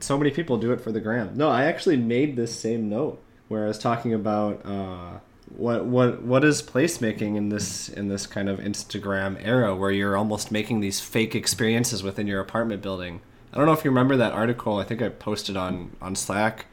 So 0.00 0.18
many 0.18 0.30
people 0.30 0.58
do 0.58 0.72
it 0.72 0.80
for 0.80 0.92
the 0.92 1.00
gram. 1.00 1.36
No, 1.36 1.48
I 1.48 1.64
actually 1.64 1.96
made 1.96 2.36
this 2.36 2.58
same 2.58 2.88
note 2.90 3.22
where 3.48 3.64
I 3.64 3.68
was 3.68 3.78
talking 3.78 4.12
about. 4.12 4.64
Uh, 4.64 5.18
what 5.56 5.84
what 5.84 6.22
what 6.22 6.44
is 6.44 6.62
placemaking 6.62 7.36
in 7.36 7.48
this 7.48 7.88
in 7.88 8.08
this 8.08 8.26
kind 8.26 8.48
of 8.48 8.58
Instagram 8.58 9.36
era 9.40 9.74
where 9.74 9.90
you're 9.90 10.16
almost 10.16 10.50
making 10.50 10.80
these 10.80 11.00
fake 11.00 11.34
experiences 11.34 12.02
within 12.02 12.26
your 12.26 12.40
apartment 12.40 12.82
building. 12.82 13.20
I 13.52 13.58
don't 13.58 13.66
know 13.66 13.72
if 13.72 13.84
you 13.84 13.90
remember 13.90 14.16
that 14.16 14.32
article. 14.32 14.78
I 14.78 14.84
think 14.84 15.00
I 15.00 15.08
posted 15.08 15.56
on 15.56 15.96
on 16.00 16.16
Slack 16.16 16.66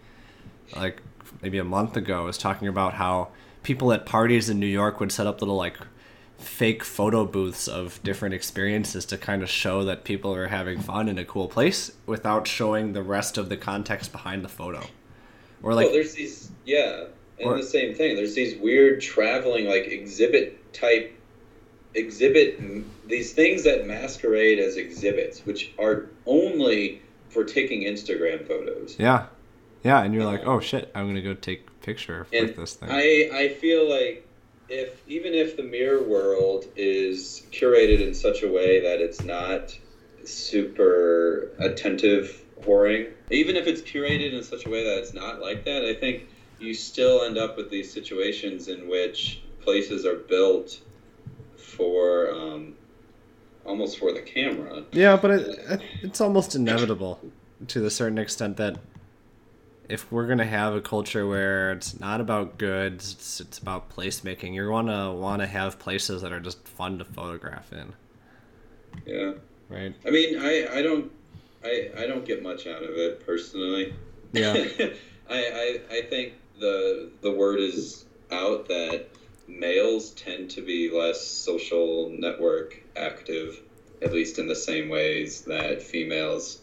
like 0.75 1.01
maybe 1.41 1.59
a 1.59 1.63
month 1.63 1.95
ago. 1.95 2.23
I 2.23 2.25
was 2.25 2.37
talking 2.37 2.67
about 2.67 2.95
how 2.95 3.29
people 3.61 3.93
at 3.93 4.05
parties 4.05 4.49
in 4.49 4.59
New 4.59 4.65
York 4.65 4.99
would 4.99 5.11
set 5.11 5.27
up 5.27 5.41
little 5.41 5.55
like 5.55 5.77
fake 6.39 6.83
photo 6.83 7.23
booths 7.23 7.67
of 7.67 8.01
different 8.01 8.33
experiences 8.33 9.05
to 9.05 9.15
kind 9.15 9.43
of 9.43 9.49
show 9.49 9.83
that 9.83 10.03
people 10.03 10.33
are 10.33 10.47
having 10.47 10.79
fun 10.79 11.07
in 11.07 11.19
a 11.19 11.25
cool 11.25 11.47
place 11.47 11.91
without 12.07 12.47
showing 12.47 12.93
the 12.93 13.03
rest 13.03 13.37
of 13.37 13.47
the 13.47 13.57
context 13.57 14.11
behind 14.11 14.43
the 14.43 14.49
photo. 14.49 14.83
Or 15.61 15.75
like 15.75 15.85
well, 15.85 15.93
there's 15.93 16.13
these 16.13 16.51
yeah 16.65 17.05
and 17.41 17.51
or, 17.51 17.57
the 17.57 17.63
same 17.63 17.93
thing. 17.95 18.15
There's 18.15 18.35
these 18.35 18.57
weird 18.57 19.01
traveling 19.01 19.67
like 19.67 19.87
exhibit 19.87 20.73
type 20.73 21.17
exhibit 21.93 22.59
these 23.07 23.33
things 23.33 23.63
that 23.63 23.85
masquerade 23.85 24.59
as 24.59 24.77
exhibits, 24.77 25.45
which 25.45 25.73
are 25.77 26.09
only 26.25 27.01
for 27.29 27.43
taking 27.43 27.81
Instagram 27.81 28.47
photos. 28.47 28.95
Yeah, 28.97 29.27
yeah, 29.83 30.01
and 30.03 30.13
you're 30.13 30.25
like, 30.25 30.45
oh 30.45 30.59
shit, 30.59 30.91
I'm 30.95 31.07
gonna 31.07 31.21
go 31.21 31.33
take 31.33 31.67
a 31.67 31.85
picture 31.85 32.27
with 32.31 32.55
this 32.55 32.75
thing. 32.75 32.89
I 32.91 33.29
I 33.33 33.49
feel 33.49 33.89
like 33.89 34.27
if 34.69 35.01
even 35.07 35.33
if 35.33 35.57
the 35.57 35.63
mirror 35.63 36.01
world 36.01 36.65
is 36.75 37.43
curated 37.51 38.01
in 38.01 38.13
such 38.13 38.43
a 38.43 38.47
way 38.51 38.79
that 38.81 39.01
it's 39.01 39.23
not 39.23 39.77
super 40.23 41.51
attentive 41.59 42.45
whoring, 42.61 43.11
even 43.31 43.55
if 43.55 43.67
it's 43.67 43.81
curated 43.81 44.33
in 44.33 44.43
such 44.43 44.65
a 44.65 44.69
way 44.69 44.83
that 44.83 44.99
it's 44.99 45.13
not 45.13 45.41
like 45.41 45.65
that, 45.65 45.83
I 45.83 45.93
think 45.93 46.29
you 46.61 46.73
still 46.73 47.23
end 47.23 47.37
up 47.37 47.57
with 47.57 47.69
these 47.69 47.91
situations 47.91 48.67
in 48.67 48.87
which 48.87 49.41
places 49.61 50.05
are 50.05 50.17
built 50.17 50.79
for 51.57 52.31
um, 52.31 52.75
almost 53.65 53.99
for 53.99 54.11
the 54.13 54.21
camera. 54.21 54.83
Yeah, 54.91 55.17
but 55.17 55.31
it, 55.31 55.81
it's 56.01 56.21
almost 56.21 56.55
inevitable 56.55 57.19
to 57.67 57.85
a 57.85 57.89
certain 57.89 58.17
extent 58.17 58.57
that 58.57 58.77
if 59.89 60.09
we're 60.11 60.27
gonna 60.27 60.45
have 60.45 60.73
a 60.73 60.81
culture 60.81 61.27
where 61.27 61.73
it's 61.73 61.99
not 61.99 62.21
about 62.21 62.57
goods, 62.57 63.13
it's, 63.13 63.41
it's 63.41 63.57
about 63.57 63.89
placemaking. 63.89 64.53
You're 64.53 64.69
gonna 64.69 65.13
want 65.13 65.41
to 65.41 65.47
have 65.47 65.79
places 65.79 66.21
that 66.21 66.31
are 66.31 66.39
just 66.39 66.65
fun 66.67 66.97
to 66.99 67.05
photograph 67.05 67.73
in. 67.73 67.93
Yeah. 69.05 69.33
Right. 69.69 69.93
I 70.05 70.09
mean, 70.09 70.39
I 70.39 70.67
I 70.77 70.81
don't 70.81 71.11
I 71.63 71.89
I 71.97 72.07
don't 72.07 72.25
get 72.25 72.41
much 72.41 72.67
out 72.67 72.83
of 72.83 72.91
it 72.91 73.25
personally. 73.25 73.93
Yeah. 74.31 74.53
I, 75.29 75.35
I 75.37 75.79
I 75.89 76.01
think 76.09 76.33
the 76.61 77.09
the 77.21 77.31
word 77.31 77.59
is 77.59 78.05
out 78.31 78.69
that 78.69 79.07
males 79.47 80.11
tend 80.11 80.49
to 80.51 80.61
be 80.61 80.89
less 80.89 81.25
social 81.25 82.09
network 82.17 82.81
active, 82.95 83.59
at 84.01 84.13
least 84.13 84.39
in 84.39 84.47
the 84.47 84.55
same 84.55 84.87
ways 84.87 85.41
that 85.41 85.81
females, 85.81 86.61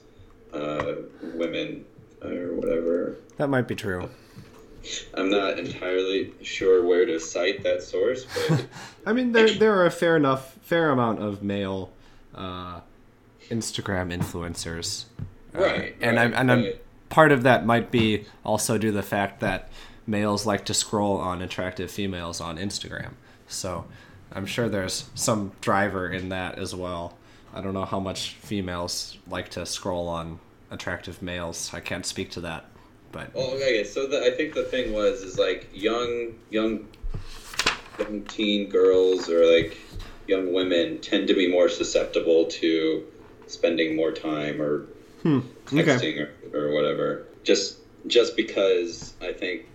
uh, 0.54 0.94
women, 1.34 1.84
or 2.22 2.54
whatever. 2.54 3.16
That 3.37 3.48
might 3.48 3.68
be 3.68 3.74
true. 3.74 4.08
I'm 5.12 5.28
not 5.28 5.58
entirely 5.58 6.32
sure 6.40 6.87
where 6.87 7.04
to 7.04 7.20
cite 7.20 7.62
that 7.64 7.82
source, 7.82 8.24
but 8.48 8.66
I 9.06 9.12
mean 9.12 9.32
there 9.32 9.50
there 9.50 9.74
are 9.74 9.87
a 9.87 9.90
fair 9.90 10.16
enough 10.16 10.54
fair 10.62 10.90
amount 10.90 11.20
of 11.20 11.42
male 11.42 11.90
uh, 12.34 12.80
Instagram 13.50 14.16
influencers, 14.16 15.04
uh, 15.54 15.61
right? 15.61 15.96
And 16.00 16.16
right, 16.16 16.26
I'm 16.26 16.34
and 16.34 16.52
I'm 16.52 16.72
part 17.08 17.32
of 17.32 17.42
that 17.42 17.66
might 17.66 17.90
be 17.90 18.24
also 18.44 18.78
due 18.78 18.90
to 18.90 18.96
the 18.96 19.02
fact 19.02 19.40
that 19.40 19.68
males 20.09 20.47
like 20.47 20.64
to 20.64 20.75
scroll 20.75 21.18
on 21.18 21.42
attractive 21.42 21.90
females 21.90 22.40
on 22.40 22.57
Instagram. 22.57 23.12
So 23.47 23.85
I'm 24.33 24.47
sure 24.47 24.68
there's 24.68 25.09
some 25.14 25.53
driver 25.61 26.11
in 26.11 26.31
that 26.31 26.59
as 26.59 26.75
well. 26.75 27.16
I 27.55 27.61
don't 27.61 27.75
know 27.75 27.85
how 27.85 28.01
much 28.01 28.35
females 28.35 29.18
like 29.29 29.51
to 29.51 29.66
scroll 29.66 30.09
on 30.09 30.40
attractive 30.71 31.23
males. 31.23 31.71
I 31.73 31.81
can't 31.81 32.05
speak 32.05 32.31
to 32.33 32.40
that, 32.40 32.64
but. 33.12 33.35
Well, 33.35 33.51
okay. 33.53 33.85
So 33.85 34.07
the, 34.07 34.25
I 34.25 34.31
think 34.31 34.55
the 34.55 34.64
thing 34.64 34.92
was 34.92 35.23
is 35.23 35.38
like 35.38 35.68
young, 35.73 36.35
young, 36.51 36.88
young 37.99 38.23
teen 38.23 38.68
girls 38.71 39.29
or 39.29 39.44
like 39.47 39.77
young 40.27 40.53
women 40.53 41.01
tend 41.01 41.29
to 41.29 41.35
be 41.35 41.51
more 41.51 41.68
susceptible 41.68 42.47
to 42.47 43.05
spending 43.47 43.97
more 43.97 44.12
time 44.12 44.61
or 44.61 44.81
hmm. 45.23 45.40
texting 45.66 46.21
okay. 46.21 46.29
or, 46.53 46.66
or 46.66 46.75
whatever. 46.75 47.27
Just 47.44 47.79
just 48.07 48.37
because 48.37 49.14
I 49.21 49.33
think 49.33 49.66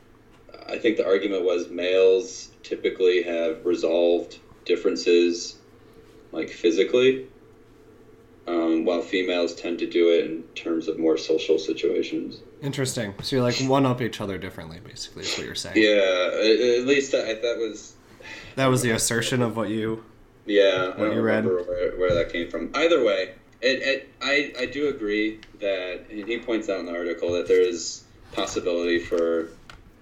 I 0.67 0.77
think 0.77 0.97
the 0.97 1.05
argument 1.05 1.43
was 1.43 1.69
males 1.69 2.49
typically 2.63 3.23
have 3.23 3.65
resolved 3.65 4.39
differences 4.65 5.57
like 6.31 6.49
physically, 6.49 7.27
um, 8.47 8.85
while 8.85 9.01
females 9.01 9.55
tend 9.55 9.79
to 9.79 9.89
do 9.89 10.09
it 10.09 10.25
in 10.25 10.43
terms 10.55 10.87
of 10.87 10.99
more 10.99 11.17
social 11.17 11.59
situations. 11.59 12.39
Interesting. 12.61 13.13
So 13.21 13.35
you're 13.35 13.43
like 13.43 13.57
one 13.59 13.85
up 13.85 14.01
each 14.01 14.19
other 14.19 14.37
differently, 14.37 14.79
basically, 14.83 15.23
is 15.23 15.37
what 15.37 15.45
you're 15.45 15.55
saying. 15.55 15.77
Yeah, 15.77 16.31
at 16.79 16.85
least 16.85 17.11
that, 17.11 17.41
that 17.41 17.57
was. 17.57 17.93
That 18.55 18.67
was 18.67 18.81
the 18.81 18.91
assertion 18.91 19.41
of 19.41 19.57
what 19.57 19.69
you. 19.69 20.03
Yeah, 20.45 20.87
what 20.87 20.99
I 20.99 21.01
don't 21.05 21.15
you 21.15 21.21
read. 21.21 21.45
where, 21.45 21.91
where 21.97 22.13
that 22.15 22.31
came 22.31 22.49
from. 22.49 22.71
Either 22.73 23.03
way, 23.03 23.35
it, 23.61 23.81
it, 23.81 24.09
I, 24.21 24.53
I 24.59 24.65
do 24.65 24.89
agree 24.89 25.39
that, 25.59 26.05
and 26.09 26.27
he 26.27 26.37
points 26.39 26.67
out 26.67 26.79
in 26.79 26.85
the 26.85 26.93
article 26.93 27.31
that 27.33 27.47
there 27.47 27.61
is 27.61 28.03
possibility 28.33 28.99
for 28.99 29.49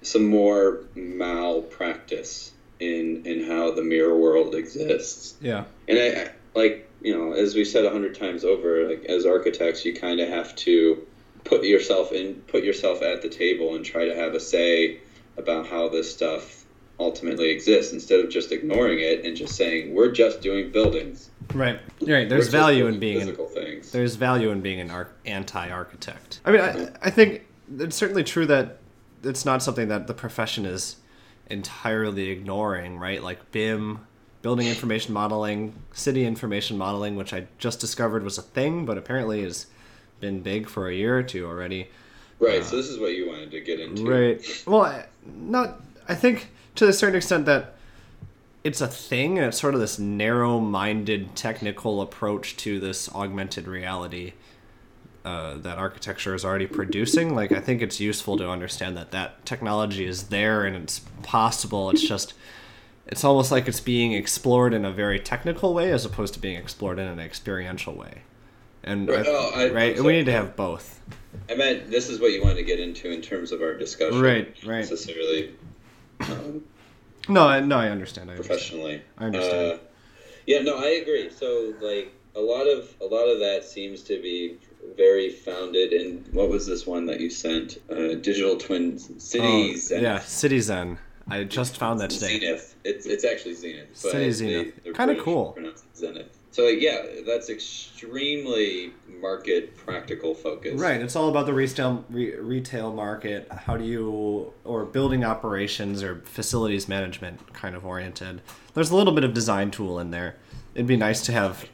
some 0.02 0.26
more 0.26 0.82
malpractice 0.96 2.52
in 2.80 3.26
in 3.26 3.46
how 3.46 3.72
the 3.72 3.84
mirror 3.84 4.18
world 4.18 4.56
exists. 4.56 5.36
Yeah. 5.42 5.66
And 5.88 6.00
I, 6.00 6.32
like 6.56 6.90
you 7.02 7.16
know, 7.18 7.34
as 7.34 7.56
we 7.56 7.66
said 7.66 7.86
a 7.86 7.90
hundred 7.90 8.16
times 8.16 8.44
over, 8.44 8.88
like 8.90 9.06
as 9.06 9.26
architects, 9.26 9.86
you 9.86 9.94
kind 9.96 10.20
of 10.20 10.30
have 10.30 10.56
to 10.58 11.06
put 11.44 11.64
yourself 11.64 12.12
in, 12.12 12.36
put 12.48 12.64
yourself 12.64 13.02
at 13.02 13.22
the 13.22 13.30
table, 13.30 13.76
and 13.76 13.86
try 13.86 14.06
to 14.06 14.16
have 14.16 14.34
a 14.34 14.40
say 14.40 15.00
about 15.38 15.68
how 15.68 15.90
this 15.90 16.14
stuff 16.14 16.66
ultimately 17.00 17.50
exists, 17.50 17.94
instead 17.94 18.20
of 18.20 18.30
just 18.30 18.52
ignoring 18.52 19.00
it 19.00 19.26
and 19.26 19.36
just 19.36 19.56
saying 19.56 19.94
we're 19.94 20.12
just 20.12 20.42
doing 20.42 20.72
buildings. 20.72 21.32
Right. 21.54 21.80
Right. 22.02 22.30
There's 22.30 22.48
we're 22.48 22.52
value 22.52 22.86
in 22.86 23.00
being 23.00 23.20
physical 23.22 23.48
an, 23.48 23.54
things. 23.54 23.92
There's 23.92 24.16
value 24.16 24.52
in 24.52 24.62
being 24.62 24.80
an 24.80 24.92
ar- 24.92 25.12
anti-architect. 25.26 26.42
I 26.46 26.52
mean, 26.52 26.62
I, 26.62 26.90
I 27.02 27.10
think 27.10 27.48
it's 27.80 27.96
certainly 27.96 28.24
true 28.24 28.46
that 28.48 28.78
it's 29.24 29.46
not 29.46 29.62
something 29.64 29.88
that 29.88 30.08
the 30.08 30.14
profession 30.14 30.66
is 30.66 30.98
entirely 31.48 32.30
ignoring, 32.30 32.98
right? 32.98 33.22
Like 33.22 33.52
BIM, 33.52 34.00
building 34.42 34.68
information 34.68 35.14
modeling, 35.14 35.74
city 35.94 36.26
information 36.26 36.78
modeling, 36.78 37.16
which 37.16 37.34
I 37.34 37.48
just 37.58 37.80
discovered 37.80 38.24
was 38.24 38.38
a 38.38 38.42
thing, 38.42 38.86
but 38.86 38.98
apparently 38.98 39.44
has 39.44 39.68
been 40.20 40.42
big 40.42 40.70
for 40.70 40.88
a 40.88 40.94
year 40.94 41.18
or 41.18 41.24
two 41.24 41.46
already. 41.46 41.90
Right. 42.40 42.62
Uh, 42.62 42.64
so 42.64 42.76
this 42.78 42.88
is 42.88 43.00
what 43.00 43.14
you 43.14 43.28
wanted 43.28 43.52
to 43.52 43.62
get 43.62 43.80
into. 43.80 44.04
Right. 44.04 44.64
Well, 44.66 45.04
not. 45.26 45.82
I 46.08 46.16
think 46.16 46.50
to 46.76 46.88
a 46.88 46.94
certain 46.94 47.16
extent 47.16 47.46
that 47.46 47.76
it's 48.64 48.82
a 48.82 48.88
thing, 48.88 49.38
and 49.38 49.48
it's 49.48 49.60
sort 49.60 49.74
of 49.74 49.80
this 49.80 50.00
narrow-minded 50.00 51.36
technical 51.36 52.02
approach 52.02 52.58
to 52.58 52.80
this 52.80 53.14
augmented 53.14 53.68
reality 53.68 54.34
uh, 55.24 55.56
that 55.58 55.78
architecture 55.78 56.34
is 56.34 56.44
already 56.44 56.68
producing. 56.68 57.36
Like, 57.36 57.52
I 57.52 57.60
think 57.60 57.82
it's 57.82 58.00
useful 58.00 58.38
to 58.38 58.50
understand 58.50 58.98
that 58.98 59.12
that 59.12 59.46
technology 59.46 60.06
is 60.06 60.24
there 60.30 60.66
and 60.66 60.76
it's 60.76 61.00
possible. 61.24 61.90
It's 61.92 62.02
just 62.02 62.34
it's 63.08 63.24
almost 63.24 63.52
like 63.52 63.68
it's 63.68 63.80
being 63.80 64.14
explored 64.14 64.74
in 64.74 64.86
a 64.86 64.92
very 64.92 65.20
technical 65.20 65.74
way 65.74 65.92
as 65.92 66.06
opposed 66.06 66.34
to 66.36 66.40
being 66.40 66.56
explored 66.56 67.00
in 67.00 67.08
an 67.08 67.20
experiential 67.20 67.94
way. 67.94 68.22
And 68.84 69.10
right, 69.10 69.26
I, 69.26 69.30
oh, 69.30 69.52
I, 69.54 69.70
right, 69.72 69.98
so 69.98 70.04
we 70.04 70.14
need 70.14 70.26
to 70.26 70.32
have 70.32 70.56
both. 70.56 71.02
I 71.50 71.56
meant 71.56 71.92
this 71.92 72.10
is 72.10 72.20
what 72.20 72.32
you 72.32 72.42
wanted 72.42 72.56
to 72.56 72.64
get 72.64 72.80
into 72.80 73.12
in 73.12 73.22
terms 73.22 73.52
of 73.52 73.62
our 73.62 73.76
discussion. 73.76 74.22
Right, 74.22 74.56
right. 74.66 74.80
Necessarily. 74.80 75.56
Um, 76.22 76.64
no, 77.30 77.48
I, 77.48 77.60
no, 77.60 77.78
I 77.78 77.90
understand. 77.90 78.32
I 78.32 78.36
professionally, 78.36 79.02
I 79.18 79.26
understand. 79.26 79.74
Uh, 79.74 79.78
yeah, 80.48 80.62
no, 80.62 80.78
I 80.78 81.02
agree. 81.02 81.30
So, 81.30 81.74
like, 81.80 82.14
a 82.36 82.40
lot 82.40 82.68
of 82.68 82.94
a 83.02 83.06
lot 83.06 83.26
of 83.28 83.40
that 83.40 83.64
seems 83.64 84.02
to 84.04 84.22
be 84.22 84.58
very 84.96 85.30
founded 85.30 85.94
in 85.94 86.26
what 86.32 86.50
was 86.50 86.66
this 86.66 86.86
one 86.88 87.06
that 87.06 87.20
you 87.20 87.30
sent? 87.30 87.78
Uh, 87.90 88.16
digital 88.16 88.58
twin 88.58 88.98
cities. 88.98 89.92
Oh, 89.92 89.98
yeah, 89.98 90.20
Citizen. 90.20 90.98
I 91.30 91.44
just 91.44 91.78
found 91.78 92.00
that 92.00 92.10
today. 92.10 92.40
Zenith. 92.40 92.76
It's 92.84 93.06
it's 93.06 93.24
actually 93.24 93.54
Zenith. 93.54 93.94
Cityzenith. 93.94 94.94
Kind 94.94 95.12
of 95.12 95.20
cool. 95.20 95.58
Zenith. 95.96 96.38
So 96.52 96.68
yeah, 96.68 97.06
that's 97.26 97.50
extremely 97.50 98.92
market 99.22 99.78
practical 99.78 100.34
focus. 100.34 100.80
Right. 100.80 101.02
It's 101.02 101.16
all 101.16 101.30
about 101.30 101.46
the 101.46 101.54
retail 101.54 102.04
re- 102.10 102.36
retail 102.36 102.92
market. 102.92 103.50
How 103.52 103.78
do 103.78 103.86
you 103.86 104.52
or 104.66 104.84
building 104.84 105.24
operations 105.24 106.04
or 106.04 106.22
facilities 106.26 106.90
management 106.90 107.54
kind 107.54 107.76
of 107.76 107.86
oriented. 107.86 108.42
There's 108.74 108.92
a 108.92 108.96
little 108.96 109.14
bit 109.14 109.24
of 109.24 109.34
design 109.34 109.72
tool 109.72 110.00
in 110.00 110.12
there. 110.12 110.36
It'd 110.74 110.88
be 110.88 110.98
nice 110.98 111.22
to 111.28 111.32
have 111.32 111.66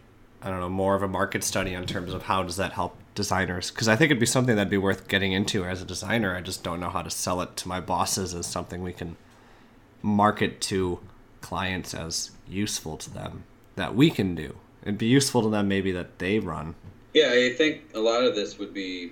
I 0.47 0.49
don't 0.49 0.61
know 0.61 0.69
more 0.69 0.95
of 0.95 1.03
a 1.03 1.09
market 1.09 1.43
study 1.43 1.73
in 1.73 1.85
terms 1.85 2.13
of 2.13 2.23
how 2.23 2.41
does 2.41 2.55
that 2.55 2.71
help 2.71 2.95
designers 3.15 3.69
because 3.69 3.89
I 3.89 3.97
think 3.97 4.11
it'd 4.11 4.19
be 4.21 4.25
something 4.25 4.55
that'd 4.55 4.71
be 4.71 4.77
worth 4.77 5.09
getting 5.09 5.33
into 5.33 5.65
as 5.65 5.81
a 5.81 5.85
designer. 5.85 6.37
I 6.37 6.39
just 6.39 6.63
don't 6.63 6.79
know 6.79 6.89
how 6.89 7.01
to 7.01 7.09
sell 7.09 7.41
it 7.41 7.57
to 7.57 7.67
my 7.67 7.81
bosses 7.81 8.33
as 8.33 8.45
something 8.45 8.81
we 8.81 8.93
can 8.93 9.17
market 10.01 10.61
to 10.61 11.01
clients 11.41 11.93
as 11.93 12.31
useful 12.47 12.95
to 12.95 13.13
them 13.13 13.43
that 13.75 13.93
we 13.93 14.09
can 14.09 14.35
do. 14.35 14.55
It'd 14.83 14.97
be 14.97 15.07
useful 15.07 15.41
to 15.41 15.49
them 15.49 15.67
maybe 15.67 15.91
that 15.91 16.17
they 16.17 16.39
run. 16.39 16.75
Yeah, 17.13 17.31
I 17.31 17.53
think 17.57 17.81
a 17.93 17.99
lot 17.99 18.23
of 18.23 18.33
this 18.33 18.57
would 18.57 18.73
be 18.73 19.11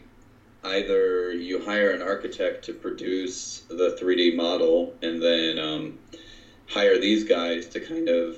either 0.64 1.34
you 1.34 1.66
hire 1.66 1.92
an 1.92 2.02
architect 2.02 2.64
to 2.66 2.74
produce 2.74 3.64
the 3.68 3.98
3D 4.02 4.38
model 4.38 4.96
and 5.02 5.22
then 5.22 5.60
um, 5.60 6.00
hire 6.70 6.98
these 6.98 7.26
guys 7.26 7.68
to 7.68 7.82
kind 7.82 8.08
of 8.08 8.38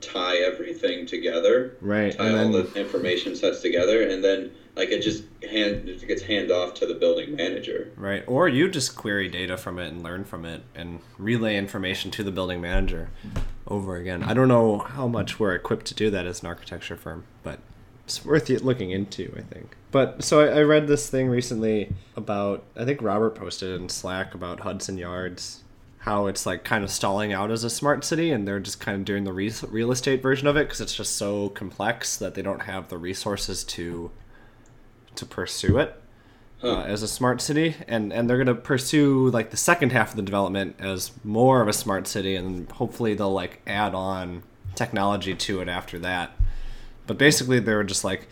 tie 0.00 0.36
everything 0.36 1.06
together. 1.06 1.76
Right. 1.80 2.16
Tie 2.16 2.28
all 2.28 2.50
then... 2.50 2.52
the 2.52 2.80
information 2.80 3.36
sets 3.36 3.60
together 3.60 4.02
and 4.02 4.22
then 4.22 4.52
like 4.76 4.90
it 4.90 5.00
just 5.00 5.24
hand 5.50 5.88
it 5.88 6.06
gets 6.06 6.22
hand 6.22 6.50
off 6.50 6.74
to 6.74 6.86
the 6.86 6.94
building 6.94 7.34
manager. 7.34 7.92
Right. 7.96 8.24
Or 8.26 8.48
you 8.48 8.68
just 8.68 8.96
query 8.96 9.28
data 9.28 9.56
from 9.56 9.78
it 9.78 9.88
and 9.88 10.02
learn 10.02 10.24
from 10.24 10.44
it 10.44 10.62
and 10.74 11.00
relay 11.18 11.56
information 11.56 12.10
to 12.12 12.22
the 12.22 12.30
building 12.30 12.60
manager 12.60 13.10
over 13.66 13.96
again. 13.96 14.22
I 14.22 14.34
don't 14.34 14.48
know 14.48 14.78
how 14.78 15.08
much 15.08 15.40
we're 15.40 15.54
equipped 15.54 15.86
to 15.86 15.94
do 15.94 16.10
that 16.10 16.26
as 16.26 16.42
an 16.42 16.48
architecture 16.48 16.96
firm, 16.96 17.24
but 17.42 17.58
it's 18.04 18.24
worth 18.24 18.48
looking 18.48 18.90
into, 18.90 19.34
I 19.36 19.42
think. 19.42 19.76
But 19.90 20.22
so 20.22 20.40
I, 20.40 20.58
I 20.58 20.62
read 20.62 20.86
this 20.86 21.08
thing 21.08 21.28
recently 21.28 21.92
about 22.14 22.64
I 22.76 22.84
think 22.84 23.02
Robert 23.02 23.34
posted 23.34 23.80
in 23.80 23.88
Slack 23.88 24.34
about 24.34 24.60
Hudson 24.60 24.98
Yards 24.98 25.62
how 26.06 26.26
it's 26.26 26.46
like 26.46 26.64
kind 26.64 26.82
of 26.84 26.90
stalling 26.90 27.32
out 27.32 27.50
as 27.50 27.64
a 27.64 27.70
smart 27.70 28.04
city 28.04 28.30
and 28.30 28.46
they're 28.46 28.60
just 28.60 28.80
kind 28.80 28.96
of 28.96 29.04
doing 29.04 29.24
the 29.24 29.32
re- 29.32 29.52
real 29.68 29.90
estate 29.90 30.22
version 30.22 30.46
of 30.46 30.56
it 30.56 30.64
because 30.64 30.80
it's 30.80 30.94
just 30.94 31.16
so 31.16 31.48
complex 31.50 32.16
that 32.16 32.34
they 32.34 32.42
don't 32.42 32.62
have 32.62 32.88
the 32.88 32.96
resources 32.96 33.64
to 33.64 34.10
to 35.16 35.26
pursue 35.26 35.78
it 35.78 36.00
uh, 36.62 36.80
as 36.82 37.02
a 37.02 37.08
smart 37.08 37.40
city, 37.40 37.76
and 37.86 38.12
and 38.12 38.28
they're 38.28 38.38
gonna 38.38 38.54
pursue 38.54 39.28
like 39.30 39.50
the 39.50 39.56
second 39.56 39.92
half 39.92 40.10
of 40.10 40.16
the 40.16 40.22
development 40.22 40.76
as 40.78 41.12
more 41.24 41.60
of 41.60 41.68
a 41.68 41.72
smart 41.72 42.06
city, 42.06 42.34
and 42.34 42.70
hopefully 42.72 43.14
they'll 43.14 43.32
like 43.32 43.60
add 43.66 43.94
on 43.94 44.42
technology 44.74 45.34
to 45.34 45.60
it 45.60 45.68
after 45.68 45.98
that. 45.98 46.36
But 47.06 47.18
basically, 47.18 47.60
they're 47.60 47.84
just 47.84 48.04
like 48.04 48.28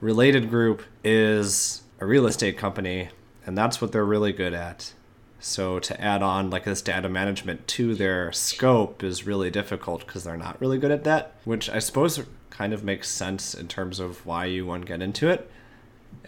related 0.00 0.50
group 0.50 0.82
is 1.04 1.82
a 2.00 2.06
real 2.06 2.26
estate 2.26 2.58
company, 2.58 3.10
and 3.46 3.56
that's 3.56 3.80
what 3.80 3.92
they're 3.92 4.04
really 4.04 4.32
good 4.32 4.54
at. 4.54 4.92
So 5.40 5.78
to 5.78 6.00
add 6.00 6.22
on 6.22 6.50
like 6.50 6.64
this 6.64 6.82
data 6.82 7.08
management 7.08 7.66
to 7.68 7.94
their 7.94 8.32
scope 8.32 9.04
is 9.04 9.26
really 9.26 9.50
difficult 9.50 10.06
because 10.06 10.24
they're 10.24 10.36
not 10.36 10.60
really 10.60 10.78
good 10.78 10.90
at 10.90 11.04
that, 11.04 11.34
which 11.44 11.70
I 11.70 11.78
suppose 11.78 12.20
kind 12.50 12.72
of 12.72 12.82
makes 12.82 13.08
sense 13.08 13.54
in 13.54 13.68
terms 13.68 14.00
of 14.00 14.26
why 14.26 14.46
you 14.46 14.66
want 14.66 14.82
to 14.82 14.88
get 14.88 15.00
into 15.00 15.28
it 15.28 15.50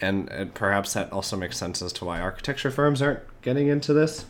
and, 0.01 0.29
and 0.31 0.55
perhaps 0.55 0.95
that 0.95 1.13
also 1.13 1.37
makes 1.37 1.57
sense 1.59 1.83
as 1.83 1.93
to 1.95 2.05
why 2.05 2.21
architecture 2.21 2.71
firms 2.71 3.03
aren't 3.03 3.21
getting 3.43 3.69
into 3.69 3.93
this. 3.93 4.25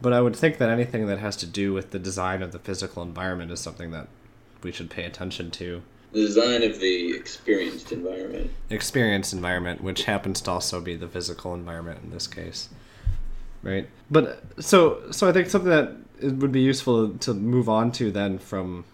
But 0.00 0.12
I 0.12 0.20
would 0.20 0.36
think 0.36 0.58
that 0.58 0.68
anything 0.68 1.06
that 1.06 1.18
has 1.18 1.36
to 1.36 1.46
do 1.46 1.72
with 1.72 1.90
the 1.90 1.98
design 1.98 2.42
of 2.42 2.52
the 2.52 2.58
physical 2.58 3.02
environment 3.02 3.50
is 3.50 3.60
something 3.60 3.90
that 3.92 4.08
we 4.62 4.72
should 4.72 4.90
pay 4.90 5.04
attention 5.04 5.50
to. 5.52 5.82
The 6.12 6.20
design 6.20 6.62
of 6.62 6.80
the 6.80 7.14
experienced 7.14 7.92
environment. 7.92 8.50
Experienced 8.70 9.32
environment, 9.32 9.82
which 9.82 10.04
happens 10.04 10.40
to 10.42 10.50
also 10.50 10.80
be 10.80 10.96
the 10.96 11.08
physical 11.08 11.54
environment 11.54 12.00
in 12.04 12.10
this 12.10 12.26
case. 12.26 12.68
Right? 13.62 13.88
But 14.10 14.42
so 14.58 15.10
so 15.10 15.28
I 15.28 15.32
think 15.32 15.48
something 15.48 15.70
that 15.70 15.92
it 16.20 16.34
would 16.34 16.52
be 16.52 16.62
useful 16.62 17.10
to 17.10 17.34
move 17.34 17.68
on 17.68 17.92
to 17.92 18.10
then 18.10 18.38
from 18.38 18.84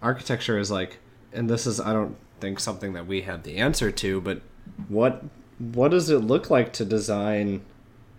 architecture 0.00 0.58
is 0.58 0.70
like 0.70 0.98
and 1.32 1.48
this 1.48 1.66
is 1.66 1.80
I 1.80 1.92
don't 1.92 2.16
think 2.40 2.60
something 2.60 2.92
that 2.92 3.06
we 3.06 3.22
have 3.22 3.42
the 3.42 3.56
answer 3.56 3.90
to, 3.90 4.20
but 4.20 4.42
what 4.88 5.24
what 5.58 5.90
does 5.90 6.10
it 6.10 6.18
look 6.18 6.50
like 6.50 6.72
to 6.74 6.84
design 6.84 7.62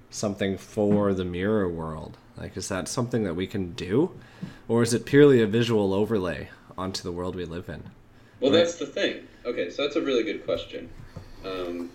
something 0.10 0.58
for 0.58 1.14
the 1.14 1.26
mirror 1.26 1.68
world? 1.68 2.18
Like, 2.38 2.58
is 2.58 2.70
that 2.70 2.88
something 2.88 3.24
that 3.24 3.36
we 3.36 3.48
can 3.48 3.74
do, 3.74 4.12
or 4.68 4.82
is 4.82 4.94
it 4.94 5.06
purely 5.06 5.42
a 5.42 5.48
visual 5.48 5.94
overlay 5.94 6.50
onto 6.78 7.04
the 7.04 7.12
world 7.12 7.36
we 7.36 7.46
live 7.46 7.70
in? 7.70 7.84
Well, 8.40 8.52
right? 8.52 8.60
that's 8.60 8.76
the 8.76 8.86
thing. 8.86 9.28
Okay, 9.46 9.70
so 9.70 9.84
that's 9.84 9.96
a 9.96 10.02
really 10.02 10.24
good 10.24 10.44
question, 10.46 10.90
um, 11.46 11.92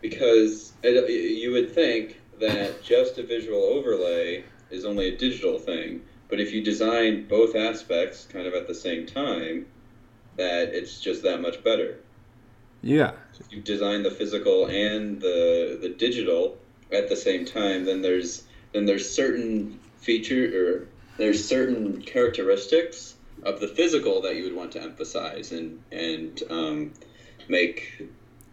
because 0.00 0.72
it, 0.82 1.08
you 1.08 1.52
would 1.52 1.72
think 1.74 2.19
that 2.40 2.82
just 2.82 3.18
a 3.18 3.22
visual 3.22 3.62
overlay 3.62 4.44
is 4.70 4.84
only 4.84 5.08
a 5.08 5.16
digital 5.16 5.58
thing, 5.58 6.02
but 6.28 6.40
if 6.40 6.52
you 6.52 6.62
design 6.62 7.26
both 7.26 7.56
aspects 7.56 8.26
kind 8.26 8.46
of 8.46 8.54
at 8.54 8.66
the 8.66 8.74
same 8.74 9.06
time, 9.06 9.66
that 10.36 10.74
it's 10.74 11.00
just 11.00 11.22
that 11.22 11.40
much 11.40 11.62
better. 11.62 12.00
Yeah. 12.82 13.12
If 13.38 13.52
you 13.52 13.60
design 13.60 14.02
the 14.02 14.10
physical 14.10 14.66
and 14.66 15.20
the 15.20 15.78
the 15.80 15.90
digital 15.90 16.56
at 16.92 17.08
the 17.08 17.16
same 17.16 17.44
time, 17.44 17.84
then 17.84 18.00
there's 18.00 18.44
then 18.72 18.86
there's 18.86 19.10
certain 19.10 19.78
feature 19.98 20.46
or 20.54 20.88
there's 21.18 21.46
certain 21.46 22.00
characteristics 22.02 23.16
of 23.42 23.60
the 23.60 23.68
physical 23.68 24.22
that 24.22 24.36
you 24.36 24.44
would 24.44 24.56
want 24.56 24.72
to 24.72 24.82
emphasize 24.82 25.52
and 25.52 25.82
and 25.92 26.42
um, 26.50 26.92
make 27.48 28.08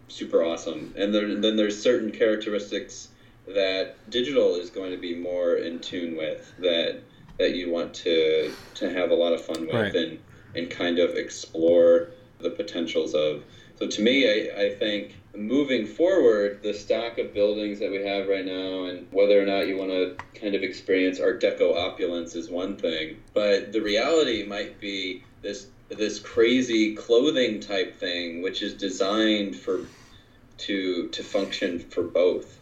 super 0.08 0.42
awesome. 0.42 0.94
And 0.96 1.14
there, 1.14 1.34
then 1.36 1.56
there's 1.56 1.80
certain 1.80 2.10
characteristics 2.10 3.07
that 3.54 3.96
digital 4.10 4.56
is 4.56 4.70
going 4.70 4.90
to 4.90 4.96
be 4.96 5.14
more 5.14 5.56
in 5.56 5.78
tune 5.78 6.16
with 6.16 6.52
that 6.58 7.00
that 7.38 7.54
you 7.54 7.70
want 7.70 7.94
to 7.94 8.52
to 8.74 8.92
have 8.92 9.10
a 9.10 9.14
lot 9.14 9.32
of 9.32 9.44
fun 9.44 9.66
with 9.66 9.74
right. 9.74 9.94
and 9.94 10.18
and 10.54 10.70
kind 10.70 10.98
of 10.98 11.10
explore 11.10 12.10
the 12.38 12.50
potentials 12.50 13.14
of. 13.14 13.42
So 13.78 13.86
to 13.86 14.02
me, 14.02 14.26
I, 14.26 14.62
I 14.64 14.74
think 14.74 15.14
moving 15.36 15.86
forward, 15.86 16.62
the 16.62 16.74
stock 16.74 17.18
of 17.18 17.32
buildings 17.32 17.78
that 17.78 17.90
we 17.90 18.04
have 18.04 18.28
right 18.28 18.44
now, 18.44 18.84
and 18.84 19.06
whether 19.12 19.40
or 19.40 19.46
not 19.46 19.68
you 19.68 19.76
want 19.76 19.90
to 19.90 20.16
kind 20.38 20.54
of 20.54 20.62
experience 20.62 21.20
Art 21.20 21.40
Deco 21.40 21.76
opulence 21.76 22.34
is 22.34 22.50
one 22.50 22.76
thing, 22.76 23.18
but 23.34 23.72
the 23.72 23.80
reality 23.80 24.44
might 24.44 24.80
be 24.80 25.24
this 25.42 25.68
this 25.88 26.18
crazy 26.18 26.94
clothing 26.94 27.60
type 27.60 27.98
thing, 27.98 28.42
which 28.42 28.62
is 28.62 28.74
designed 28.74 29.56
for 29.56 29.86
to 30.58 31.08
to 31.08 31.22
function 31.22 31.78
for 31.78 32.02
both. 32.02 32.58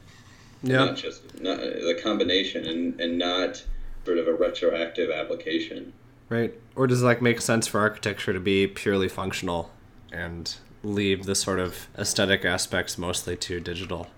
Yeah. 0.67 0.85
Not 0.85 0.97
just 0.97 1.41
not 1.41 1.59
the 1.59 1.99
combination, 2.03 2.67
and 2.67 3.01
and 3.01 3.19
not 3.19 3.65
sort 4.05 4.19
of 4.19 4.29
a 4.29 4.35
retroactive 4.35 5.11
application. 5.11 5.93
Right. 6.29 6.55
Or 6.75 6.87
does 6.87 7.03
it 7.03 7.07
like 7.07 7.23
make 7.23 7.41
sense 7.41 7.67
for 7.67 7.81
architecture 7.81 8.33
to 8.33 8.41
be 8.41 8.67
purely 8.67 9.09
functional 9.09 9.71
and 10.13 10.57
leave 10.87 11.25
the 11.25 11.35
sort 11.35 11.59
of 11.59 11.89
aesthetic 11.99 12.45
aspects 12.45 12.97
mostly 12.97 13.37
to 13.37 13.61
digital. 13.61 14.09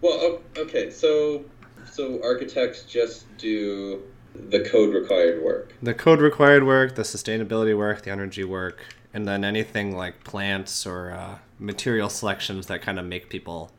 Well, 0.00 0.40
okay, 0.56 0.90
so 0.90 1.44
so 1.90 2.20
architects 2.22 2.84
just 2.84 3.24
do 3.38 4.02
the 4.34 4.60
code 4.60 4.94
required 4.94 5.42
work. 5.42 5.74
The 5.82 5.94
code 5.94 6.20
required 6.20 6.64
work, 6.64 6.94
the 6.94 7.02
sustainability 7.02 7.76
work, 7.76 8.02
the 8.02 8.10
energy 8.10 8.44
work, 8.44 8.94
and 9.12 9.26
then 9.26 9.44
anything 9.44 9.96
like 9.96 10.24
plants 10.24 10.86
or 10.86 11.12
uh, 11.12 11.38
material 11.58 12.08
selections 12.08 12.66
that 12.66 12.80
kind 12.82 12.98
of 12.98 13.04
make 13.04 13.28
people 13.28 13.70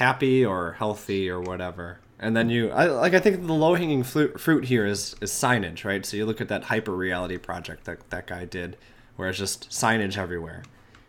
happy 0.00 0.44
or 0.44 0.72
healthy 0.72 1.28
or 1.28 1.40
whatever. 1.40 2.00
And 2.18 2.34
then 2.34 2.48
you, 2.50 2.70
I, 2.70 2.86
like, 2.86 3.14
I 3.14 3.20
think 3.20 3.46
the 3.46 3.52
low 3.52 3.74
hanging 3.74 4.02
fruit 4.02 4.64
here 4.64 4.86
is 4.86 5.14
is 5.20 5.30
signage, 5.30 5.84
right? 5.84 6.04
So 6.04 6.16
you 6.16 6.26
look 6.26 6.40
at 6.40 6.48
that 6.48 6.64
hyper 6.64 6.96
reality 6.96 7.36
project 7.36 7.84
that 7.84 8.10
that 8.10 8.26
guy 8.26 8.44
did, 8.46 8.76
where 9.16 9.28
it's 9.28 9.38
just 9.38 9.70
signage 9.70 10.18
everywhere 10.18 10.62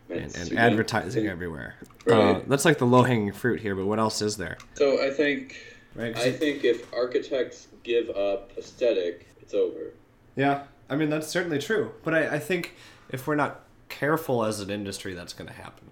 and, 0.08 0.34
and 0.36 0.52
advertising 0.58 1.26
everywhere. 1.26 1.74
Right. 2.06 2.36
Uh, 2.36 2.40
that's 2.46 2.64
like 2.64 2.78
the 2.78 2.86
low 2.86 3.02
hanging 3.02 3.32
fruit 3.32 3.60
here. 3.60 3.74
But 3.74 3.86
what 3.86 3.98
else 3.98 4.22
is 4.22 4.36
there? 4.36 4.58
So 4.74 5.04
I 5.04 5.10
think, 5.10 5.56
right? 5.94 6.16
I 6.16 6.30
think 6.32 6.64
if 6.64 6.92
architects 6.94 7.68
give 7.82 8.10
up 8.10 8.52
aesthetic, 8.56 9.26
it's 9.40 9.54
over. 9.54 9.92
Yeah, 10.36 10.64
I 10.88 10.96
mean 10.96 11.10
that's 11.10 11.28
certainly 11.28 11.58
true. 11.58 11.92
But 12.04 12.14
I, 12.14 12.36
I 12.36 12.38
think 12.38 12.74
if 13.10 13.26
we're 13.26 13.36
not 13.36 13.64
careful 13.88 14.44
as 14.44 14.60
an 14.60 14.70
industry, 14.70 15.12
that's 15.12 15.34
going 15.34 15.48
to 15.48 15.54
happen 15.54 15.91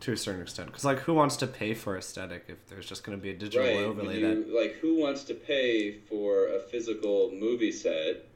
to 0.00 0.12
a 0.12 0.16
certain 0.16 0.42
extent. 0.42 0.68
Because 0.68 0.84
like, 0.84 1.00
who 1.00 1.14
wants 1.14 1.36
to 1.36 1.46
pay 1.46 1.74
for 1.74 1.96
aesthetic 1.96 2.44
if 2.48 2.66
there's 2.66 2.86
just 2.86 3.04
going 3.04 3.16
to 3.16 3.22
be 3.22 3.30
a 3.30 3.34
digital 3.36 3.66
right. 3.66 3.84
overlay? 3.84 4.20
You, 4.20 4.28
that 4.28 4.54
like, 4.54 4.76
who 4.80 4.96
wants 5.00 5.24
to 5.24 5.34
pay 5.34 5.92
for 5.92 6.48
a 6.48 6.58
physical 6.58 7.30
movie 7.32 7.72
set 7.72 8.26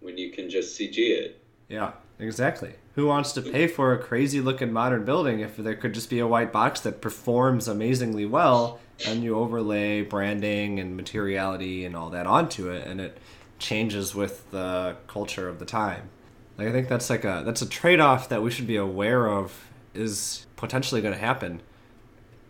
when 0.00 0.18
you 0.18 0.30
can 0.30 0.50
just 0.50 0.78
CG 0.78 0.96
it? 0.96 1.42
Yeah, 1.68 1.92
exactly. 2.18 2.74
Who 2.96 3.06
wants 3.06 3.32
to 3.32 3.42
pay 3.42 3.66
for 3.68 3.92
a 3.92 3.98
crazy 3.98 4.40
looking 4.40 4.72
modern 4.72 5.04
building 5.04 5.40
if 5.40 5.56
there 5.56 5.76
could 5.76 5.94
just 5.94 6.10
be 6.10 6.18
a 6.18 6.26
white 6.26 6.52
box 6.52 6.80
that 6.80 7.00
performs 7.00 7.68
amazingly 7.68 8.26
well 8.26 8.80
and 9.06 9.22
you 9.22 9.36
overlay 9.36 10.02
branding 10.02 10.80
and 10.80 10.96
materiality 10.96 11.84
and 11.84 11.96
all 11.96 12.10
that 12.10 12.26
onto 12.26 12.68
it 12.68 12.86
and 12.86 13.00
it 13.00 13.16
changes 13.58 14.14
with 14.14 14.50
the 14.50 14.96
culture 15.06 15.48
of 15.48 15.58
the 15.58 15.64
time. 15.64 16.10
Like 16.58 16.68
I 16.68 16.72
think 16.72 16.88
that's 16.88 17.08
like 17.08 17.24
a 17.24 17.42
that's 17.44 17.62
a 17.62 17.68
trade-off 17.68 18.28
that 18.28 18.42
we 18.42 18.50
should 18.50 18.66
be 18.66 18.76
aware 18.76 19.28
of 19.28 19.70
is 19.94 20.46
potentially 20.60 21.00
going 21.00 21.14
to 21.14 21.20
happen. 21.20 21.62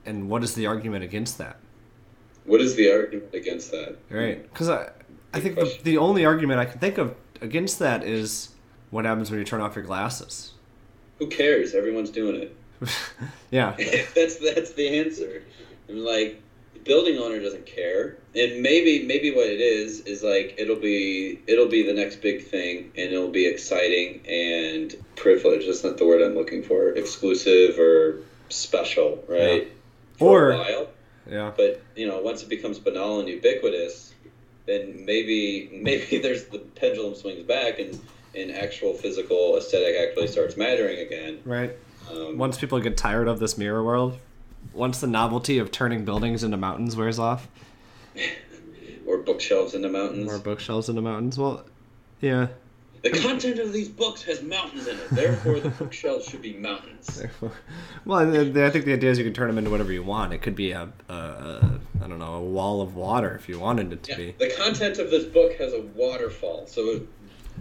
And 0.05 0.29
what 0.29 0.43
is 0.43 0.55
the 0.55 0.67
argument 0.67 1.05
against 1.05 1.39
that? 1.39 1.57
What 2.45 2.61
is 2.61 2.75
the 2.75 2.93
argument 2.93 3.33
against 3.35 3.71
that? 3.71 3.97
Right, 4.11 4.43
because 4.43 4.69
I, 4.69 4.91
I 5.33 5.41
think 5.41 5.57
the, 5.57 5.79
the 5.85 5.99
only 5.99 6.25
argument 6.25 6.59
I 6.59 6.65
can 6.65 6.81
think 6.81 6.99
of 6.99 7.15
against 7.41 7.79
that 7.79 8.03
is 8.03 8.51
what 8.91 9.05
happens 9.05 9.31
when 9.31 9.39
you 9.39 9.45
turn 9.45 9.61
off 9.61 9.77
your 9.77 9.85
glasses. 9.85 10.53
Who 11.19 11.29
cares? 11.29 11.75
Everyone's 11.75 12.11
doing 12.11 12.43
it. 12.43 12.57
yeah, 13.51 13.77
that's 14.15 14.37
that's 14.39 14.73
the 14.73 14.99
answer. 14.99 15.43
I'm 15.89 15.99
like 15.99 16.43
the 16.81 16.85
building 16.85 17.19
owner 17.19 17.41
doesn't 17.41 17.67
care, 17.67 18.17
and 18.35 18.63
maybe 18.63 19.05
maybe 19.07 19.35
what 19.35 19.47
it 19.47 19.61
is 19.61 20.01
is 20.01 20.23
like 20.23 20.55
it'll 20.59 20.77
be 20.77 21.41
it'll 21.47 21.69
be 21.69 21.83
the 21.83 21.93
next 21.93 22.17
big 22.17 22.45
thing, 22.45 22.93
and 22.97 23.13
it'll 23.13 23.29
be 23.29 23.47
exciting 23.47 24.21
and 24.27 24.95
privileged. 25.17 25.69
That's 25.69 25.85
not 25.85 25.99
the 25.99 26.07
word 26.07 26.23
I'm 26.23 26.35
looking 26.35 26.63
for. 26.63 26.91
Exclusive 26.91 27.79
or 27.79 28.21
special, 28.49 29.25
right? 29.29 29.65
Yeah. 29.65 29.69
For 30.19 30.49
or, 30.49 30.51
a 30.53 30.59
while. 30.59 30.89
Yeah. 31.29 31.53
But 31.57 31.83
you 31.97 32.07
know, 32.07 32.21
once 32.21 32.43
it 32.43 32.49
becomes 32.49 32.79
banal 32.79 33.21
and 33.21 33.29
ubiquitous, 33.29 34.15
then 34.67 35.05
maybe 35.05 35.71
maybe 35.83 36.19
there's 36.19 36.47
the 36.47 36.59
pendulum 36.59 37.15
swings 37.15 37.43
back 37.45 37.79
and 37.79 37.99
and 38.35 38.53
actual 38.53 38.93
physical 38.95 39.57
aesthetic 39.57 39.97
actually 39.97 40.29
starts 40.29 40.57
mattering 40.57 41.01
again. 41.01 41.41
Right. 41.45 41.77
Um, 42.11 42.39
once 42.39 42.59
people 42.59 42.79
get 42.81 42.97
tired 42.97 43.29
of 43.29 43.39
this 43.39 43.59
mirror 43.59 43.83
world, 43.83 44.19
once 44.73 45.01
the 45.01 45.07
novelty 45.07 45.59
of 45.59 45.71
turning 45.71 46.05
buildings 46.05 46.45
into 46.45 46.57
mountains 46.57 46.97
wears 46.97 47.19
off, 47.19 47.49
or 49.07 49.19
bookshelves 49.19 49.75
into 49.75 49.89
mountains, 49.89 50.33
or 50.33 50.39
bookshelves 50.39 50.89
into 50.89 51.03
mountains. 51.03 51.39
Well, 51.39 51.65
yeah. 52.21 52.49
The 53.03 53.11
content 53.11 53.59
of 53.59 53.73
these 53.73 53.89
books 53.89 54.23
has 54.25 54.43
mountains 54.43 54.87
in 54.87 54.95
it. 54.99 55.11
Therefore, 55.11 55.59
the 55.59 55.71
bookshelves 55.71 56.27
should 56.29 56.43
be 56.43 56.53
mountains. 56.53 57.23
well, 58.05 58.19
I 58.19 58.31
think 58.71 58.85
the 58.85 58.93
idea 58.93 59.11
is 59.11 59.17
you 59.17 59.25
can 59.25 59.33
turn 59.33 59.49
them 59.49 59.57
into 59.57 59.71
whatever 59.71 59.91
you 59.91 60.03
want. 60.03 60.35
It 60.35 60.43
could 60.43 60.55
be 60.55 60.73
a, 60.73 60.93
a, 61.09 61.15
a 61.15 61.81
I 62.03 62.09
don't 62.09 62.19
know, 62.19 62.35
a 62.35 62.43
wall 62.43 62.83
of 62.83 62.97
water 62.97 63.35
if 63.35 63.49
you 63.49 63.59
wanted 63.59 63.93
it 63.93 64.03
to 64.03 64.11
yeah, 64.11 64.17
be. 64.19 64.35
The 64.39 64.55
content 64.55 64.99
of 64.99 65.11
this 65.11 65.25
book 65.25 65.55
has 65.55 65.73
a 65.73 65.81
waterfall, 65.95 66.67
so 66.67 67.01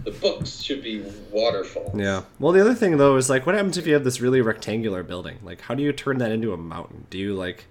the 0.03 0.11
books 0.11 0.61
should 0.61 0.83
be 0.83 1.03
waterfalls. 1.31 1.97
Yeah. 1.97 2.23
Well, 2.39 2.51
the 2.51 2.61
other 2.61 2.75
thing 2.75 2.97
though 2.97 3.15
is 3.17 3.29
like, 3.29 3.45
what 3.45 3.55
happens 3.55 3.77
if 3.77 3.87
you 3.87 3.93
have 3.93 4.03
this 4.03 4.21
really 4.21 4.41
rectangular 4.41 5.03
building? 5.03 5.39
Like, 5.43 5.61
how 5.61 5.75
do 5.75 5.83
you 5.83 5.91
turn 5.91 6.17
that 6.19 6.31
into 6.31 6.53
a 6.53 6.57
mountain? 6.57 7.07
Do 7.09 7.17
you 7.17 7.33
like? 7.33 7.65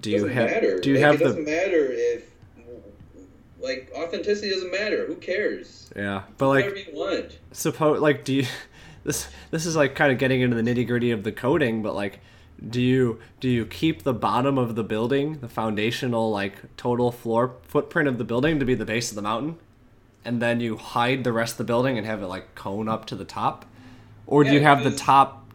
Do 0.00 0.10
you 0.10 0.26
have? 0.26 0.50
Matter. 0.50 0.78
Do 0.78 0.90
you 0.90 0.96
like, 0.96 1.04
have 1.04 1.14
it 1.14 1.18
the? 1.18 1.24
Doesn't 1.24 1.44
matter 1.44 1.88
if 1.90 2.28
like 3.60 3.90
authenticity 3.94 4.50
doesn't 4.50 4.70
matter. 4.72 5.06
Who 5.06 5.16
cares? 5.16 5.90
Yeah, 5.96 6.22
but 6.36 6.48
like, 6.48 6.64
whatever 6.66 6.90
you 6.90 6.96
want. 6.96 7.38
Suppose 7.52 8.00
like, 8.00 8.24
do 8.24 8.34
you? 8.34 8.46
This 9.04 9.28
this 9.50 9.64
is 9.64 9.74
like 9.74 9.94
kind 9.94 10.12
of 10.12 10.18
getting 10.18 10.42
into 10.42 10.60
the 10.60 10.60
nitty 10.60 10.86
gritty 10.86 11.12
of 11.12 11.22
the 11.22 11.32
coding, 11.32 11.82
but 11.82 11.94
like, 11.94 12.20
do 12.68 12.82
you 12.82 13.20
do 13.40 13.48
you 13.48 13.64
keep 13.64 14.02
the 14.02 14.12
bottom 14.12 14.58
of 14.58 14.74
the 14.74 14.84
building, 14.84 15.38
the 15.38 15.48
foundational 15.48 16.30
like 16.30 16.76
total 16.76 17.10
floor 17.10 17.54
footprint 17.62 18.06
of 18.06 18.18
the 18.18 18.24
building, 18.24 18.58
to 18.58 18.66
be 18.66 18.74
the 18.74 18.84
base 18.84 19.10
of 19.10 19.14
the 19.14 19.22
mountain? 19.22 19.56
And 20.24 20.42
then 20.42 20.60
you 20.60 20.76
hide 20.76 21.24
the 21.24 21.32
rest 21.32 21.52
of 21.54 21.58
the 21.58 21.64
building 21.64 21.96
and 21.96 22.06
have 22.06 22.22
it 22.22 22.26
like 22.26 22.54
cone 22.54 22.88
up 22.88 23.06
to 23.06 23.16
the 23.16 23.24
top? 23.24 23.64
Or 24.26 24.44
do 24.44 24.50
yeah, 24.50 24.56
you 24.56 24.60
have 24.60 24.84
the 24.84 24.90
top 24.90 25.46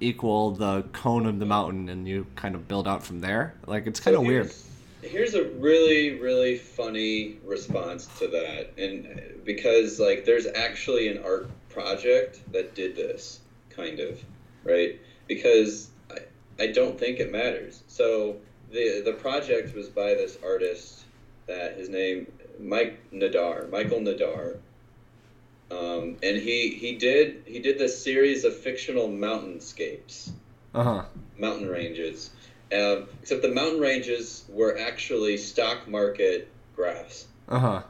equal 0.00 0.50
the 0.50 0.82
cone 0.92 1.26
of 1.26 1.38
the 1.38 1.46
mountain 1.46 1.88
and 1.88 2.06
you 2.06 2.26
kind 2.36 2.54
of 2.54 2.68
build 2.68 2.86
out 2.86 3.02
from 3.02 3.20
there? 3.20 3.54
Like 3.66 3.86
it's 3.86 4.00
kind 4.00 4.14
so 4.14 4.20
of 4.20 4.26
weird. 4.26 4.52
Here's 5.02 5.34
a 5.34 5.44
really 5.44 6.20
really 6.20 6.58
funny 6.58 7.38
response 7.44 8.06
to 8.18 8.28
that. 8.28 8.72
And 8.76 9.42
because 9.44 9.98
like 9.98 10.24
there's 10.24 10.46
actually 10.46 11.08
an 11.08 11.22
art 11.24 11.48
project 11.70 12.40
that 12.52 12.74
did 12.74 12.94
this 12.96 13.40
kind 13.70 14.00
of, 14.00 14.22
right? 14.64 15.00
Because 15.26 15.88
I, 16.10 16.18
I 16.62 16.66
don't 16.66 16.98
think 16.98 17.18
it 17.18 17.32
matters. 17.32 17.82
So 17.88 18.36
the 18.70 19.02
the 19.04 19.12
project 19.12 19.74
was 19.74 19.88
by 19.88 20.14
this 20.14 20.38
artist 20.42 21.04
that 21.46 21.76
his 21.76 21.88
name 21.88 22.26
Mike 22.62 23.10
Najjar, 23.12 23.70
Michael 23.70 24.00
Najjar, 24.00 24.58
um, 25.70 26.16
and 26.22 26.36
he 26.36 26.70
he 26.70 26.96
did 26.96 27.42
he 27.46 27.58
did 27.58 27.78
this 27.78 28.02
series 28.02 28.44
of 28.44 28.56
fictional 28.56 29.08
mountainscapes, 29.08 30.30
uh-huh. 30.74 31.04
mountain 31.38 31.68
ranges. 31.68 32.30
Um, 32.72 33.06
except 33.20 33.42
the 33.42 33.48
mountain 33.48 33.80
ranges 33.80 34.44
were 34.48 34.78
actually 34.78 35.36
stock 35.36 35.86
market 35.88 36.48
graphs. 36.74 37.26
Uh 37.48 37.58
huh. 37.58 37.82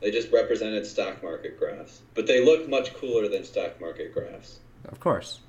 They 0.00 0.10
just 0.10 0.32
represented 0.32 0.86
stock 0.86 1.22
market 1.22 1.58
graphs, 1.58 2.00
but 2.14 2.26
they 2.26 2.42
look 2.42 2.68
much 2.68 2.94
cooler 2.94 3.28
than 3.28 3.44
stock 3.44 3.80
market 3.80 4.14
graphs. 4.14 4.58
Of 4.86 4.98
course. 4.98 5.40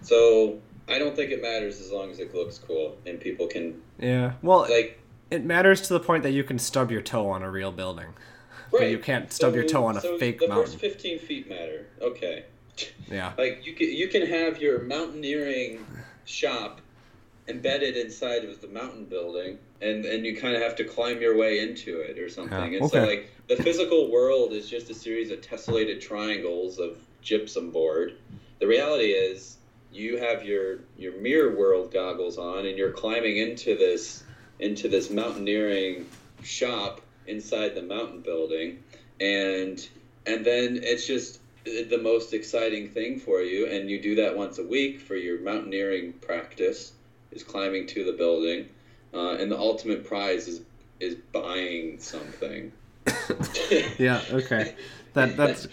So 0.00 0.58
I 0.88 0.98
don't 0.98 1.14
think 1.14 1.30
it 1.32 1.42
matters 1.42 1.80
as 1.80 1.90
long 1.90 2.10
as 2.10 2.18
it 2.18 2.34
looks 2.34 2.58
cool 2.58 2.96
and 3.06 3.20
people 3.20 3.46
can. 3.46 3.82
Yeah. 3.98 4.32
Well, 4.42 4.60
like 4.70 5.00
it 5.30 5.44
matters 5.44 5.80
to 5.82 5.92
the 5.92 6.00
point 6.00 6.22
that 6.22 6.32
you 6.32 6.44
can 6.44 6.58
stub 6.58 6.90
your 6.90 7.02
toe 7.02 7.28
on 7.28 7.42
a 7.42 7.50
real 7.50 7.72
building. 7.72 8.08
Right. 8.70 8.80
But 8.80 8.90
you 8.90 8.98
can't 8.98 9.32
stub 9.32 9.52
so, 9.52 9.56
your 9.56 9.64
toe 9.64 9.84
on 9.86 9.96
a 9.96 10.00
so 10.00 10.18
fake 10.18 10.40
the 10.40 10.48
mountain. 10.48 10.72
The 10.72 10.78
first 10.78 10.94
15 10.94 11.18
feet 11.20 11.48
matter. 11.48 11.86
Okay. 12.00 12.44
Yeah. 13.10 13.32
Like 13.38 13.64
you 13.64 13.74
can 13.74 13.88
you 13.88 14.08
can 14.08 14.26
have 14.26 14.60
your 14.60 14.82
mountaineering 14.82 15.84
shop 16.24 16.80
embedded 17.46 17.96
inside 17.96 18.44
of 18.44 18.60
the 18.60 18.68
mountain 18.68 19.04
building 19.04 19.58
and 19.80 20.04
and 20.06 20.24
you 20.24 20.36
kind 20.36 20.56
of 20.56 20.62
have 20.62 20.74
to 20.76 20.84
climb 20.84 21.20
your 21.20 21.36
way 21.36 21.60
into 21.60 22.00
it 22.00 22.18
or 22.18 22.28
something. 22.28 22.72
Yeah. 22.72 22.78
And 22.78 22.86
okay. 22.86 22.98
so 22.98 23.04
like 23.04 23.30
the 23.48 23.56
physical 23.56 24.10
world 24.10 24.52
is 24.52 24.68
just 24.68 24.90
a 24.90 24.94
series 24.94 25.30
of 25.30 25.40
tessellated 25.40 26.00
triangles 26.00 26.78
of 26.78 26.98
gypsum 27.22 27.70
board. 27.70 28.16
The 28.58 28.66
reality 28.66 29.10
is 29.10 29.58
you 29.92 30.16
have 30.18 30.44
your 30.44 30.80
your 30.96 31.16
mirror 31.20 31.54
world 31.56 31.92
goggles 31.92 32.38
on 32.38 32.66
and 32.66 32.76
you're 32.76 32.92
climbing 32.92 33.36
into 33.36 33.76
this 33.76 34.23
into 34.58 34.88
this 34.88 35.10
mountaineering 35.10 36.06
shop 36.42 37.00
inside 37.26 37.74
the 37.74 37.82
mountain 37.82 38.20
building. 38.20 38.82
And 39.20 39.86
and 40.26 40.44
then 40.44 40.80
it's 40.82 41.06
just 41.06 41.40
the 41.64 41.98
most 42.02 42.34
exciting 42.34 42.90
thing 42.90 43.18
for 43.18 43.40
you. 43.40 43.66
And 43.66 43.88
you 43.90 44.00
do 44.00 44.14
that 44.16 44.36
once 44.36 44.58
a 44.58 44.64
week 44.66 45.00
for 45.00 45.16
your 45.16 45.40
mountaineering 45.40 46.14
practice 46.14 46.92
is 47.32 47.42
climbing 47.42 47.86
to 47.88 48.04
the 48.04 48.12
building. 48.12 48.68
Uh, 49.12 49.36
and 49.36 49.50
the 49.50 49.58
ultimate 49.58 50.04
prize 50.04 50.48
is 50.48 50.60
is 51.00 51.16
buying 51.32 51.98
something. 51.98 52.72
Yeah 53.98 54.22
okay. 54.30 54.74
That 55.14 55.36
that's 55.36 55.68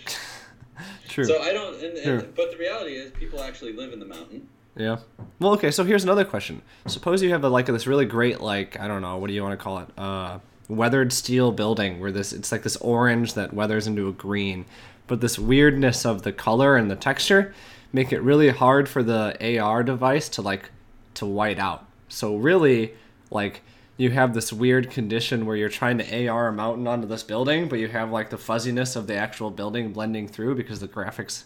true. 1.08 1.26
So 1.26 1.42
i 1.42 1.52
don't 1.52 1.76
and, 1.84 1.98
and, 1.98 2.36
but 2.36 2.52
the 2.52 2.58
reality 2.58 2.94
is 2.94 3.12
people 3.12 3.42
actually 3.42 3.74
live 3.74 3.94
in 3.94 4.00
the 4.00 4.06
mountain 4.06 4.48
yeah. 4.76 4.98
Well, 5.40 5.54
okay. 5.54 5.72
So 5.72 5.84
here's 5.84 6.04
another 6.04 6.26
question. 6.26 6.62
Suppose 6.88 7.22
you 7.22 7.32
have 7.32 7.44
a, 7.44 7.50
like 7.50 7.66
this 7.66 7.88
really 7.88 8.06
great 8.06 8.42
like 8.42 8.80
I 8.80 8.88
don't 8.88 9.02
know 9.02 9.18
what 9.18 9.28
do 9.28 9.34
you 9.34 9.44
want 9.44 9.58
to 9.58 9.64
call 9.64 9.80
it? 9.80 9.88
Uh, 9.98 10.40
weathered 10.68 11.12
steel 11.12 11.52
building 11.52 12.00
where 12.00 12.12
this 12.12 12.32
it's 12.32 12.52
like 12.52 12.64
this 12.64 12.78
orange 12.78 13.34
that 13.34 13.54
weathers 13.54 13.88
into 13.88 14.08
a 14.08 14.14
green, 14.14 14.66
but 15.08 15.22
this 15.22 15.38
weirdness 15.38 16.06
of 16.06 16.22
the 16.22 16.32
color 16.32 16.78
and 16.78 16.90
the 16.90 16.96
texture 16.96 17.54
make 17.94 18.14
it 18.14 18.22
really 18.22 18.50
hard 18.50 18.88
for 18.88 19.04
the 19.04 19.60
AR 19.60 19.84
device 19.84 20.30
to 20.30 20.42
like 20.42 20.70
to 21.16 21.26
white 21.26 21.60
out. 21.60 21.86
So 22.08 22.38
really, 22.38 22.94
like 23.30 23.62
you 23.98 24.10
have 24.12 24.34
this 24.34 24.52
weird 24.52 24.90
condition 24.90 25.46
where 25.46 25.56
you're 25.56 25.70
trying 25.70 25.98
to 25.98 26.28
AR 26.28 26.48
a 26.48 26.54
mountain 26.54 26.88
onto 26.88 27.08
this 27.08 27.24
building, 27.24 27.68
but 27.68 27.80
you 27.80 27.88
have 27.88 28.12
like 28.12 28.30
the 28.30 28.38
fuzziness 28.38 28.96
of 28.96 29.08
the 29.08 29.16
actual 29.16 29.52
building 29.52 29.92
blending 29.92 30.28
through 30.28 30.56
because 30.56 30.80
the 30.80 30.88
graphics, 30.88 31.44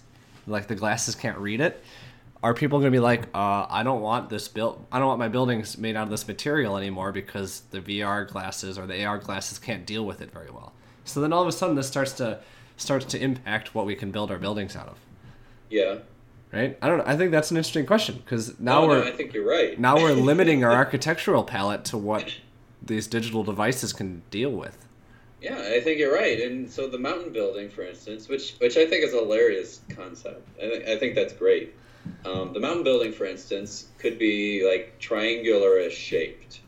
like 0.47 0.67
the 0.67 0.75
glasses 0.75 1.15
can't 1.15 1.37
read 1.37 1.59
it. 1.59 1.83
Are 2.45 2.53
people 2.53 2.77
going 2.77 2.91
to 2.91 2.95
be 2.95 2.99
like, 3.01 3.23
uh, 3.33 3.65
I 3.67 3.81
don't 3.81 4.01
want 4.01 4.29
this 4.29 4.47
built, 4.47 4.79
I 4.91 4.99
don't 4.99 5.07
want 5.07 5.17
my 5.17 5.29
buildings 5.29 5.79
made 5.79 5.95
out 5.95 6.03
of 6.03 6.11
this 6.11 6.27
material 6.27 6.77
anymore 6.77 7.11
because 7.11 7.61
the 7.71 7.81
VR 7.81 8.27
glasses 8.29 8.77
or 8.77 8.85
the 8.85 9.03
AR 9.03 9.17
glasses 9.17 9.57
can't 9.57 9.83
deal 9.83 10.05
with 10.05 10.21
it 10.21 10.31
very 10.31 10.51
well. 10.51 10.71
So 11.05 11.21
then 11.21 11.33
all 11.33 11.41
of 11.41 11.47
a 11.47 11.51
sudden 11.51 11.75
this 11.75 11.87
starts 11.87 12.11
to 12.13 12.37
starts 12.77 13.05
to 13.05 13.19
impact 13.19 13.73
what 13.73 13.87
we 13.87 13.95
can 13.95 14.11
build 14.11 14.29
our 14.29 14.37
buildings 14.37 14.75
out 14.75 14.87
of. 14.87 14.97
Yeah. 15.71 15.95
Right? 16.53 16.77
I 16.83 16.87
don't 16.87 16.99
know. 16.99 17.03
I 17.07 17.17
think 17.17 17.31
that's 17.31 17.49
an 17.49 17.57
interesting 17.57 17.87
question 17.87 18.17
because 18.17 18.59
now 18.59 18.81
No, 18.81 18.81
no, 18.81 18.87
we're 18.89 19.05
I 19.05 19.11
think 19.11 19.33
you're 19.33 19.49
right. 19.49 19.79
now 19.79 19.95
we're 19.95 20.13
limiting 20.31 20.63
our 20.63 20.71
architectural 20.71 21.43
palette 21.43 21.83
to 21.85 21.97
what 21.97 22.31
these 22.79 23.07
digital 23.07 23.43
devices 23.43 23.91
can 23.91 24.21
deal 24.29 24.51
with. 24.51 24.77
Yeah, 25.41 25.57
I 25.57 25.81
think 25.81 25.97
you're 25.97 26.13
right. 26.13 26.39
And 26.41 26.69
so 26.69 26.87
the 26.87 26.99
mountain 26.99 27.33
building, 27.33 27.69
for 27.71 27.81
instance, 27.81 28.29
which 28.29 28.53
which 28.59 28.77
I 28.77 28.85
think 28.85 29.03
is 29.03 29.15
a 29.15 29.17
hilarious 29.21 29.81
concept. 29.89 30.47
I 30.59 30.69
think 30.69 30.87
I 30.87 30.95
think 30.99 31.15
that's 31.15 31.33
great. 31.33 31.73
Um, 32.25 32.53
the 32.53 32.59
mountain 32.59 32.83
building, 32.83 33.11
for 33.11 33.25
instance, 33.25 33.87
could 33.99 34.17
be 34.17 34.67
like 34.67 34.97
triangular 34.99 35.89
shaped, 35.89 36.61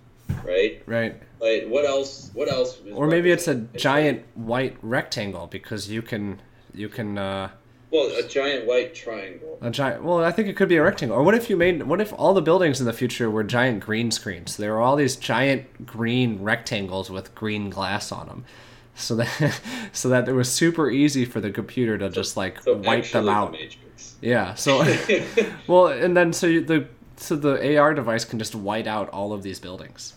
right? 0.45 0.81
Right. 0.85 1.15
Like 1.39 1.67
what 1.67 1.85
else? 1.85 2.31
What 2.33 2.51
else? 2.51 2.79
is 2.79 2.93
Or 2.93 3.07
maybe 3.07 3.31
it's 3.31 3.47
a 3.47 3.55
giant 3.55 4.23
white 4.35 4.77
rectangle 4.81 5.47
because 5.47 5.89
you 5.89 6.01
can 6.01 6.41
you 6.73 6.89
can 6.89 7.17
uh 7.17 7.49
Well, 7.91 8.11
a 8.17 8.27
giant 8.27 8.65
white 8.67 8.93
triangle. 8.93 9.57
a 9.61 9.69
giant 9.71 10.03
well 10.03 10.23
I 10.23 10.31
think 10.31 10.47
it 10.47 10.55
could 10.55 10.69
be 10.69 10.77
a 10.77 10.83
rectangle. 10.83 11.17
Or 11.17 11.23
what 11.23 11.33
if 11.35 11.49
you 11.49 11.57
made 11.57 11.83
what 11.83 12.01
if 12.01 12.13
all 12.13 12.33
the 12.33 12.41
buildings 12.41 12.79
in 12.79 12.85
the 12.85 12.93
future 12.93 13.29
were 13.29 13.43
giant 13.43 13.79
green 13.83 14.11
screens? 14.11 14.57
There 14.57 14.73
were 14.73 14.81
all 14.81 14.95
these 14.95 15.15
giant 15.15 15.85
green 15.85 16.41
rectangles 16.43 17.09
with 17.09 17.33
green 17.35 17.69
glass 17.69 18.11
on 18.11 18.27
them. 18.27 18.45
So 18.95 19.15
that 19.15 19.61
so 19.91 20.09
that 20.09 20.27
it 20.27 20.33
was 20.33 20.51
super 20.51 20.89
easy 20.89 21.25
for 21.25 21.39
the 21.39 21.51
computer 21.51 21.97
to 21.97 22.09
just 22.09 22.37
like 22.37 22.61
So 22.61 22.75
wipe 22.77 23.09
them 23.11 23.29
out. 23.29 23.55
Yeah. 24.21 24.55
So 24.55 24.77
well, 25.67 25.87
and 25.87 26.15
then 26.15 26.33
so 26.33 26.47
the 26.47 26.87
so 27.17 27.35
the 27.35 27.77
AR 27.77 27.93
device 27.93 28.25
can 28.25 28.39
just 28.39 28.55
white 28.55 28.87
out 28.87 29.09
all 29.09 29.33
of 29.33 29.43
these 29.43 29.59
buildings. 29.59 30.13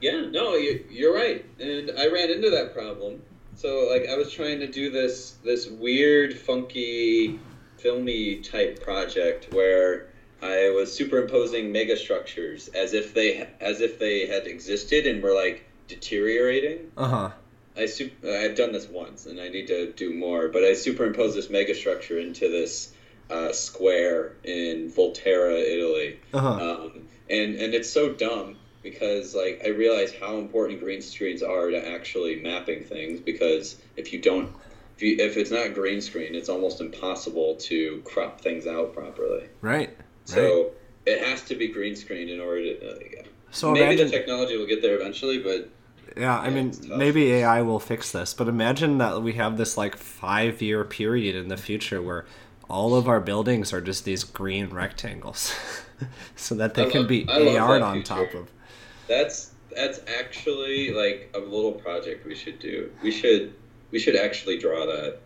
Yeah, 0.00 0.26
no, 0.30 0.54
you, 0.54 0.84
you're 0.90 1.14
right, 1.14 1.44
and 1.58 1.90
I 1.98 2.06
ran 2.06 2.30
into 2.30 2.50
that 2.50 2.72
problem. 2.72 3.20
So, 3.56 3.88
like, 3.90 4.08
I 4.08 4.16
was 4.16 4.30
trying 4.30 4.60
to 4.60 4.68
do 4.68 4.90
this 4.90 5.32
this 5.42 5.68
weird, 5.68 6.38
funky, 6.38 7.40
filmy 7.78 8.36
type 8.36 8.80
project 8.80 9.52
where 9.52 10.10
I 10.40 10.70
was 10.70 10.92
superimposing 10.94 11.72
mega 11.72 11.96
structures 11.96 12.68
as 12.68 12.94
if 12.94 13.14
they 13.14 13.48
as 13.60 13.80
if 13.80 13.98
they 13.98 14.26
had 14.26 14.46
existed 14.46 15.06
and 15.06 15.22
were 15.22 15.34
like 15.34 15.64
deteriorating. 15.88 16.92
Uh 16.96 17.08
huh. 17.08 17.30
I 17.76 17.88
I've 18.28 18.56
done 18.56 18.72
this 18.72 18.88
once, 18.88 19.26
and 19.26 19.40
I 19.40 19.48
need 19.48 19.66
to 19.68 19.92
do 19.92 20.12
more. 20.12 20.48
But 20.48 20.62
I 20.62 20.74
superimpose 20.74 21.34
this 21.34 21.48
megastructure 21.48 22.22
into 22.22 22.48
this 22.48 22.92
uh, 23.30 23.52
square 23.52 24.36
in 24.44 24.90
Volterra, 24.90 25.58
Italy 25.58 26.18
Uh 26.32 26.40
huh. 26.40 26.48
um, 26.70 27.08
and 27.28 27.56
and 27.56 27.74
it's 27.74 27.90
so 27.90 28.12
dumb 28.12 28.56
because 28.82 29.34
like 29.34 29.60
I 29.64 29.68
realize 29.68 30.12
how 30.12 30.38
important 30.38 30.80
green 30.80 31.02
screens 31.02 31.42
are 31.42 31.70
to 31.70 31.88
actually 31.88 32.36
mapping 32.40 32.84
things 32.84 33.20
because 33.20 33.76
if 33.96 34.12
you 34.12 34.20
don't 34.20 34.50
if, 34.96 35.02
you, 35.02 35.16
if 35.18 35.36
it's 35.36 35.50
not 35.50 35.74
green 35.74 36.00
screen 36.00 36.34
it's 36.34 36.48
almost 36.48 36.80
impossible 36.80 37.56
to 37.56 38.02
crop 38.04 38.40
things 38.40 38.66
out 38.66 38.94
properly 38.94 39.46
Right. 39.60 39.94
so 40.24 40.70
it 41.06 41.20
has 41.20 41.42
to 41.44 41.54
be 41.54 41.68
green 41.68 41.96
screen 41.96 42.28
in 42.28 42.40
order 42.40 42.62
to 42.62 42.90
uh, 42.90 43.22
So 43.50 43.72
maybe 43.72 43.86
imagine, 43.86 44.06
the 44.06 44.12
technology 44.12 44.56
will 44.56 44.66
get 44.66 44.80
there 44.80 44.94
eventually 44.94 45.38
but 45.42 45.68
yeah, 46.16 46.38
I 46.38 46.50
mean, 46.50 46.74
maybe 46.96 47.32
AI 47.32 47.62
will 47.62 47.78
fix 47.78 48.10
this, 48.12 48.32
but 48.34 48.48
imagine 48.48 48.98
that 48.98 49.22
we 49.22 49.34
have 49.34 49.56
this 49.56 49.76
like 49.76 49.96
five 49.96 50.60
year 50.62 50.82
period 50.84 51.36
in 51.36 51.48
the 51.48 51.56
future 51.56 52.02
where 52.02 52.24
all 52.68 52.94
of 52.94 53.08
our 53.08 53.20
buildings 53.20 53.72
are 53.72 53.80
just 53.80 54.04
these 54.04 54.24
green 54.24 54.68
rectangles, 54.70 55.54
so 56.36 56.54
that 56.56 56.74
they 56.74 56.86
I 56.86 56.90
can 56.90 57.00
love- 57.02 57.08
be 57.08 57.26
AR'd 57.28 57.82
on 57.82 57.94
future. 57.96 58.06
top 58.26 58.34
of. 58.34 58.50
that's 59.08 59.52
that's 59.74 60.00
actually 60.20 60.92
like 60.92 61.30
a 61.34 61.38
little 61.38 61.72
project 61.72 62.26
we 62.26 62.34
should 62.34 62.58
do 62.58 62.90
we 63.02 63.10
should 63.10 63.54
we 63.90 63.98
should 63.98 64.16
actually 64.16 64.58
draw 64.58 64.86
that 64.86 65.18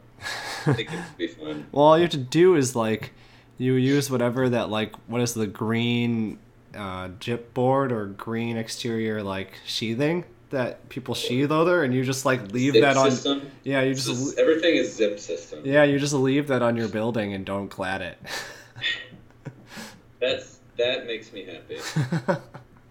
I 0.67 0.73
think 0.75 0.93
it 0.93 0.97
would 0.97 1.17
be 1.17 1.27
fun 1.29 1.67
Well, 1.73 1.85
all 1.87 1.97
you 1.97 2.03
have 2.03 2.11
to 2.13 2.17
do 2.19 2.55
is 2.57 2.77
like 2.77 3.13
you 3.59 3.75
use 3.75 4.11
whatever 4.11 4.49
that 4.51 4.69
like 4.69 4.95
what 5.09 5.21
is 5.23 5.35
the 5.35 5.47
green 5.47 6.39
uh, 6.75 7.09
gyp 7.21 7.55
board 7.55 7.93
or 7.93 8.07
green 8.07 8.57
exterior 8.57 9.23
like 9.23 9.53
sheathing 9.65 10.25
that 10.53 10.89
people 10.89 11.15
sheathe 11.15 11.51
over, 11.53 11.83
and 11.85 11.93
you 11.93 12.05
just 12.05 12.25
like 12.25 12.53
leave 12.53 12.73
Zip 12.75 12.83
that 12.83 12.97
on. 12.97 13.11
system 13.11 13.51
Yeah, 13.65 13.83
you 13.83 13.95
just 13.95 14.09
is- 14.09 14.37
everything 14.39 14.77
is 14.77 14.95
zip 14.95 15.19
system 15.21 15.61
yeah 15.65 15.83
you 15.85 15.99
just 15.99 16.15
leave 16.15 16.47
that 16.49 16.63
on 16.63 16.77
your 16.77 16.89
building 16.89 17.35
and 17.35 17.45
don't 17.45 17.69
clad 17.69 18.01
it. 18.03 18.19
That's 20.21 20.59
that 20.77 21.07
makes 21.07 21.33
me 21.33 21.45
happy. 21.45 21.79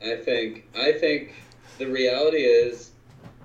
I 0.04 0.16
think 0.18 0.68
I 0.76 0.92
think 0.94 1.34
the 1.78 1.86
reality 1.88 2.38
is 2.44 2.92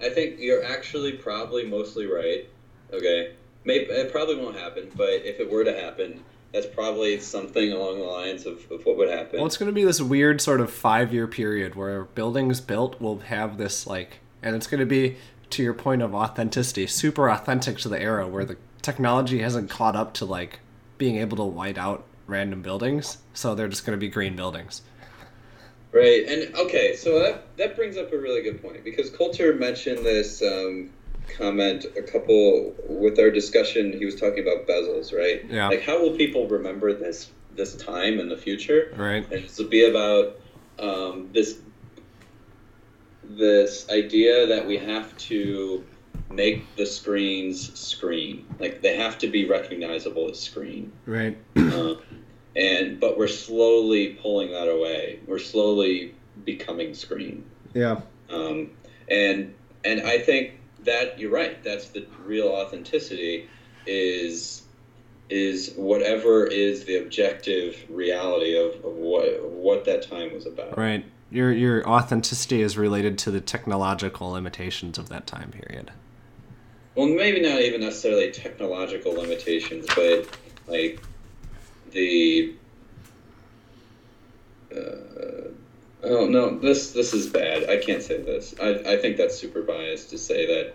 I 0.01 0.09
think 0.11 0.39
you're 0.39 0.65
actually 0.65 1.13
probably 1.13 1.65
mostly 1.67 2.07
right. 2.07 2.49
Okay. 2.93 3.35
Maybe 3.65 3.87
it 3.87 4.13
probably 4.13 4.37
won't 4.37 4.57
happen, 4.57 4.91
but 4.95 5.09
if 5.09 5.41
it 5.41 5.51
were 5.51 5.65
to 5.65 5.73
happen, 5.73 6.23
that's 6.53 6.67
probably 6.67 7.21
something 7.21 7.73
along 7.73 7.99
the 7.99 8.05
lines 8.05 8.47
of, 8.47 8.71
of 8.71 8.85
what 8.87 8.97
would 8.97 9.09
happen. 9.09 9.39
Well, 9.39 9.47
it's 9.47 9.57
going 9.57 9.71
to 9.71 9.75
be 9.75 9.85
this 9.85 10.01
weird 10.01 10.41
sort 10.41 10.61
of 10.61 10.71
five 10.71 11.13
year 11.13 11.27
period 11.27 11.75
where 11.75 12.05
buildings 12.05 12.61
built 12.61 13.01
will 13.01 13.19
have 13.21 13.59
this, 13.59 13.87
like, 13.87 14.21
and 14.43 14.57
it's 14.57 14.67
going 14.67 14.81
to 14.81 14.87
be, 14.87 15.17
to 15.51 15.63
your 15.63 15.75
point 15.75 16.03
of 16.03 16.15
authenticity, 16.15 16.87
super 16.87 17.31
authentic 17.31 17.79
to 17.79 17.89
the 17.89 18.01
era 18.01 18.27
where 18.27 18.45
the 18.45 18.57
technology 18.83 19.41
hasn't 19.41 19.71
caught 19.71 19.97
up 19.97 20.15
to, 20.15 20.25
like, 20.25 20.61
being 20.99 21.17
able 21.17 21.37
to 21.37 21.45
white 21.45 21.79
out 21.79 22.05
random 22.27 22.63
buildings. 22.63 23.19
So 23.35 23.55
they're 23.55 23.69
just 23.69 23.85
going 23.85 23.97
to 23.97 24.01
be 24.01 24.09
green 24.09 24.37
buildings. 24.37 24.83
Right, 25.93 26.27
and 26.29 26.55
okay, 26.57 26.95
so 26.95 27.19
that 27.21 27.57
that 27.57 27.75
brings 27.75 27.97
up 27.97 28.13
a 28.13 28.19
really 28.19 28.43
good 28.43 28.61
point 28.61 28.85
because 28.85 29.09
Coulter 29.09 29.55
mentioned 29.55 30.05
this 30.05 30.43
um, 30.43 30.91
comment 31.29 31.85
a 31.97 32.03
couple 32.03 32.75
with 32.89 33.19
our 33.19 33.31
discussion. 33.31 33.93
He 33.93 34.05
was 34.05 34.15
talking 34.15 34.47
about 34.47 34.67
bezels, 34.67 35.13
right? 35.13 35.45
Yeah. 35.49 35.69
Like, 35.69 35.83
how 35.83 36.01
will 36.01 36.17
people 36.17 36.47
remember 36.49 36.93
this 36.93 37.31
this 37.55 37.75
time 37.77 38.21
in 38.21 38.29
the 38.29 38.37
future? 38.37 38.93
Right. 38.97 39.25
And 39.33 39.45
this 39.45 39.59
will 39.59 39.69
be 39.69 39.89
about 39.89 40.39
um, 40.79 41.31
this 41.33 41.59
this 43.25 43.89
idea 43.91 44.47
that 44.47 44.67
we 44.67 44.77
have 44.79 45.17
to 45.19 45.85
make 46.31 46.77
the 46.77 46.87
screens 46.87 47.79
screen, 47.79 48.47
like 48.59 48.83
they 48.83 48.97
have 48.97 49.19
to 49.19 49.29
be 49.29 49.49
recognizable 49.49 50.31
as 50.31 50.41
screen. 50.41 50.93
Right. 51.07 51.37
Uh, 51.57 51.95
and 52.57 53.01
but 53.01 53.19
we're 53.19 53.29
slowly 53.29 54.15
pulling 54.15 54.51
that 54.53 54.69
away. 54.69 55.21
We're 55.27 55.39
slowly 55.39 56.15
becoming 56.45 56.95
screen. 56.95 57.45
Yeah. 57.75 58.01
Um, 58.31 58.71
and 59.11 59.55
and 59.85 60.01
I 60.03 60.19
think 60.19 60.56
that 60.87 61.19
you're 61.19 61.31
right. 61.31 61.63
That's 61.63 61.89
the 61.89 62.07
real 62.25 62.49
authenticity. 62.49 63.49
Is 63.87 64.63
is 65.29 65.75
whatever 65.77 66.47
is 66.47 66.85
the 66.85 66.97
objective 66.97 67.85
reality 67.89 68.57
of, 68.57 68.85
of 68.85 68.95
what 68.95 69.29
of 69.29 69.53
what 69.53 69.85
that 69.85 70.03
time 70.03 70.33
was 70.33 70.47
about. 70.47 70.77
Right. 70.79 71.05
Your 71.31 71.53
your 71.53 71.89
authenticity 71.89 72.63
is 72.63 72.77
related 72.79 73.19
to 73.19 73.31
the 73.31 73.41
technological 73.41 74.31
limitations 74.31 74.99
of 74.99 75.09
that 75.09 75.27
time 75.27 75.51
period. 75.51 75.91
Well, 76.95 77.09
maybe 77.09 77.43
not 77.43 77.61
even 77.61 77.83
necessarily 77.83 78.31
technological 78.31 79.13
limitations, 79.13 79.87
but 79.95 80.27
like 80.67 81.03
the. 81.91 82.55
Uh, 84.75 85.51
oh 86.07 86.27
no! 86.27 86.59
This 86.59 86.93
this 86.93 87.13
is 87.13 87.29
bad. 87.29 87.69
I 87.69 87.79
can't 87.79 88.03
say 88.03 88.21
this. 88.21 88.55
I 88.61 88.95
I 88.95 88.97
think 88.99 89.17
that's 89.17 89.37
super 89.37 89.63
biased 89.63 90.11
to 90.11 90.19
say 90.19 90.47
that 90.47 90.75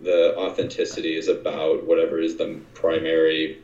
the 0.00 0.36
authenticity 0.36 1.16
is 1.16 1.28
about 1.28 1.86
whatever 1.86 2.18
is 2.18 2.36
the 2.36 2.60
primary 2.74 3.60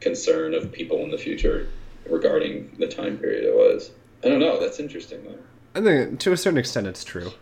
concern 0.00 0.54
of 0.54 0.72
people 0.72 0.98
in 1.04 1.10
the 1.10 1.18
future 1.18 1.68
regarding 2.08 2.74
the 2.78 2.86
time 2.86 3.18
period 3.18 3.44
it 3.44 3.54
was. 3.54 3.90
I 4.24 4.28
don't 4.28 4.40
know. 4.40 4.58
That's 4.58 4.80
interesting 4.80 5.24
though. 5.24 5.38
I 5.74 5.82
think 5.82 6.20
to 6.20 6.32
a 6.32 6.36
certain 6.36 6.58
extent 6.58 6.86
it's 6.86 7.04
true. 7.04 7.32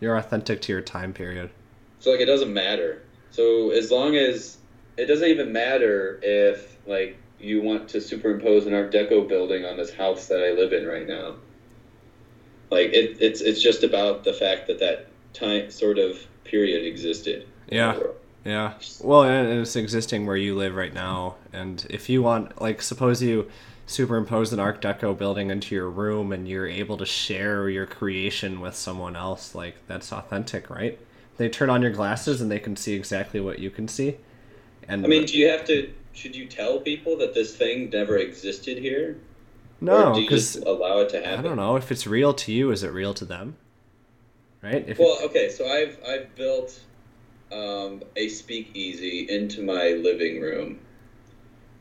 You're 0.00 0.16
authentic 0.16 0.60
to 0.62 0.72
your 0.72 0.82
time 0.82 1.12
period. 1.12 1.50
So 2.00 2.10
like 2.10 2.20
it 2.20 2.26
doesn't 2.26 2.52
matter. 2.52 3.02
So 3.30 3.70
as 3.70 3.90
long 3.90 4.16
as 4.16 4.58
it 4.96 5.06
doesn't 5.06 5.28
even 5.28 5.52
matter 5.52 6.20
if 6.22 6.76
like 6.86 7.16
you 7.40 7.62
want 7.62 7.88
to 7.90 8.00
superimpose 8.00 8.66
an 8.66 8.74
Art 8.74 8.92
Deco 8.92 9.26
building 9.28 9.64
on 9.64 9.76
this 9.76 9.92
house 9.92 10.26
that 10.28 10.42
I 10.44 10.52
live 10.52 10.72
in 10.72 10.86
right 10.86 11.06
now. 11.06 11.36
Like 12.70 12.88
it, 12.92 13.18
it's 13.20 13.40
it's 13.40 13.62
just 13.62 13.82
about 13.82 14.24
the 14.24 14.32
fact 14.32 14.66
that 14.66 14.78
that 14.80 15.08
time 15.32 15.70
sort 15.70 15.98
of 15.98 16.18
period 16.44 16.84
existed. 16.84 17.46
Yeah. 17.68 17.98
Yeah. 18.44 18.74
Well, 19.02 19.22
and 19.24 19.60
it's 19.60 19.74
existing 19.74 20.26
where 20.26 20.36
you 20.36 20.54
live 20.54 20.74
right 20.74 20.92
now. 20.92 21.36
And 21.52 21.86
if 21.88 22.08
you 22.08 22.22
want, 22.22 22.60
like, 22.60 22.82
suppose 22.82 23.22
you 23.22 23.50
superimpose 23.86 24.52
an 24.52 24.60
Art 24.60 24.82
Deco 24.82 25.16
building 25.16 25.50
into 25.50 25.74
your 25.74 25.88
room 25.88 26.30
and 26.30 26.46
you're 26.46 26.66
able 26.66 26.98
to 26.98 27.06
share 27.06 27.68
your 27.70 27.86
creation 27.86 28.60
with 28.60 28.74
someone 28.74 29.16
else, 29.16 29.54
like, 29.54 29.76
that's 29.86 30.12
authentic, 30.12 30.68
right? 30.68 30.98
They 31.38 31.48
turn 31.48 31.70
on 31.70 31.80
your 31.82 31.90
glasses 31.90 32.40
and 32.40 32.50
they 32.50 32.58
can 32.58 32.76
see 32.76 32.94
exactly 32.94 33.40
what 33.40 33.58
you 33.58 33.70
can 33.70 33.88
see. 33.88 34.18
And 34.88 35.04
I 35.04 35.08
mean, 35.08 35.24
do 35.24 35.38
you 35.38 35.48
have 35.48 35.64
to? 35.66 35.90
Should 36.12 36.36
you 36.36 36.46
tell 36.46 36.78
people 36.78 37.16
that 37.18 37.34
this 37.34 37.56
thing 37.56 37.90
never 37.90 38.18
existed 38.18 38.78
here? 38.78 39.16
No, 39.80 40.14
because 40.14 40.56
allow 40.56 40.98
it 40.98 41.10
to 41.10 41.20
happen. 41.20 41.38
I 41.38 41.42
don't 41.42 41.56
know 41.56 41.76
if 41.76 41.92
it's 41.92 42.06
real 42.06 42.32
to 42.34 42.52
you. 42.52 42.70
Is 42.70 42.82
it 42.82 42.92
real 42.92 43.14
to 43.14 43.24
them? 43.24 43.56
Right. 44.62 44.84
If 44.88 44.98
well, 44.98 45.18
okay. 45.24 45.50
So 45.50 45.68
I've 45.68 45.98
I've 46.06 46.34
built 46.34 46.80
um, 47.52 48.02
a 48.16 48.28
speakeasy 48.28 49.26
into 49.28 49.62
my 49.62 49.90
living 49.90 50.40
room. 50.40 50.78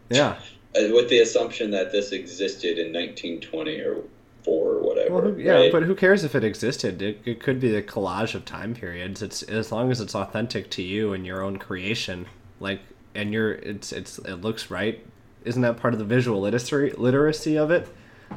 Yeah. 0.10 0.38
Uh, 0.76 0.90
with 0.92 1.10
the 1.10 1.20
assumption 1.20 1.72
that 1.72 1.92
this 1.92 2.12
existed 2.12 2.80
in 2.80 2.92
1920 2.94 3.80
or 3.80 4.04
four 4.44 4.74
or 4.74 4.82
whatever. 4.82 5.14
Well, 5.14 5.40
yeah, 5.40 5.54
right? 5.54 5.72
but 5.72 5.84
who 5.84 5.96
cares 5.96 6.24
if 6.24 6.36
it 6.36 6.44
existed? 6.44 7.02
It, 7.02 7.22
it 7.26 7.40
could 7.40 7.60
be 7.60 7.76
a 7.76 7.82
collage 7.82 8.36
of 8.36 8.46
time 8.46 8.74
periods. 8.74 9.22
It's 9.22 9.44
as 9.44 9.72
long 9.72 9.92
as 9.92 10.02
it's 10.02 10.16
authentic 10.16 10.70
to 10.72 10.82
you 10.82 11.14
and 11.14 11.26
your 11.26 11.42
own 11.42 11.58
creation. 11.58 12.26
Like, 12.60 12.82
and 13.16 13.32
you're 13.32 13.54
it's 13.54 13.92
it's 13.92 14.18
it 14.20 14.36
looks 14.36 14.70
right. 14.70 15.06
Isn't 15.46 15.62
that 15.62 15.78
part 15.78 15.94
of 15.94 16.00
the 16.00 16.06
visual 16.06 16.42
literacy 16.42 16.92
literacy 16.92 17.58
of 17.58 17.72
it? 17.72 17.88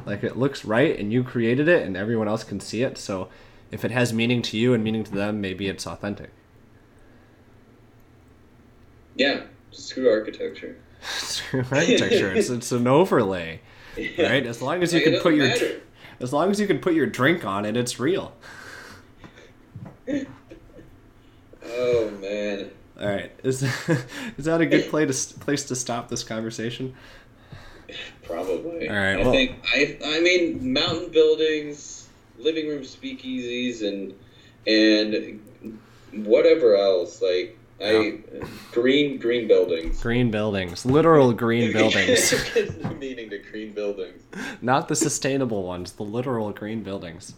Like 0.05 0.23
it 0.23 0.37
looks 0.37 0.65
right, 0.65 0.97
and 0.97 1.11
you 1.11 1.23
created 1.23 1.67
it, 1.67 1.85
and 1.85 1.97
everyone 1.97 2.27
else 2.27 2.43
can 2.43 2.59
see 2.59 2.83
it. 2.83 2.97
So, 2.97 3.29
if 3.71 3.83
it 3.83 3.91
has 3.91 4.13
meaning 4.13 4.41
to 4.43 4.57
you 4.57 4.73
and 4.73 4.83
meaning 4.83 5.03
to 5.03 5.11
them, 5.11 5.41
maybe 5.41 5.67
it's 5.67 5.87
authentic. 5.87 6.31
Yeah, 9.15 9.41
screw 9.71 10.09
architecture. 10.09 10.77
screw 11.01 11.63
architecture. 11.71 12.33
it's 12.33 12.49
it's 12.49 12.71
an 12.71 12.87
overlay, 12.87 13.61
yeah. 13.97 14.29
right? 14.29 14.45
As 14.45 14.61
long 14.61 14.83
as 14.83 14.93
you 14.93 14.99
like 14.99 15.13
can 15.13 15.21
put 15.21 15.33
your 15.33 15.47
matter. 15.47 15.81
as 16.19 16.31
long 16.31 16.51
as 16.51 16.59
you 16.59 16.67
can 16.67 16.79
put 16.79 16.93
your 16.93 17.07
drink 17.07 17.45
on 17.45 17.65
it, 17.65 17.75
it's 17.75 17.99
real. 17.99 18.33
oh 21.65 22.11
man. 22.21 22.71
All 22.99 23.07
right, 23.07 23.31
is 23.43 23.61
is 24.37 24.45
that 24.45 24.61
a 24.61 24.65
good 24.65 24.89
place 24.89 25.27
to 25.27 25.39
place 25.39 25.65
to 25.65 25.75
stop 25.75 26.09
this 26.09 26.23
conversation? 26.23 26.95
Probably. 28.23 28.89
All 28.89 28.95
right. 28.95 29.19
I 29.19 29.23
well, 29.23 29.31
think 29.31 29.63
I 29.73 29.97
I 30.03 30.19
mean 30.19 30.73
mountain 30.73 31.11
buildings, 31.11 32.07
living 32.37 32.67
room 32.67 32.81
speakeasies, 32.81 33.87
and 33.87 34.13
and 34.65 35.79
whatever 36.25 36.75
else 36.75 37.21
like 37.21 37.57
I 37.79 38.19
green 38.71 39.19
green 39.19 39.47
buildings. 39.47 40.01
Green 40.01 40.31
buildings, 40.31 40.85
literal 40.85 41.33
green 41.33 41.71
buildings. 41.73 42.33
Meaning 42.99 43.29
to 43.29 43.37
green 43.37 43.73
buildings. 43.73 44.23
Not 44.61 44.87
the 44.87 44.95
sustainable 44.95 45.63
ones, 45.63 45.91
the 45.93 46.03
literal 46.03 46.51
green 46.51 46.81
buildings. 46.81 47.35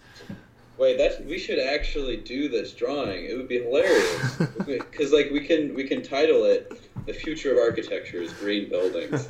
Wait, 0.79 0.97
that 0.97 1.25
we 1.25 1.37
should 1.37 1.59
actually 1.59 2.17
do 2.17 2.47
this 2.47 2.71
drawing. 2.71 3.25
It 3.25 3.35
would 3.35 3.49
be 3.49 3.61
hilarious 3.61 4.35
because, 4.65 5.11
like, 5.11 5.29
we 5.29 5.41
can 5.41 5.73
we 5.73 5.83
can 5.83 6.01
title 6.01 6.45
it 6.45 6.71
"The 7.05 7.13
Future 7.13 7.51
of 7.51 7.57
Architecture 7.57 8.21
is 8.21 8.31
Green 8.33 8.69
Buildings." 8.69 9.25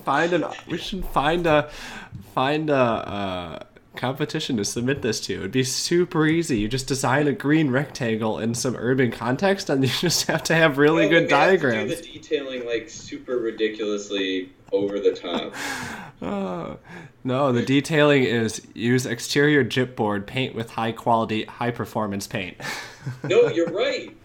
find 0.04 0.32
an 0.32 0.44
we 0.68 0.78
should 0.78 1.04
find 1.06 1.46
a 1.46 1.70
find 2.34 2.70
a. 2.70 2.74
Uh, 2.74 3.62
competition 3.96 4.56
to 4.56 4.64
submit 4.64 5.02
this 5.02 5.20
to. 5.20 5.34
It'd 5.34 5.52
be 5.52 5.64
super 5.64 6.26
easy. 6.26 6.58
You 6.58 6.68
just 6.68 6.88
design 6.88 7.28
a 7.28 7.32
green 7.32 7.70
rectangle 7.70 8.38
in 8.38 8.54
some 8.54 8.76
urban 8.76 9.10
context, 9.10 9.70
and 9.70 9.82
you 9.82 9.90
just 10.00 10.26
have 10.26 10.42
to 10.44 10.54
have 10.54 10.78
really 10.78 11.02
well, 11.02 11.20
good 11.20 11.28
diagrams. 11.28 11.90
Have 11.90 12.02
to 12.02 12.04
do 12.04 12.12
the 12.12 12.18
detailing 12.18 12.66
like 12.66 12.90
super 12.90 13.38
ridiculously 13.38 14.50
over 14.72 14.98
the 14.98 15.12
top. 15.12 15.54
Oh, 16.22 16.78
no, 17.24 17.52
the 17.52 17.64
detailing 17.64 18.24
is 18.24 18.66
use 18.74 19.06
exterior 19.06 19.64
gypboard 19.64 20.26
paint 20.26 20.54
with 20.54 20.70
high 20.70 20.92
quality, 20.92 21.44
high 21.44 21.70
performance 21.70 22.26
paint. 22.26 22.56
no, 23.24 23.48
you're 23.48 23.72
right. 23.72 24.16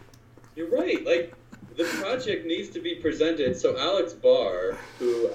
You're 0.56 0.70
right. 0.70 1.06
Like 1.06 1.34
the 1.78 1.86
project 1.86 2.46
needs 2.46 2.70
to 2.70 2.82
be 2.82 2.96
presented. 2.96 3.58
So 3.58 3.78
Alex 3.78 4.14
Barr, 4.14 4.78
who 5.00 5.30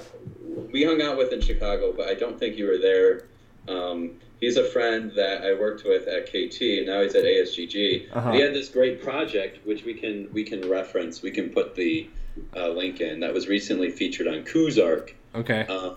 we 0.73 0.85
hung 0.85 1.01
out 1.03 1.17
with 1.17 1.33
in 1.33 1.41
Chicago, 1.41 1.93
but 1.97 2.09
I 2.09 2.15
don't 2.15 2.39
think 2.39 2.57
you 2.57 2.67
were 2.67 2.79
there. 2.79 3.27
Um, 3.67 4.13
he's 4.41 4.57
a 4.57 4.65
friend 4.65 5.11
that 5.17 5.43
I 5.43 5.55
worked 5.55 5.85
with 5.85 6.07
at 6.07 6.27
KT, 6.27 6.61
and 6.61 6.87
now 6.87 7.03
he's 7.03 7.15
at 7.15 7.25
ASGG. 7.25 8.15
Uh-huh. 8.15 8.33
He 8.33 8.41
had 8.41 8.53
this 8.53 8.69
great 8.69 9.03
project, 9.03 9.67
which 9.67 9.85
we 9.85 9.95
can 9.95 10.29
we 10.33 10.45
can 10.45 10.69
reference. 10.69 11.23
We 11.23 11.31
can 11.31 11.51
put 11.51 11.75
the 11.75 12.11
uh, 12.57 12.69
link 12.69 13.01
in 13.01 13.21
that 13.21 13.33
was 13.33 13.49
recently 13.49 13.91
featured 13.91 14.29
on 14.29 14.45
KoozArch. 14.45 15.13
Okay. 15.35 15.67
Uh, 15.69 15.95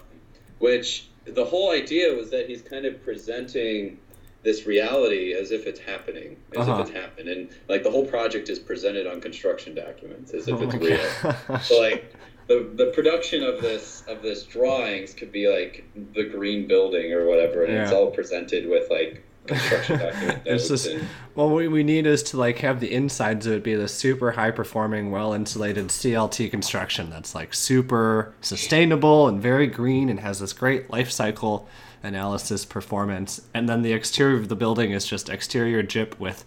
which 0.59 1.07
the 1.25 1.45
whole 1.45 1.71
idea 1.71 2.13
was 2.13 2.29
that 2.31 2.47
he's 2.47 2.61
kind 2.61 2.85
of 2.85 3.03
presenting 3.03 3.99
this 4.43 4.65
reality 4.65 5.33
as 5.33 5.51
if 5.51 5.67
it's 5.67 5.79
happening, 5.79 6.37
as 6.53 6.67
uh-huh. 6.67 6.81
if 6.81 6.87
it's 6.87 6.97
happened, 6.97 7.29
and 7.29 7.49
like 7.67 7.83
the 7.83 7.91
whole 7.91 8.05
project 8.05 8.49
is 8.49 8.59
presented 8.59 9.07
on 9.07 9.19
construction 9.19 9.75
documents 9.75 10.33
as 10.33 10.47
if 10.47 10.55
oh 10.55 10.63
it's 10.63 10.75
real. 10.75 11.59
So 11.61 11.79
like 11.81 12.13
the 12.47 12.69
the 12.75 12.91
production 12.95 13.43
of 13.43 13.61
this 13.61 14.03
of 14.07 14.21
this 14.21 14.43
drawings 14.43 15.13
could 15.13 15.31
be 15.31 15.49
like 15.49 15.85
the 16.13 16.23
green 16.23 16.67
building 16.67 17.13
or 17.13 17.25
whatever, 17.25 17.63
and 17.63 17.73
yeah. 17.73 17.83
it's 17.83 17.91
all 17.91 18.11
presented 18.11 18.69
with 18.69 18.89
like 18.89 19.23
construction 19.47 19.99
document 19.99 20.41
it's 20.45 20.67
just 20.67 20.89
well 21.35 21.49
what 21.49 21.69
we 21.69 21.83
need 21.83 22.05
is 22.05 22.21
to 22.23 22.37
like 22.37 22.59
have 22.59 22.79
the 22.79 22.93
insides 22.93 23.45
of 23.45 23.53
it 23.53 23.63
be 23.63 23.75
the 23.75 23.87
super 23.87 24.31
high 24.31 24.51
performing 24.51 25.11
well 25.11 25.33
insulated 25.33 25.87
clt 25.87 26.49
construction 26.51 27.09
that's 27.09 27.33
like 27.33 27.53
super 27.53 28.33
sustainable 28.41 29.27
and 29.27 29.41
very 29.41 29.67
green 29.67 30.09
and 30.09 30.19
has 30.19 30.39
this 30.39 30.53
great 30.53 30.89
life 30.89 31.09
cycle 31.11 31.67
analysis 32.03 32.65
performance. 32.65 33.41
And 33.53 33.67
then 33.67 33.81
the 33.81 33.93
exterior 33.93 34.37
of 34.37 34.49
the 34.49 34.55
building 34.55 34.91
is 34.91 35.05
just 35.05 35.29
exterior 35.29 35.83
gyp 35.83 36.19
with 36.19 36.43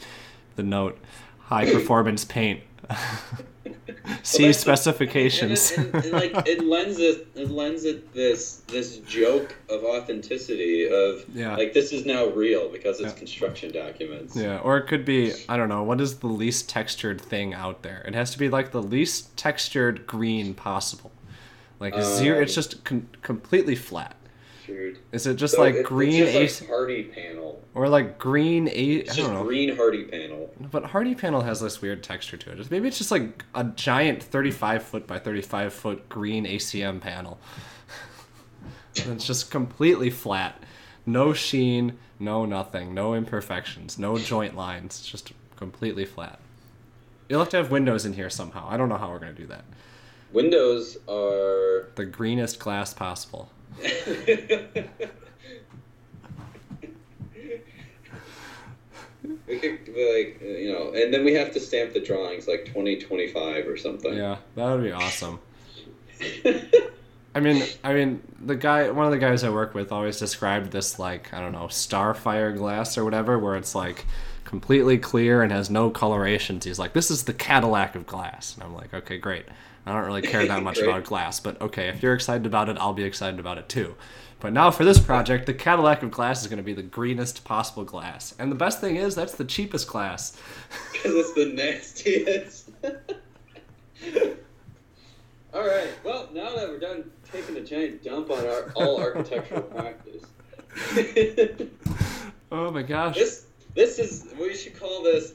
the 0.56 0.62
note 0.62 0.98
high 1.38 1.70
performance 1.72 2.24
paint 2.24 2.62
See 4.22 4.52
specifications. 4.52 5.72
And, 5.72 5.92
like 6.12 6.32
it 6.46 6.64
lends 6.64 6.98
it, 6.98 7.28
it 7.34 7.50
lends 7.50 7.84
it 7.84 8.12
this 8.12 8.62
this 8.68 8.98
joke 8.98 9.54
of 9.68 9.84
authenticity 9.84 10.88
of 10.88 11.24
yeah. 11.34 11.56
like 11.56 11.72
this 11.72 11.92
is 11.92 12.06
now 12.06 12.26
real 12.26 12.70
because 12.70 13.00
it's 13.00 13.12
yeah. 13.12 13.18
construction 13.18 13.72
documents. 13.72 14.36
Yeah, 14.36 14.58
or 14.58 14.78
it 14.78 14.86
could 14.86 15.04
be 15.04 15.32
I 15.48 15.56
don't 15.56 15.68
know 15.68 15.82
what 15.82 16.00
is 16.00 16.18
the 16.18 16.26
least 16.26 16.68
textured 16.68 17.20
thing 17.20 17.54
out 17.54 17.82
there. 17.82 18.02
It 18.06 18.14
has 18.14 18.30
to 18.32 18.38
be 18.38 18.48
like 18.48 18.72
the 18.72 18.82
least 18.82 19.36
textured 19.36 20.06
green 20.06 20.54
possible. 20.54 21.12
Like 21.78 21.94
um, 21.94 22.02
zero, 22.02 22.40
it's 22.40 22.54
just 22.54 22.84
con- 22.84 23.08
completely 23.22 23.74
flat. 23.74 24.14
Is 25.12 25.26
it 25.26 25.34
just 25.34 25.54
so 25.54 25.62
like 25.62 25.74
it, 25.74 25.86
green 25.86 26.22
it's 26.22 26.32
just 26.32 26.70
like 26.70 27.12
panel? 27.14 27.62
Or 27.74 27.88
like 27.88 28.18
green 28.18 28.68
A 28.68 28.70
it's 28.72 29.16
just 29.16 29.30
green 29.30 29.76
Hardie 29.76 30.10
panel. 30.10 30.52
But 30.70 30.84
Hardie 30.84 31.16
panel 31.16 31.40
has 31.40 31.60
this 31.60 31.80
weird 31.80 32.02
texture 32.02 32.36
to 32.36 32.52
it. 32.52 32.70
Maybe 32.70 32.88
it's 32.88 32.98
just 32.98 33.10
like 33.10 33.44
a 33.54 33.64
giant 33.64 34.22
thirty 34.22 34.50
five 34.50 34.82
foot 34.82 35.06
by 35.06 35.18
thirty 35.18 35.42
five 35.42 35.72
foot 35.72 36.08
green 36.08 36.46
ACM 36.46 37.00
panel. 37.00 37.38
it's 38.94 39.26
just 39.26 39.50
completely 39.50 40.10
flat. 40.10 40.62
No 41.06 41.32
sheen, 41.32 41.98
no 42.18 42.44
nothing, 42.44 42.94
no 42.94 43.14
imperfections, 43.14 43.98
no 43.98 44.18
joint 44.18 44.56
lines. 44.56 44.98
It's 45.00 45.08
just 45.08 45.32
completely 45.56 46.04
flat. 46.04 46.38
You'll 47.28 47.40
have 47.40 47.48
to 47.50 47.56
have 47.56 47.70
windows 47.70 48.04
in 48.04 48.12
here 48.12 48.30
somehow. 48.30 48.66
I 48.68 48.76
don't 48.76 48.88
know 48.88 48.96
how 48.96 49.10
we're 49.10 49.18
gonna 49.18 49.32
do 49.32 49.46
that. 49.46 49.64
Windows 50.32 50.96
are 51.08 51.88
the 51.96 52.04
greenest 52.04 52.58
glass 52.60 52.94
possible. 52.94 53.50
We 59.46 59.58
could 59.58 59.88
like 59.88 60.40
you 60.40 60.72
know, 60.72 60.92
and 60.94 61.12
then 61.12 61.24
we 61.24 61.34
have 61.34 61.52
to 61.52 61.60
stamp 61.60 61.92
the 61.92 62.00
drawings 62.00 62.48
like 62.48 62.70
twenty 62.72 62.98
twenty 63.00 63.28
five 63.28 63.66
or 63.66 63.76
something. 63.76 64.14
Yeah, 64.14 64.36
that 64.56 64.72
would 64.72 64.82
be 64.82 64.92
awesome. 64.92 65.40
I 67.34 67.38
mean, 67.38 67.62
I 67.84 67.94
mean, 67.94 68.22
the 68.44 68.56
guy, 68.56 68.90
one 68.90 69.06
of 69.06 69.12
the 69.12 69.18
guys 69.18 69.44
I 69.44 69.50
work 69.50 69.72
with, 69.72 69.92
always 69.92 70.18
described 70.18 70.72
this 70.72 70.98
like 70.98 71.32
I 71.32 71.40
don't 71.40 71.52
know, 71.52 71.66
starfire 71.66 72.56
glass 72.56 72.98
or 72.98 73.04
whatever, 73.04 73.38
where 73.38 73.56
it's 73.56 73.74
like 73.74 74.04
completely 74.44 74.98
clear 74.98 75.42
and 75.42 75.52
has 75.52 75.70
no 75.70 75.90
colorations. 75.90 76.64
He's 76.64 76.78
like, 76.78 76.92
this 76.92 77.10
is 77.10 77.24
the 77.24 77.32
Cadillac 77.32 77.94
of 77.94 78.06
glass, 78.06 78.54
and 78.54 78.64
I'm 78.64 78.74
like, 78.74 78.92
okay, 78.92 79.18
great. 79.18 79.46
I 79.86 79.92
don't 79.92 80.04
really 80.04 80.22
care 80.22 80.46
that 80.46 80.62
much 80.64 80.78
about 80.78 81.04
glass, 81.04 81.40
but 81.40 81.60
okay, 81.60 81.88
if 81.88 82.02
you're 82.02 82.14
excited 82.14 82.46
about 82.46 82.68
it, 82.68 82.76
I'll 82.78 82.92
be 82.92 83.04
excited 83.04 83.40
about 83.40 83.58
it 83.58 83.68
too. 83.68 83.94
But 84.40 84.52
now 84.54 84.70
for 84.70 84.84
this 84.84 84.98
project, 84.98 85.46
the 85.46 85.54
Cadillac 85.54 86.02
of 86.02 86.10
glass 86.10 86.40
is 86.40 86.48
going 86.48 86.56
to 86.56 86.62
be 86.62 86.72
the 86.72 86.82
greenest 86.82 87.44
possible 87.44 87.84
glass. 87.84 88.34
And 88.38 88.50
the 88.50 88.56
best 88.56 88.80
thing 88.80 88.96
is, 88.96 89.14
that's 89.14 89.34
the 89.34 89.44
cheapest 89.44 89.86
glass. 89.88 90.36
Because 90.92 91.14
it's 91.14 91.32
the 91.32 91.52
nastiest. 91.54 92.70
all 95.54 95.66
right. 95.66 95.88
Well, 96.04 96.28
now 96.32 96.54
that 96.54 96.68
we're 96.68 96.78
done 96.78 97.10
taking 97.32 97.56
a 97.56 97.62
giant 97.62 98.02
dump 98.04 98.30
on 98.30 98.46
our 98.46 98.70
all 98.74 99.00
architectural 99.00 99.62
practice. 99.62 100.24
oh 102.52 102.70
my 102.70 102.82
gosh. 102.82 103.16
This 103.16 103.46
this 103.74 103.98
is 103.98 104.26
we 104.38 104.54
should 104.54 104.78
call 104.78 105.02
this 105.02 105.32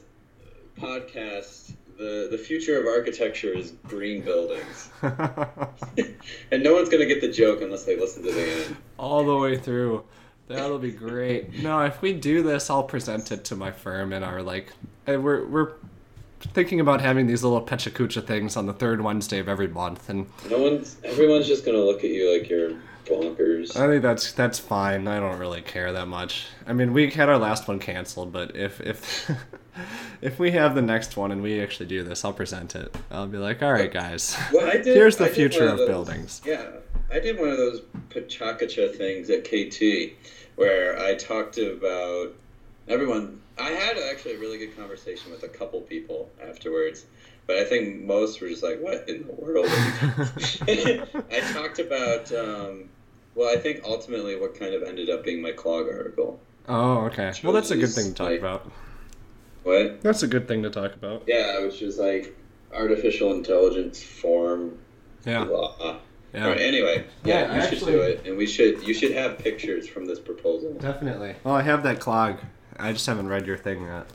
podcast 0.78 1.72
the 1.96 2.28
the 2.30 2.38
future 2.38 2.78
of 2.80 2.86
architecture 2.86 3.52
is 3.52 3.72
green 3.86 4.22
buildings, 4.22 4.90
and 5.02 6.62
no 6.62 6.74
one's 6.74 6.88
gonna 6.88 7.06
get 7.06 7.20
the 7.20 7.30
joke 7.30 7.62
unless 7.62 7.84
they 7.84 7.96
listen 7.98 8.22
to 8.24 8.32
the 8.32 8.50
end. 8.66 8.76
All 8.98 9.24
the 9.24 9.36
way 9.36 9.56
through. 9.56 10.04
That'll 10.48 10.78
be 10.78 10.92
great. 10.92 11.52
No, 11.62 11.80
if 11.80 12.00
we 12.02 12.12
do 12.12 12.42
this, 12.42 12.70
I'll 12.70 12.84
present 12.84 13.32
it 13.32 13.44
to 13.46 13.56
my 13.56 13.72
firm 13.72 14.12
and 14.12 14.24
our 14.24 14.42
like. 14.42 14.72
We're 15.06 15.46
we're 15.46 15.72
thinking 16.40 16.80
about 16.80 17.00
having 17.00 17.26
these 17.26 17.42
little 17.42 17.62
pechakucha 17.62 18.24
things 18.24 18.56
on 18.56 18.66
the 18.66 18.72
third 18.72 19.00
Wednesday 19.00 19.38
of 19.38 19.48
every 19.48 19.68
month, 19.68 20.08
and 20.08 20.26
No 20.50 20.58
one's 20.58 20.96
everyone's 21.04 21.46
just 21.46 21.64
gonna 21.64 21.78
look 21.78 22.04
at 22.04 22.10
you 22.10 22.38
like 22.38 22.48
you're 22.48 22.72
bonkers. 23.06 23.76
I 23.76 23.88
think 23.88 24.02
that's 24.02 24.32
that's 24.32 24.58
fine. 24.58 25.08
I 25.08 25.18
don't 25.18 25.38
really 25.38 25.62
care 25.62 25.92
that 25.92 26.06
much. 26.06 26.46
I 26.66 26.72
mean, 26.72 26.92
we 26.92 27.10
had 27.10 27.28
our 27.28 27.38
last 27.38 27.66
one 27.68 27.78
canceled, 27.78 28.32
but 28.32 28.54
if 28.54 28.80
if 28.80 29.30
if 30.26 30.38
we 30.40 30.50
have 30.50 30.74
the 30.74 30.82
next 30.82 31.16
one 31.16 31.30
and 31.30 31.40
we 31.42 31.60
actually 31.62 31.86
do 31.86 32.02
this, 32.02 32.24
I'll 32.24 32.32
present 32.32 32.74
it. 32.74 32.94
I'll 33.10 33.28
be 33.28 33.38
like, 33.38 33.62
all 33.62 33.72
right, 33.72 33.92
guys. 33.92 34.36
Well, 34.52 34.66
I 34.66 34.72
did, 34.78 34.86
Here's 34.86 35.16
the 35.16 35.28
future 35.28 35.68
of 35.68 35.78
those- 35.78 35.88
buildings. 35.88 36.42
Yeah, 36.44 36.66
I 37.12 37.20
did 37.20 37.38
one 37.38 37.48
of 37.48 37.56
those 37.56 37.80
pechakucha 38.10 38.94
things 38.96 39.30
at 39.30 39.44
KT 39.44 40.14
where 40.56 40.98
I 40.98 41.14
talked 41.14 41.58
about 41.58 42.34
everyone. 42.88 43.40
I 43.58 43.70
had 43.70 43.96
actually 44.10 44.34
a 44.34 44.38
really 44.38 44.58
good 44.58 44.76
conversation 44.76 45.30
with 45.30 45.42
a 45.44 45.48
couple 45.48 45.80
people 45.82 46.28
afterwards, 46.42 47.06
but 47.46 47.56
I 47.56 47.64
think 47.64 48.02
most 48.04 48.40
were 48.40 48.48
just 48.48 48.62
like, 48.62 48.80
"What 48.80 49.08
in 49.08 49.26
the 49.26 49.32
world?" 49.32 49.66
I 51.30 51.40
talked 51.54 51.78
about. 51.78 52.32
Um, 52.32 52.88
well, 53.34 53.54
I 53.54 53.58
think 53.60 53.82
ultimately 53.84 54.36
what 54.36 54.58
kind 54.58 54.74
of 54.74 54.82
ended 54.82 55.08
up 55.10 55.22
being 55.24 55.40
my 55.42 55.52
clog 55.52 55.86
article. 55.88 56.40
Oh, 56.68 57.04
okay. 57.06 57.32
Well, 57.44 57.52
that's 57.52 57.70
a 57.70 57.76
good 57.76 57.90
thing 57.90 58.06
to 58.08 58.14
talk 58.14 58.30
Like- 58.30 58.40
about. 58.40 58.70
What? 59.66 60.00
That's 60.00 60.22
a 60.22 60.28
good 60.28 60.46
thing 60.46 60.62
to 60.62 60.70
talk 60.70 60.94
about. 60.94 61.24
Yeah, 61.26 61.60
which 61.62 61.80
was 61.80 61.98
like 61.98 62.36
artificial 62.72 63.32
intelligence 63.34 64.00
form. 64.00 64.78
Yeah. 65.24 65.44
Blah. 65.44 65.96
Yeah. 66.32 66.44
All 66.44 66.50
right. 66.50 66.60
Anyway, 66.60 67.04
Yeah, 67.24 67.52
yeah, 67.52 67.64
you 67.70 67.76
should 67.76 67.86
do 67.86 68.00
it, 68.00 68.24
and 68.26 68.36
we 68.36 68.46
should. 68.46 68.86
You 68.86 68.94
should 68.94 69.10
have 69.12 69.38
pictures 69.38 69.88
from 69.88 70.06
this 70.06 70.20
proposal. 70.20 70.74
Definitely. 70.74 71.34
Well, 71.42 71.54
I 71.56 71.62
have 71.62 71.82
that 71.82 71.98
clog. 71.98 72.38
I 72.78 72.92
just 72.92 73.06
haven't 73.06 73.26
read 73.28 73.44
your 73.46 73.56
thing 73.56 73.82
yet. 73.82 74.06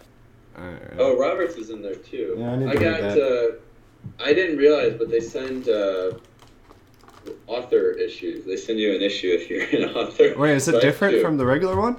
Uh, 0.55 0.61
Oh, 0.99 1.17
Roberts 1.19 1.55
is 1.55 1.69
in 1.69 1.81
there 1.81 1.95
too. 1.95 2.35
Yeah, 2.37 2.51
I 2.51 2.55
need 2.55 2.71
to 2.71 2.77
read 2.77 2.79
got. 2.79 3.01
that. 3.01 3.57
Uh, 3.59 4.23
I 4.23 4.33
didn't 4.33 4.57
realize, 4.57 4.93
but 4.97 5.09
they 5.09 5.19
send 5.19 5.67
uh, 5.67 6.11
author 7.47 7.91
issues. 7.91 8.45
They 8.45 8.55
send 8.55 8.79
you 8.79 8.95
an 8.95 9.01
issue 9.01 9.27
if 9.37 9.49
you're 9.49 9.83
an 9.83 9.93
author. 9.95 10.33
Wait, 10.37 10.55
is 10.55 10.67
it 10.69 10.75
I 10.75 10.79
different 10.79 11.15
two. 11.15 11.21
from 11.21 11.35
the 11.37 11.45
regular 11.45 11.75
one? 11.79 11.97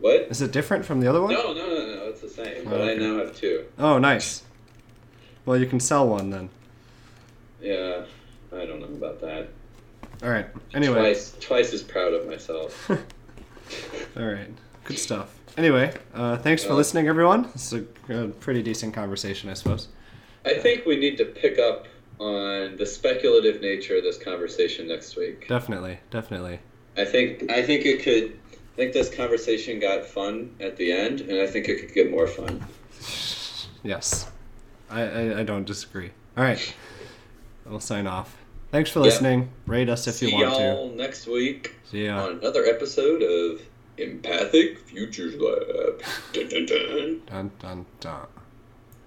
What? 0.00 0.22
Is 0.30 0.40
it 0.42 0.52
different 0.52 0.84
from 0.84 1.00
the 1.00 1.06
other 1.08 1.20
one? 1.20 1.32
No, 1.32 1.52
no, 1.52 1.66
no, 1.66 1.86
no. 1.96 2.02
It's 2.08 2.20
the 2.20 2.28
same. 2.28 2.64
But 2.64 2.80
Oh, 2.80 2.88
I 2.88 2.94
now 2.94 3.18
have 3.18 3.34
two. 3.36 3.64
Oh, 3.78 3.98
nice. 3.98 4.42
Well, 5.46 5.56
you 5.56 5.66
can 5.66 5.80
sell 5.80 6.08
one 6.08 6.30
then. 6.30 6.50
Yeah, 7.60 8.04
I 8.52 8.64
don't 8.66 8.80
know 8.80 8.86
about 8.86 9.20
that. 9.20 9.48
All 10.22 10.28
right. 10.30 10.46
Anyway. 10.74 10.94
twice, 10.98 11.34
twice 11.40 11.72
as 11.72 11.82
proud 11.82 12.12
of 12.14 12.26
myself. 12.26 12.90
All 14.16 14.24
right. 14.26 14.48
Good 14.84 14.98
stuff. 14.98 15.34
Anyway, 15.56 15.92
uh, 16.14 16.36
thanks 16.38 16.64
for 16.64 16.72
Uh, 16.72 16.76
listening, 16.76 17.08
everyone. 17.08 17.42
This 17.52 17.72
is 17.72 17.84
a, 18.08 18.24
a 18.24 18.28
pretty 18.28 18.62
decent 18.62 18.94
conversation, 18.94 19.50
I 19.50 19.54
suppose. 19.54 19.88
I 20.44 20.54
think 20.54 20.86
we 20.86 20.96
need 20.96 21.18
to 21.18 21.24
pick 21.24 21.58
up 21.58 21.86
on 22.18 22.76
the 22.76 22.86
speculative 22.86 23.60
nature 23.60 23.96
of 23.98 24.02
this 24.04 24.16
conversation 24.18 24.88
next 24.88 25.16
week. 25.16 25.48
Definitely, 25.48 25.98
definitely. 26.10 26.60
I 26.96 27.04
think 27.04 27.50
I 27.50 27.62
think 27.62 27.84
it 27.86 28.02
could. 28.02 28.38
I 28.80 28.84
think 28.84 28.94
this 28.94 29.14
conversation 29.14 29.78
got 29.78 30.06
fun 30.06 30.54
at 30.58 30.78
the 30.78 30.90
end, 30.90 31.20
and 31.20 31.38
I 31.38 31.46
think 31.46 31.68
it 31.68 31.80
could 31.80 31.92
get 31.92 32.10
more 32.10 32.26
fun. 32.26 32.64
Yes. 33.82 34.30
I, 34.88 35.02
I, 35.02 35.38
I 35.40 35.42
don't 35.42 35.66
disagree. 35.66 36.12
All 36.34 36.44
right. 36.44 36.74
We'll 37.66 37.80
sign 37.80 38.06
off. 38.06 38.38
Thanks 38.72 38.90
for 38.90 39.00
listening. 39.00 39.50
Rate 39.66 39.90
us 39.90 40.06
if 40.06 40.14
See 40.14 40.30
you 40.30 40.36
want 40.36 40.54
to. 40.54 40.62
y'all 40.62 40.90
next 40.92 41.26
week 41.26 41.74
See 41.84 42.06
ya. 42.06 42.24
on 42.24 42.38
another 42.38 42.64
episode 42.64 43.20
of 43.22 43.60
Empathic 43.98 44.78
Futures 44.78 45.34
Lab. 45.34 46.02
Dun, 46.32 46.48
dun, 46.48 46.64
dun. 46.64 47.20
Dun, 47.26 47.50
dun, 47.58 47.86
dun. 48.00 48.26